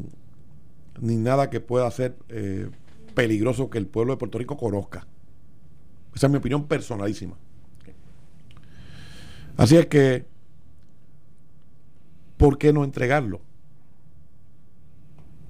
ni 0.99 1.15
nada 1.17 1.49
que 1.49 1.59
pueda 1.59 1.89
ser 1.91 2.15
eh, 2.29 2.69
peligroso 3.13 3.69
que 3.69 3.77
el 3.77 3.87
pueblo 3.87 4.13
de 4.13 4.17
Puerto 4.17 4.37
Rico 4.37 4.57
conozca. 4.57 5.07
Esa 6.15 6.27
es 6.27 6.31
mi 6.31 6.37
opinión 6.37 6.67
personalísima. 6.67 7.35
Así 9.55 9.75
es 9.75 9.87
que, 9.87 10.25
¿por 12.37 12.57
qué 12.57 12.73
no 12.73 12.83
entregarlo? 12.83 13.41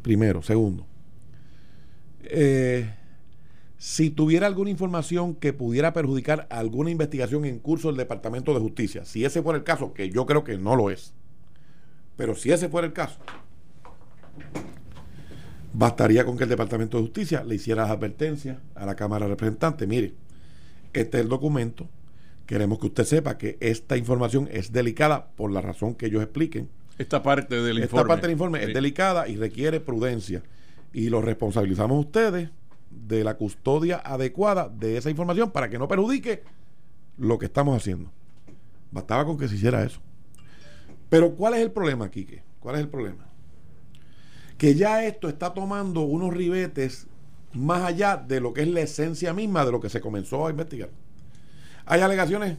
Primero. 0.02 0.42
Segundo, 0.42 0.86
eh, 2.24 2.97
si 3.78 4.10
tuviera 4.10 4.48
alguna 4.48 4.70
información 4.72 5.36
que 5.36 5.54
pudiera 5.54 5.94
perjudicar 5.94 6.48
alguna 6.50 6.90
investigación 6.90 7.46
en 7.46 7.60
curso 7.60 7.90
del 7.90 7.98
Departamento 7.98 8.54
de 8.54 8.60
Justicia, 8.60 9.06
si 9.06 9.24
ese 9.24 9.42
fuera 9.44 9.58
el 9.58 9.64
caso, 9.64 9.94
que 9.94 10.10
yo 10.10 10.26
creo 10.26 10.44
que 10.44 10.58
no 10.58 10.76
lo 10.76 10.90
es, 10.90 11.14
pero 12.16 12.36
si 12.36 12.52
ese 12.52 12.70
fuera 12.70 12.88
el 12.88 12.94
caso, 12.94 13.20
bastaría 15.74 16.26
con 16.26 16.38
que 16.38 16.44
el 16.44 16.50
Departamento 16.50 16.98
de 16.98 17.04
Justicia 17.04 17.44
le 17.44 17.56
hiciera 17.56 17.84
las 17.84 17.92
advertencias 17.92 18.58
a 18.76 18.86
la 18.86 18.96
Cámara 18.96 19.26
de 19.26 19.32
Representantes. 19.32 19.88
Mire, 19.88 20.14
este 20.94 21.18
es 21.18 21.24
el 21.24 21.30
documento. 21.30 21.88
Queremos 22.46 22.80
que 22.80 22.88
usted 22.88 23.04
sepa 23.04 23.38
que 23.38 23.58
esta 23.60 23.98
información 23.98 24.48
es 24.52 24.72
delicada 24.72 25.28
por 25.36 25.52
la 25.52 25.62
razón 25.62 25.94
que 25.96 26.08
ellos 26.08 26.24
expliquen. 26.24 26.70
Esta 26.98 27.22
parte 27.22 27.56
del 27.62 27.78
Esta 27.78 27.86
informe. 27.86 28.08
parte 28.08 28.22
del 28.28 28.32
informe 28.32 28.60
Sí. 28.60 28.66
es 28.70 28.74
delicada 28.74 29.28
y 29.28 29.36
requiere 29.36 29.80
prudencia. 29.80 30.42
Y 30.94 31.10
los 31.10 31.24
responsabilizamos 31.24 31.98
a 31.98 32.00
ustedes 32.00 32.50
de 32.90 33.24
la 33.24 33.36
custodia 33.36 33.98
adecuada 33.98 34.70
de 34.70 34.98
esa 34.98 35.10
información 35.10 35.52
para 35.52 35.70
que 35.70 35.80
no 35.80 35.88
perjudique 35.88 36.44
lo 37.18 37.38
que 37.38 37.46
estamos 37.46 37.76
haciendo. 37.76 38.12
Bastaba 38.92 39.26
con 39.26 39.38
que 39.38 39.48
se 39.48 39.56
hiciera 39.56 39.84
eso. 39.84 40.00
Pero 41.10 41.36
¿cuál 41.36 41.56
es 41.56 41.62
el 41.62 41.72
problema, 41.72 42.10
Quique? 42.10 42.44
¿Cuál 42.60 42.76
es 42.76 42.82
el 42.82 42.90
problema? 42.90 43.26
Que 44.58 44.76
ya 44.76 45.04
esto 45.06 45.30
está 45.30 45.54
tomando 45.54 46.02
unos 46.02 46.34
ribetes 46.34 47.08
más 47.54 47.84
allá 47.84 48.18
de 48.18 48.40
lo 48.40 48.54
que 48.54 48.62
es 48.62 48.68
la 48.68 48.82
esencia 48.82 49.34
misma 49.34 49.66
de 49.66 49.72
lo 49.72 49.80
que 49.80 49.90
se 49.90 50.02
comenzó 50.02 50.48
a 50.48 50.50
investigar. 50.50 50.90
Hay 51.86 52.02
alegaciones, 52.02 52.58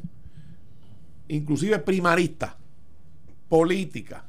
inclusive 1.28 1.78
primaristas, 1.80 2.54
políticas. 3.48 4.22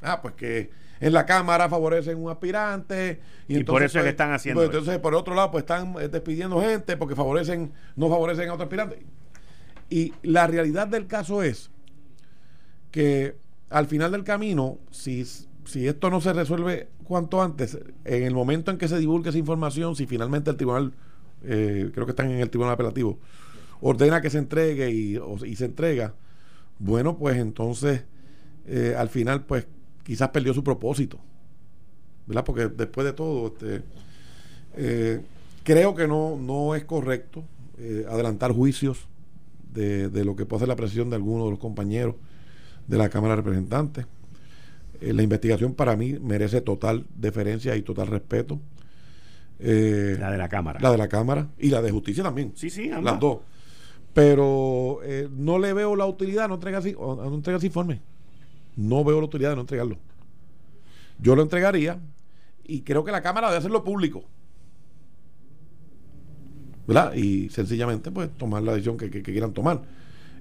Ah, 0.00 0.20
pues 0.22 0.34
que 0.34 0.70
en 1.06 1.12
la 1.12 1.26
Cámara 1.26 1.68
favorecen 1.68 2.18
un 2.22 2.30
aspirante. 2.30 3.20
Y, 3.48 3.58
Y 3.58 3.64
por 3.64 3.82
eso 3.82 3.98
es 3.98 4.04
que 4.04 4.04
pues, 4.04 4.10
están 4.10 4.32
haciendo 4.32 4.60
pues, 4.60 4.70
eso. 4.70 4.78
entonces, 4.78 5.00
por 5.00 5.14
otro 5.14 5.34
lado, 5.34 5.50
pues 5.50 5.62
están 5.62 5.94
eh, 6.00 6.08
despidiendo 6.08 6.60
gente 6.60 6.96
porque 6.96 7.14
favorecen, 7.14 7.72
no 7.96 8.08
favorecen 8.08 8.48
a 8.48 8.54
otro 8.54 8.64
aspirante. 8.64 9.00
Y 9.90 10.14
la 10.22 10.46
realidad 10.46 10.88
del 10.88 11.06
caso 11.06 11.42
es 11.42 11.70
que 12.90 13.36
al 13.70 13.86
final 13.86 14.12
del 14.12 14.24
camino, 14.24 14.78
si, 14.90 15.24
si 15.64 15.86
esto 15.88 16.10
no 16.10 16.20
se 16.20 16.32
resuelve 16.32 16.88
cuanto 17.04 17.42
antes, 17.42 17.78
en 18.04 18.22
el 18.22 18.34
momento 18.34 18.70
en 18.70 18.78
que 18.78 18.88
se 18.88 18.98
divulgue 18.98 19.30
esa 19.30 19.38
información, 19.38 19.96
si 19.96 20.06
finalmente 20.06 20.50
el 20.50 20.56
tribunal, 20.56 20.92
eh, 21.42 21.90
creo 21.92 22.06
que 22.06 22.12
están 22.12 22.30
en 22.30 22.40
el 22.40 22.50
tribunal 22.50 22.74
apelativo, 22.74 23.18
ordena 23.80 24.20
que 24.20 24.30
se 24.30 24.38
entregue 24.38 24.90
y, 24.90 25.16
o- 25.16 25.44
y 25.44 25.56
se 25.56 25.66
entrega, 25.66 26.14
bueno, 26.78 27.18
pues 27.18 27.36
entonces 27.38 28.04
eh, 28.66 28.94
al 28.96 29.08
final, 29.08 29.44
pues 29.44 29.66
quizás 30.04 30.28
perdió 30.28 30.54
su 30.54 30.62
propósito, 30.62 31.18
¿verdad? 32.26 32.44
Porque 32.44 32.68
después 32.68 33.04
de 33.04 33.12
todo, 33.12 33.48
este, 33.48 33.82
eh, 34.76 35.20
creo 35.64 35.94
que 35.94 36.06
no, 36.06 36.36
no 36.36 36.74
es 36.76 36.84
correcto 36.84 37.42
eh, 37.78 38.06
adelantar 38.08 38.52
juicios 38.52 39.08
de, 39.72 40.08
de 40.08 40.24
lo 40.24 40.36
que 40.36 40.46
puede 40.46 40.60
ser 40.60 40.68
la 40.68 40.76
presión 40.76 41.10
de 41.10 41.16
algunos 41.16 41.46
de 41.46 41.50
los 41.50 41.58
compañeros 41.58 42.14
de 42.86 42.96
la 42.98 43.08
Cámara 43.08 43.34
de 43.34 43.42
Representantes. 43.42 44.06
Eh, 45.00 45.12
la 45.12 45.22
investigación 45.22 45.74
para 45.74 45.96
mí 45.96 46.18
merece 46.20 46.60
total 46.60 47.04
deferencia 47.16 47.74
y 47.76 47.82
total 47.82 48.06
respeto. 48.06 48.60
Eh, 49.58 50.16
La 50.20 50.30
de 50.30 50.38
la 50.38 50.48
Cámara. 50.48 50.78
la 50.80 50.90
de 50.92 50.98
la 50.98 51.08
Cámara 51.08 51.48
y 51.58 51.70
la 51.70 51.80
de 51.82 51.90
Justicia 51.90 52.22
también. 52.22 52.52
Sí, 52.54 52.70
sí, 52.70 52.90
ambas. 52.90 53.12
Las 53.14 53.20
dos. 53.20 53.38
Pero 54.12 55.00
eh, 55.02 55.28
no 55.32 55.58
le 55.58 55.72
veo 55.72 55.96
la 55.96 56.06
utilidad, 56.06 56.48
no 56.48 56.54
entrega, 56.54 56.78
así- 56.78 56.94
no 56.96 57.34
entrega 57.34 57.56
ese 57.58 57.66
informe. 57.66 58.00
No 58.76 59.04
veo 59.04 59.20
la 59.20 59.26
utilidad 59.26 59.50
de 59.50 59.56
no 59.56 59.62
entregarlo. 59.62 59.98
Yo 61.18 61.36
lo 61.36 61.42
entregaría 61.42 62.00
y 62.64 62.82
creo 62.82 63.04
que 63.04 63.12
la 63.12 63.22
Cámara 63.22 63.48
debe 63.48 63.58
hacerlo 63.58 63.84
público. 63.84 64.24
¿Verdad? 66.86 67.14
Y 67.14 67.48
sencillamente, 67.48 68.10
pues, 68.10 68.30
tomar 68.36 68.62
la 68.62 68.72
decisión 68.72 68.96
que, 68.98 69.10
que- 69.10 69.22
que 69.22 69.32
quieran 69.32 69.52
tomar. 69.52 69.82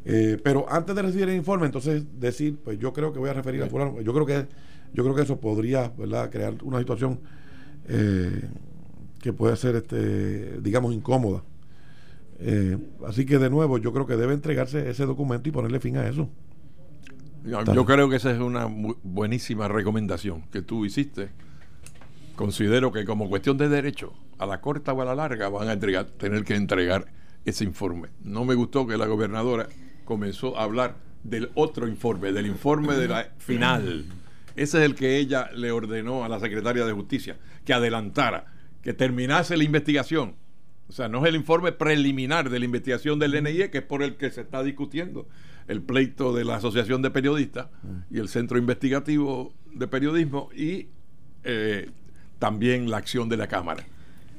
Eh, 0.05 0.37
pero 0.43 0.65
antes 0.69 0.95
de 0.95 1.01
recibir 1.01 1.29
el 1.29 1.35
informe, 1.37 1.65
entonces 1.67 2.03
decir, 2.19 2.57
pues 2.63 2.77
yo 2.79 2.91
creo 2.93 3.13
que 3.13 3.19
voy 3.19 3.29
a 3.29 3.33
referir 3.33 3.63
a 3.63 3.67
fulano. 3.69 4.01
Yo 4.01 4.13
creo 4.13 4.25
que, 4.25 4.47
yo 4.93 5.03
creo 5.03 5.15
que 5.15 5.21
eso 5.23 5.39
podría, 5.39 5.89
¿verdad?, 5.97 6.29
crear 6.31 6.55
una 6.63 6.79
situación 6.79 7.19
eh, 7.87 8.49
que 9.21 9.33
puede 9.33 9.55
ser, 9.57 9.75
este, 9.77 10.61
digamos, 10.61 10.93
incómoda. 10.93 11.43
Eh, 12.39 12.77
así 13.07 13.25
que 13.25 13.39
de 13.39 13.49
nuevo, 13.49 13.77
yo 13.79 13.93
creo 13.93 14.05
que 14.07 14.17
debe 14.17 14.33
entregarse 14.33 14.89
ese 14.89 15.05
documento 15.05 15.49
y 15.49 15.51
ponerle 15.53 15.79
fin 15.79 15.97
a 15.97 16.07
eso. 16.07 16.29
Yo, 17.45 17.63
yo 17.63 17.85
creo 17.85 18.09
que 18.09 18.15
esa 18.15 18.31
es 18.31 18.39
una 18.39 18.67
buenísima 18.67 19.67
recomendación 19.67 20.43
que 20.51 20.61
tú 20.61 20.85
hiciste. 20.85 21.29
Considero 22.35 22.91
que 22.91 23.05
como 23.05 23.29
cuestión 23.29 23.57
de 23.57 23.69
derecho, 23.69 24.13
a 24.39 24.45
la 24.45 24.61
corta 24.61 24.93
o 24.93 25.01
a 25.01 25.05
la 25.05 25.15
larga 25.15 25.49
van 25.49 25.67
a 25.67 25.73
entregar, 25.73 26.05
tener 26.05 26.43
que 26.43 26.55
entregar 26.55 27.05
ese 27.45 27.63
informe. 27.63 28.09
No 28.23 28.45
me 28.45 28.55
gustó 28.55 28.87
que 28.87 28.97
la 28.97 29.05
gobernadora 29.05 29.67
comenzó 30.05 30.57
a 30.57 30.63
hablar 30.63 30.95
del 31.23 31.51
otro 31.55 31.87
informe, 31.87 32.31
del 32.31 32.47
informe 32.47 32.95
de 32.95 33.07
la 33.07 33.27
final. 33.37 34.05
Ese 34.55 34.79
es 34.79 34.85
el 34.85 34.95
que 34.95 35.17
ella 35.17 35.49
le 35.55 35.71
ordenó 35.71 36.23
a 36.23 36.29
la 36.29 36.39
secretaria 36.39 36.85
de 36.85 36.93
Justicia, 36.93 37.37
que 37.65 37.73
adelantara, 37.73 38.45
que 38.81 38.93
terminase 38.93 39.57
la 39.57 39.63
investigación. 39.63 40.35
O 40.89 40.91
sea, 40.91 41.07
no 41.07 41.23
es 41.23 41.29
el 41.29 41.35
informe 41.35 41.71
preliminar 41.71 42.49
de 42.49 42.59
la 42.59 42.65
investigación 42.65 43.17
del 43.17 43.41
NIE, 43.41 43.69
que 43.71 43.79
es 43.79 43.83
por 43.83 44.03
el 44.03 44.15
que 44.15 44.29
se 44.29 44.41
está 44.41 44.61
discutiendo 44.63 45.27
el 45.67 45.81
pleito 45.81 46.33
de 46.33 46.43
la 46.45 46.55
Asociación 46.57 47.01
de 47.01 47.09
Periodistas 47.11 47.67
y 48.11 48.19
el 48.19 48.27
Centro 48.29 48.57
Investigativo 48.57 49.53
de 49.73 49.87
Periodismo 49.87 50.49
y 50.55 50.87
eh, 51.43 51.89
también 52.39 52.89
la 52.89 52.97
acción 52.97 53.29
de 53.29 53.37
la 53.37 53.47
Cámara. 53.47 53.85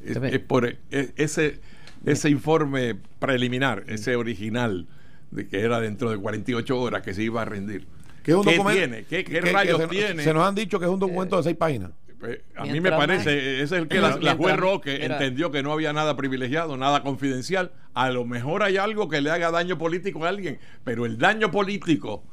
Es, 0.05 0.39
por 0.41 0.66
e- 0.66 0.79
es- 0.91 1.12
ese, 1.16 1.61
ese 2.05 2.29
informe 2.31 2.97
preliminar, 3.18 3.85
ese 3.87 4.16
original, 4.16 4.87
de 5.31 5.49
que 5.49 5.61
era 5.61 5.81
dentro 5.81 6.11
de 6.11 6.18
48 6.18 6.79
horas 6.81 7.03
que 7.03 7.14
se 7.14 7.22
iba 7.22 7.43
a 7.43 7.45
rendir. 7.47 7.87
Que 8.22 8.33
es 8.33 8.37
un 8.37 8.45
¿Qué 8.45 8.59
tiene? 8.72 9.05
¿Qué, 9.05 9.25
qué 9.25 9.25
que- 9.25 9.41
que 9.41 9.53
rayos 9.53 9.81
se, 9.81 9.89
tiene? 9.89 10.22
Se 10.22 10.33
nos 10.35 10.47
han 10.47 10.55
dicho 10.55 10.79
que 10.79 10.85
es 10.87 10.91
un 10.91 11.01
documento 11.01 11.37
de 11.37 11.43
seis 11.43 11.57
páginas. 11.57 11.91
Eh, 12.27 12.43
a 12.57 12.64
mí 12.64 12.81
me 12.81 12.91
parece, 12.91 13.25
más- 13.25 13.27
ese 13.45 13.62
es 13.62 13.72
el 13.72 13.89
que 13.89 14.01
la, 14.01 14.16
la 14.16 14.35
juez 14.35 14.57
Roque 14.57 14.99
mira. 15.01 15.14
entendió 15.16 15.51
que 15.51 15.62
no 15.62 15.72
había 15.72 15.93
nada 15.93 16.16
privilegiado, 16.16 16.77
nada 16.77 17.03
confidencial. 17.03 17.72
A 17.95 18.11
lo 18.11 18.25
mejor 18.25 18.62
hay 18.62 18.77
algo 18.77 19.09
que 19.09 19.20
le 19.20 19.31
haga 19.31 19.51
daño 19.51 19.79
político 19.79 20.25
a 20.25 20.29
alguien, 20.31 20.59
pero 20.85 21.07
el 21.07 21.18
daño 21.18 21.51
político 21.51 22.25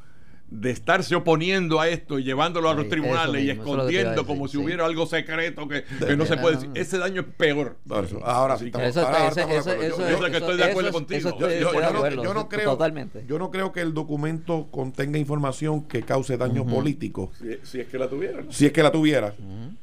de 0.52 0.70
estarse 0.70 1.16
oponiendo 1.16 1.80
a 1.80 1.88
esto 1.88 2.20
y 2.20 2.24
llevándolo 2.26 2.70
a 2.70 2.74
los 2.74 2.84
Sí, 2.84 2.90
tribunales 2.90 3.42
y 3.46 3.50
escondiendo 3.50 4.12
decir, 4.12 4.26
como 4.28 4.48
si 4.50 4.58
sí. 4.58 4.64
hubiera 4.64 4.86
algo 4.86 5.06
secreto 5.06 5.66
que, 5.68 5.86
que 6.06 6.18
no 6.18 6.26
se 6.26 6.36
puede 6.36 6.56
decir, 6.58 6.70
ese 6.76 6.98
daño 6.98 7.22
es 7.22 7.28
peor. 7.38 7.78
Ahora 8.24 8.58
sí, 8.58 8.66
estamos, 8.66 8.88
Eso, 8.90 9.00
ahora- 9.00 9.18
ahora 9.18 9.30
ese- 9.32 9.40
estamos 9.42 9.54
de 9.54 9.60
eso- 9.62 9.72
acuerdo. 9.72 9.94
eso- 9.94 10.02
Yo- 10.10 10.18
yo 10.20 10.26
sé 10.26 10.32
que 10.32 10.38
estoy 10.38 10.58
de 10.58 10.64
acuerdo 10.66 10.92
contigo. 10.92 11.30
Yo, 11.40 11.48
no, 11.72 11.88
acuerdo, 11.88 12.24
yo 12.24 12.34
no 12.34 12.50
creo, 12.50 12.72
Totalmente. 12.72 13.24
yo 13.28 13.40
no 13.40 13.50
creo 13.50 13.72
que 13.72 13.80
el 13.80 13.94
documento 13.94 14.68
contenga 14.72 15.18
información 15.18 15.84
que 15.88 16.02
cause 16.04 16.36
daño 16.38 16.66
político. 16.68 17.32
Si, 17.40 17.58
si 17.64 17.80
es 17.80 17.88
que 17.88 17.98
la 17.98 18.10
tuvieran. 18.10 18.48
Si 18.52 18.66
es 18.66 18.74
que 18.74 18.84
la 18.84 18.92
tuviera, 18.92 19.34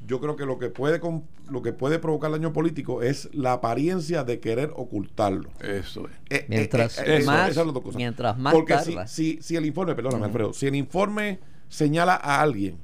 yo 0.07 0.21
creo 0.21 0.37
que 0.37 0.45
lo 0.45 0.59
que 0.59 0.69
puede 0.69 1.01
con- 1.01 1.25
lo 1.51 1.63
que 1.63 1.73
puede 1.73 1.99
provocar 1.99 2.31
daño 2.31 2.53
político 2.53 3.03
es 3.03 3.31
la 3.33 3.55
apariencia 3.55 4.23
de 4.23 4.39
querer 4.39 4.71
ocultarlo. 4.77 5.49
Eso 5.61 6.07
es. 6.07 6.13
Eh, 6.29 6.41
eh, 6.41 6.45
Mientras 6.49 6.99
eh, 6.99 7.05
eh, 7.07 7.23
más- 7.25 7.57
mientras 7.97 8.37
más 8.37 8.53
Porque 8.53 8.75
tarda. 8.75 9.07
si, 9.07 9.37
si, 9.37 9.43
si 9.43 9.57
el 9.57 9.65
informe, 9.65 9.95
perdóname, 9.95 10.27
Alfredo, 10.27 10.53
si 10.59 10.67
el 10.67 10.75
informe 10.75 11.39
señala 11.69 12.17
a 12.17 12.41
alguien 12.41 12.79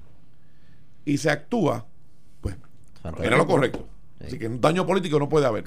y 1.04 1.18
se 1.18 1.28
actúa, 1.28 1.86
pues 2.40 2.56
era 3.20 3.36
lo 3.36 3.48
correcto. 3.48 3.88
Sí. 4.20 4.26
Así 4.26 4.38
que 4.38 4.46
un 4.46 4.60
daño 4.60 4.86
político 4.86 5.18
no 5.18 5.28
puede 5.28 5.46
haber. 5.46 5.64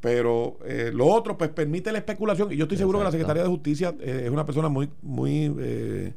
Pero 0.00 0.58
eh, 0.66 0.90
lo 0.92 1.06
otro, 1.06 1.38
pues 1.38 1.48
permite 1.48 1.90
la 1.90 1.96
especulación. 1.96 2.52
Y 2.52 2.56
yo 2.56 2.64
estoy 2.64 2.76
seguro 2.76 2.98
que 2.98 3.04
la. 3.06 3.10
Secretaría 3.10 3.42
de 3.42 3.48
Justicia 3.48 3.94
eh, 3.98 4.24
es 4.26 4.30
una 4.30 4.44
persona 4.44 4.68
muy, 4.68 4.90
muy 5.00 5.54
eh, 5.58 6.12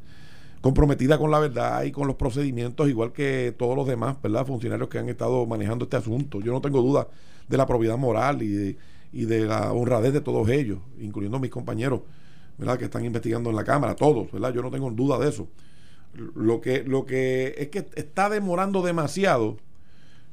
comprometida 0.60 1.18
con 1.18 1.32
la 1.32 1.40
verdad 1.40 1.84
y 1.84 1.94
con 1.94 2.06
los 2.06 2.18
procedimientos, 2.18 2.90
igual 2.90 3.14
que 3.14 3.56
todos 3.58 3.78
los 3.78 3.88
demás, 3.88 4.22
¿verdad? 4.22 4.46
Funcionarios 4.46 4.90
que 4.90 5.00
han 5.00 5.08
estado 5.08 5.46
manejando 5.46 5.86
este 5.86 5.96
asunto. 5.96 6.42
Yo 6.42 6.52
no 6.52 6.60
tengo 6.60 6.82
duda 6.82 7.08
de 7.48 7.56
la 7.56 7.66
probidad 7.66 7.98
moral 7.98 8.42
y 8.42 8.50
de, 8.50 8.78
y 9.14 9.24
de 9.24 9.46
la 9.46 9.72
honradez 9.72 10.12
de 10.12 10.20
todos 10.20 10.50
ellos, 10.50 10.80
incluyendo 11.00 11.40
mis 11.40 11.52
compañeros, 11.52 12.02
¿verdad? 12.58 12.78
Que 12.78 12.86
están 12.86 13.06
investigando 13.06 13.50
en 13.50 13.56
la 13.56 13.64
Cámara, 13.64 13.96
todos, 13.96 14.32
¿verdad? 14.32 14.54
Yo 14.54 14.62
no 14.62 14.72
tengo 14.72 14.90
duda 14.92 15.20
de 15.20 15.30
eso. 15.30 15.48
Lo 16.14 16.62
que, 16.62 16.84
lo 16.84 17.06
que 17.06 17.54
es 17.58 17.70
que 17.70 17.86
está 17.96 18.30
demorando 18.30 18.82
demasiado 18.82 19.58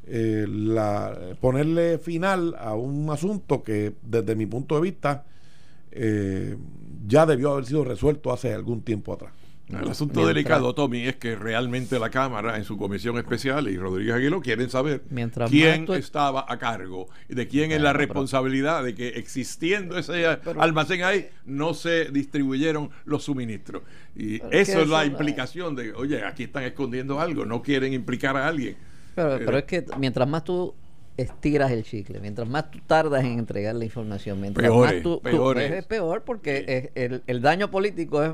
eh, 0.07 0.47
la, 0.49 1.37
ponerle 1.41 1.99
final 1.99 2.55
a 2.59 2.75
un 2.75 3.09
asunto 3.11 3.63
que 3.63 3.95
desde 4.03 4.37
mi 4.37 4.47
punto 4.47 4.75
de 4.77 4.81
vista 4.83 5.25
eh, 5.93 6.57
ya 7.07 7.25
debió 7.27 7.53
haber 7.53 7.67
sido 7.67 7.85
resuelto 7.85 8.33
hace 8.33 8.53
algún 8.53 8.83
tiempo 8.83 9.13
atrás. 9.13 9.33
El 9.69 9.89
asunto 9.89 10.17
Mientras- 10.21 10.29
delicado, 10.35 10.75
Tommy, 10.75 11.07
es 11.07 11.17
que 11.17 11.37
realmente 11.37 11.99
la 11.99 12.11
Cámara 12.11 12.59
en 12.59 12.65
su 12.65 12.77
comisión 12.77 13.17
especial 13.17 13.67
y 13.69 13.79
Rodríguez 13.79 14.15
Aguilo 14.15 14.41
quieren 14.43 14.69
saber 14.69 15.03
quién 15.49 15.87
tú- 15.87 15.95
estaba 15.95 16.45
a 16.47 16.59
cargo 16.59 17.09
y 17.31 17.35
de 17.35 17.49
quién 17.49 17.73
es 17.73 17.81
la 17.81 17.93
pero- 17.93 18.05
responsabilidad 18.05 18.85
de 18.85 18.95
que 18.95 19.09
existiendo 19.09 19.97
ese 19.99 20.27
almacén 20.59 21.03
ahí 21.03 21.29
no 21.47 21.73
se 21.73 22.11
distribuyeron 22.11 22.91
los 23.07 23.25
suministros. 23.25 23.83
Y 24.15 24.35
es 24.51 24.69
eso 24.69 24.79
que 24.79 24.83
es 24.83 24.89
la 24.89 25.03
eso- 25.03 25.13
implicación 25.13 25.75
de, 25.75 25.93
oye, 25.95 26.23
aquí 26.25 26.43
están 26.45 26.65
escondiendo 26.65 27.19
algo, 27.19 27.47
no 27.47 27.63
quieren 27.63 27.95
implicar 27.95 28.37
a 28.37 28.47
alguien. 28.47 28.77
Pero, 29.15 29.39
pero 29.47 29.59
es 29.59 29.65
que 29.65 29.85
mientras 29.99 30.29
más 30.29 30.45
tú 30.45 30.75
estiras 31.17 31.71
el 31.71 31.85
chicle, 31.85 32.21
mientras 32.21 32.47
más 32.49 32.71
tú 32.71 32.81
tardas 32.87 33.25
en 33.25 33.39
entregar 33.39 33.75
la 33.77 33.85
información, 33.87 34.41
mientras 34.41 34.63
Peor 34.69 34.85
más 34.85 34.93
es, 34.95 35.03
tú, 35.03 35.17
tú- 35.17 35.23
peor 35.23 35.59
es, 35.59 35.73
es. 35.73 35.85
peor 35.87 36.23
porque 36.23 36.65
es- 36.67 36.91
el, 37.03 37.23
el 37.27 37.41
daño 37.41 37.71
político 37.71 38.23
es 38.23 38.33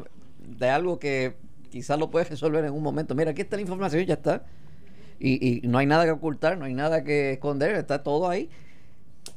de 0.58 0.68
algo 0.70 0.98
que 0.98 1.36
quizás 1.70 1.98
lo 1.98 2.10
puedes 2.10 2.28
resolver 2.30 2.64
en 2.64 2.72
un 2.72 2.82
momento. 2.82 3.14
Mira, 3.14 3.30
aquí 3.30 3.42
está 3.42 3.56
la 3.56 3.62
información, 3.62 4.04
ya 4.04 4.14
está. 4.14 4.44
Y, 5.18 5.58
y 5.64 5.68
no 5.68 5.78
hay 5.78 5.86
nada 5.86 6.04
que 6.04 6.10
ocultar, 6.12 6.56
no 6.58 6.64
hay 6.64 6.74
nada 6.74 7.04
que 7.04 7.32
esconder, 7.32 7.74
está 7.76 8.02
todo 8.02 8.28
ahí. 8.28 8.48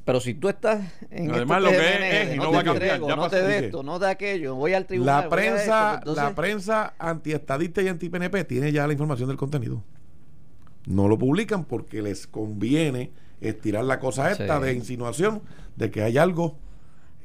Pero 0.06 0.20
si 0.22 0.34
tú 0.34 0.48
estás 0.50 0.82
en 1.12 1.30
Además, 1.32 1.62
lo 1.62 1.70
que 1.70 1.76
es, 1.78 2.30
es 2.32 2.38
no 2.38 2.50
te 2.50 2.56
va 2.56 2.60
a 2.60 2.64
cambiar, 2.64 2.84
entrego, 2.96 3.16
no 3.16 3.30
te 3.30 3.42
de 3.42 3.66
esto, 3.66 3.84
no 3.84 4.00
de 4.00 4.10
aquello, 4.10 4.56
voy 4.56 4.74
al 4.74 4.86
tribunal. 4.86 5.16
La 5.16 5.20
esto, 5.24 5.30
prensa, 5.30 5.90
pues, 5.90 5.98
entonces- 6.00 6.24
la 6.24 6.36
prensa 6.36 6.94
antiestadista 6.98 7.82
y 7.82 7.88
anti-PNP 7.90 8.44
tiene 8.46 8.72
ya 8.72 8.88
la 8.88 8.94
información 8.94 9.28
del 9.28 9.38
contenido. 9.38 9.84
No 10.86 11.08
lo 11.08 11.18
publican 11.18 11.66
porque 11.66 12.02
les 12.02 12.28
conviene 12.28 13.12
estirar 13.42 13.84
la 13.86 14.00
cosa 14.00 14.32
esta 14.32 14.58
Sí. 14.60 14.64
de 14.64 14.74
insinuación 14.74 15.42
de 15.76 15.92
que 15.92 16.02
hay 16.04 16.18
algo 16.18 16.58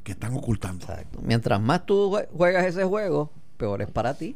que 0.05 0.13
están 0.13 0.35
ocultando. 0.35 0.85
Exacto. 0.85 1.21
Mientras 1.23 1.61
más 1.61 1.87
tú 1.87 2.11
jue- 2.11 2.29
juegas 2.33 2.67
ese 2.67 2.85
juego, 2.85 3.33
peor 3.59 3.83
es 3.83 3.91
para 3.91 4.15
ti. 4.15 4.35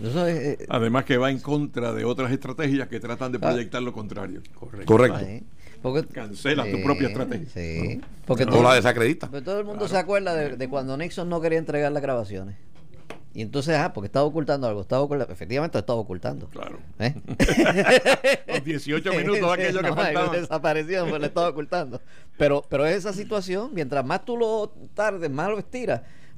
Eso 0.00 0.26
es. 0.26 0.60
eh, 0.60 0.66
Además 0.68 1.04
que 1.04 1.16
va 1.18 1.30
en 1.30 1.40
contra 1.40 1.92
de 1.92 2.04
otras 2.04 2.30
estrategias 2.32 2.88
que 2.88 3.00
tratan 3.00 3.32
de 3.32 3.38
Ah. 3.38 3.50
proyectar 3.50 3.82
lo 3.82 3.92
contrario. 3.92 4.40
Correcto. 4.58 4.86
Correcto. 4.86 5.46
Porque, 5.82 6.06
Cancela 6.08 6.70
tu 6.70 6.82
propia 6.82 7.08
estrategia. 7.08 7.48
Sí. 7.52 8.00
Porque 8.26 8.44
O 8.44 8.46
todo, 8.48 8.62
la 8.62 8.74
desacredita. 8.74 9.28
porque 9.28 9.42
todo 9.44 9.58
el 9.60 9.64
mundo 9.64 9.88
se 9.88 9.96
acuerda 9.96 10.34
de, 10.34 10.56
de 10.56 10.68
cuando 10.68 10.96
Nixon 10.96 11.28
no 11.28 11.40
quería 11.40 11.58
entregar 11.58 11.90
las 11.92 12.02
grabaciones. 12.02 12.56
Y 13.32 13.42
entonces, 13.42 13.76
ah, 13.76 13.92
porque 13.92 14.06
estaba 14.06 14.26
ocultando 14.26 14.66
algo. 14.66 14.80
Estaba 14.82 15.02
ocultando, 15.02 15.32
efectivamente 15.32 15.76
lo 15.76 15.80
estaba 15.80 15.98
ocultando. 15.98 16.48
Claro. 16.48 16.78
¿Eh? 16.98 17.14
Los 18.48 18.64
18 18.64 19.10
minutos 19.14 19.52
aquellos 19.52 19.82
que 19.82 19.88
No, 19.88 19.94
faltaban. 19.94 20.32
Desapareció, 20.40 21.06
pues 21.08 21.20
le 21.20 21.26
estaba 21.28 21.48
ocultando. 21.48 22.00
Pero, 22.36 22.64
pero 22.68 22.86
esa 22.86 23.12
situación, 23.12 23.70
mientras 23.72 24.04
más 24.04 24.24
tú 24.24 24.36
lo 24.36 24.72
tardes, 24.94 25.30
más 25.30 25.48
lo 25.48 25.58
estiras, 25.58 26.02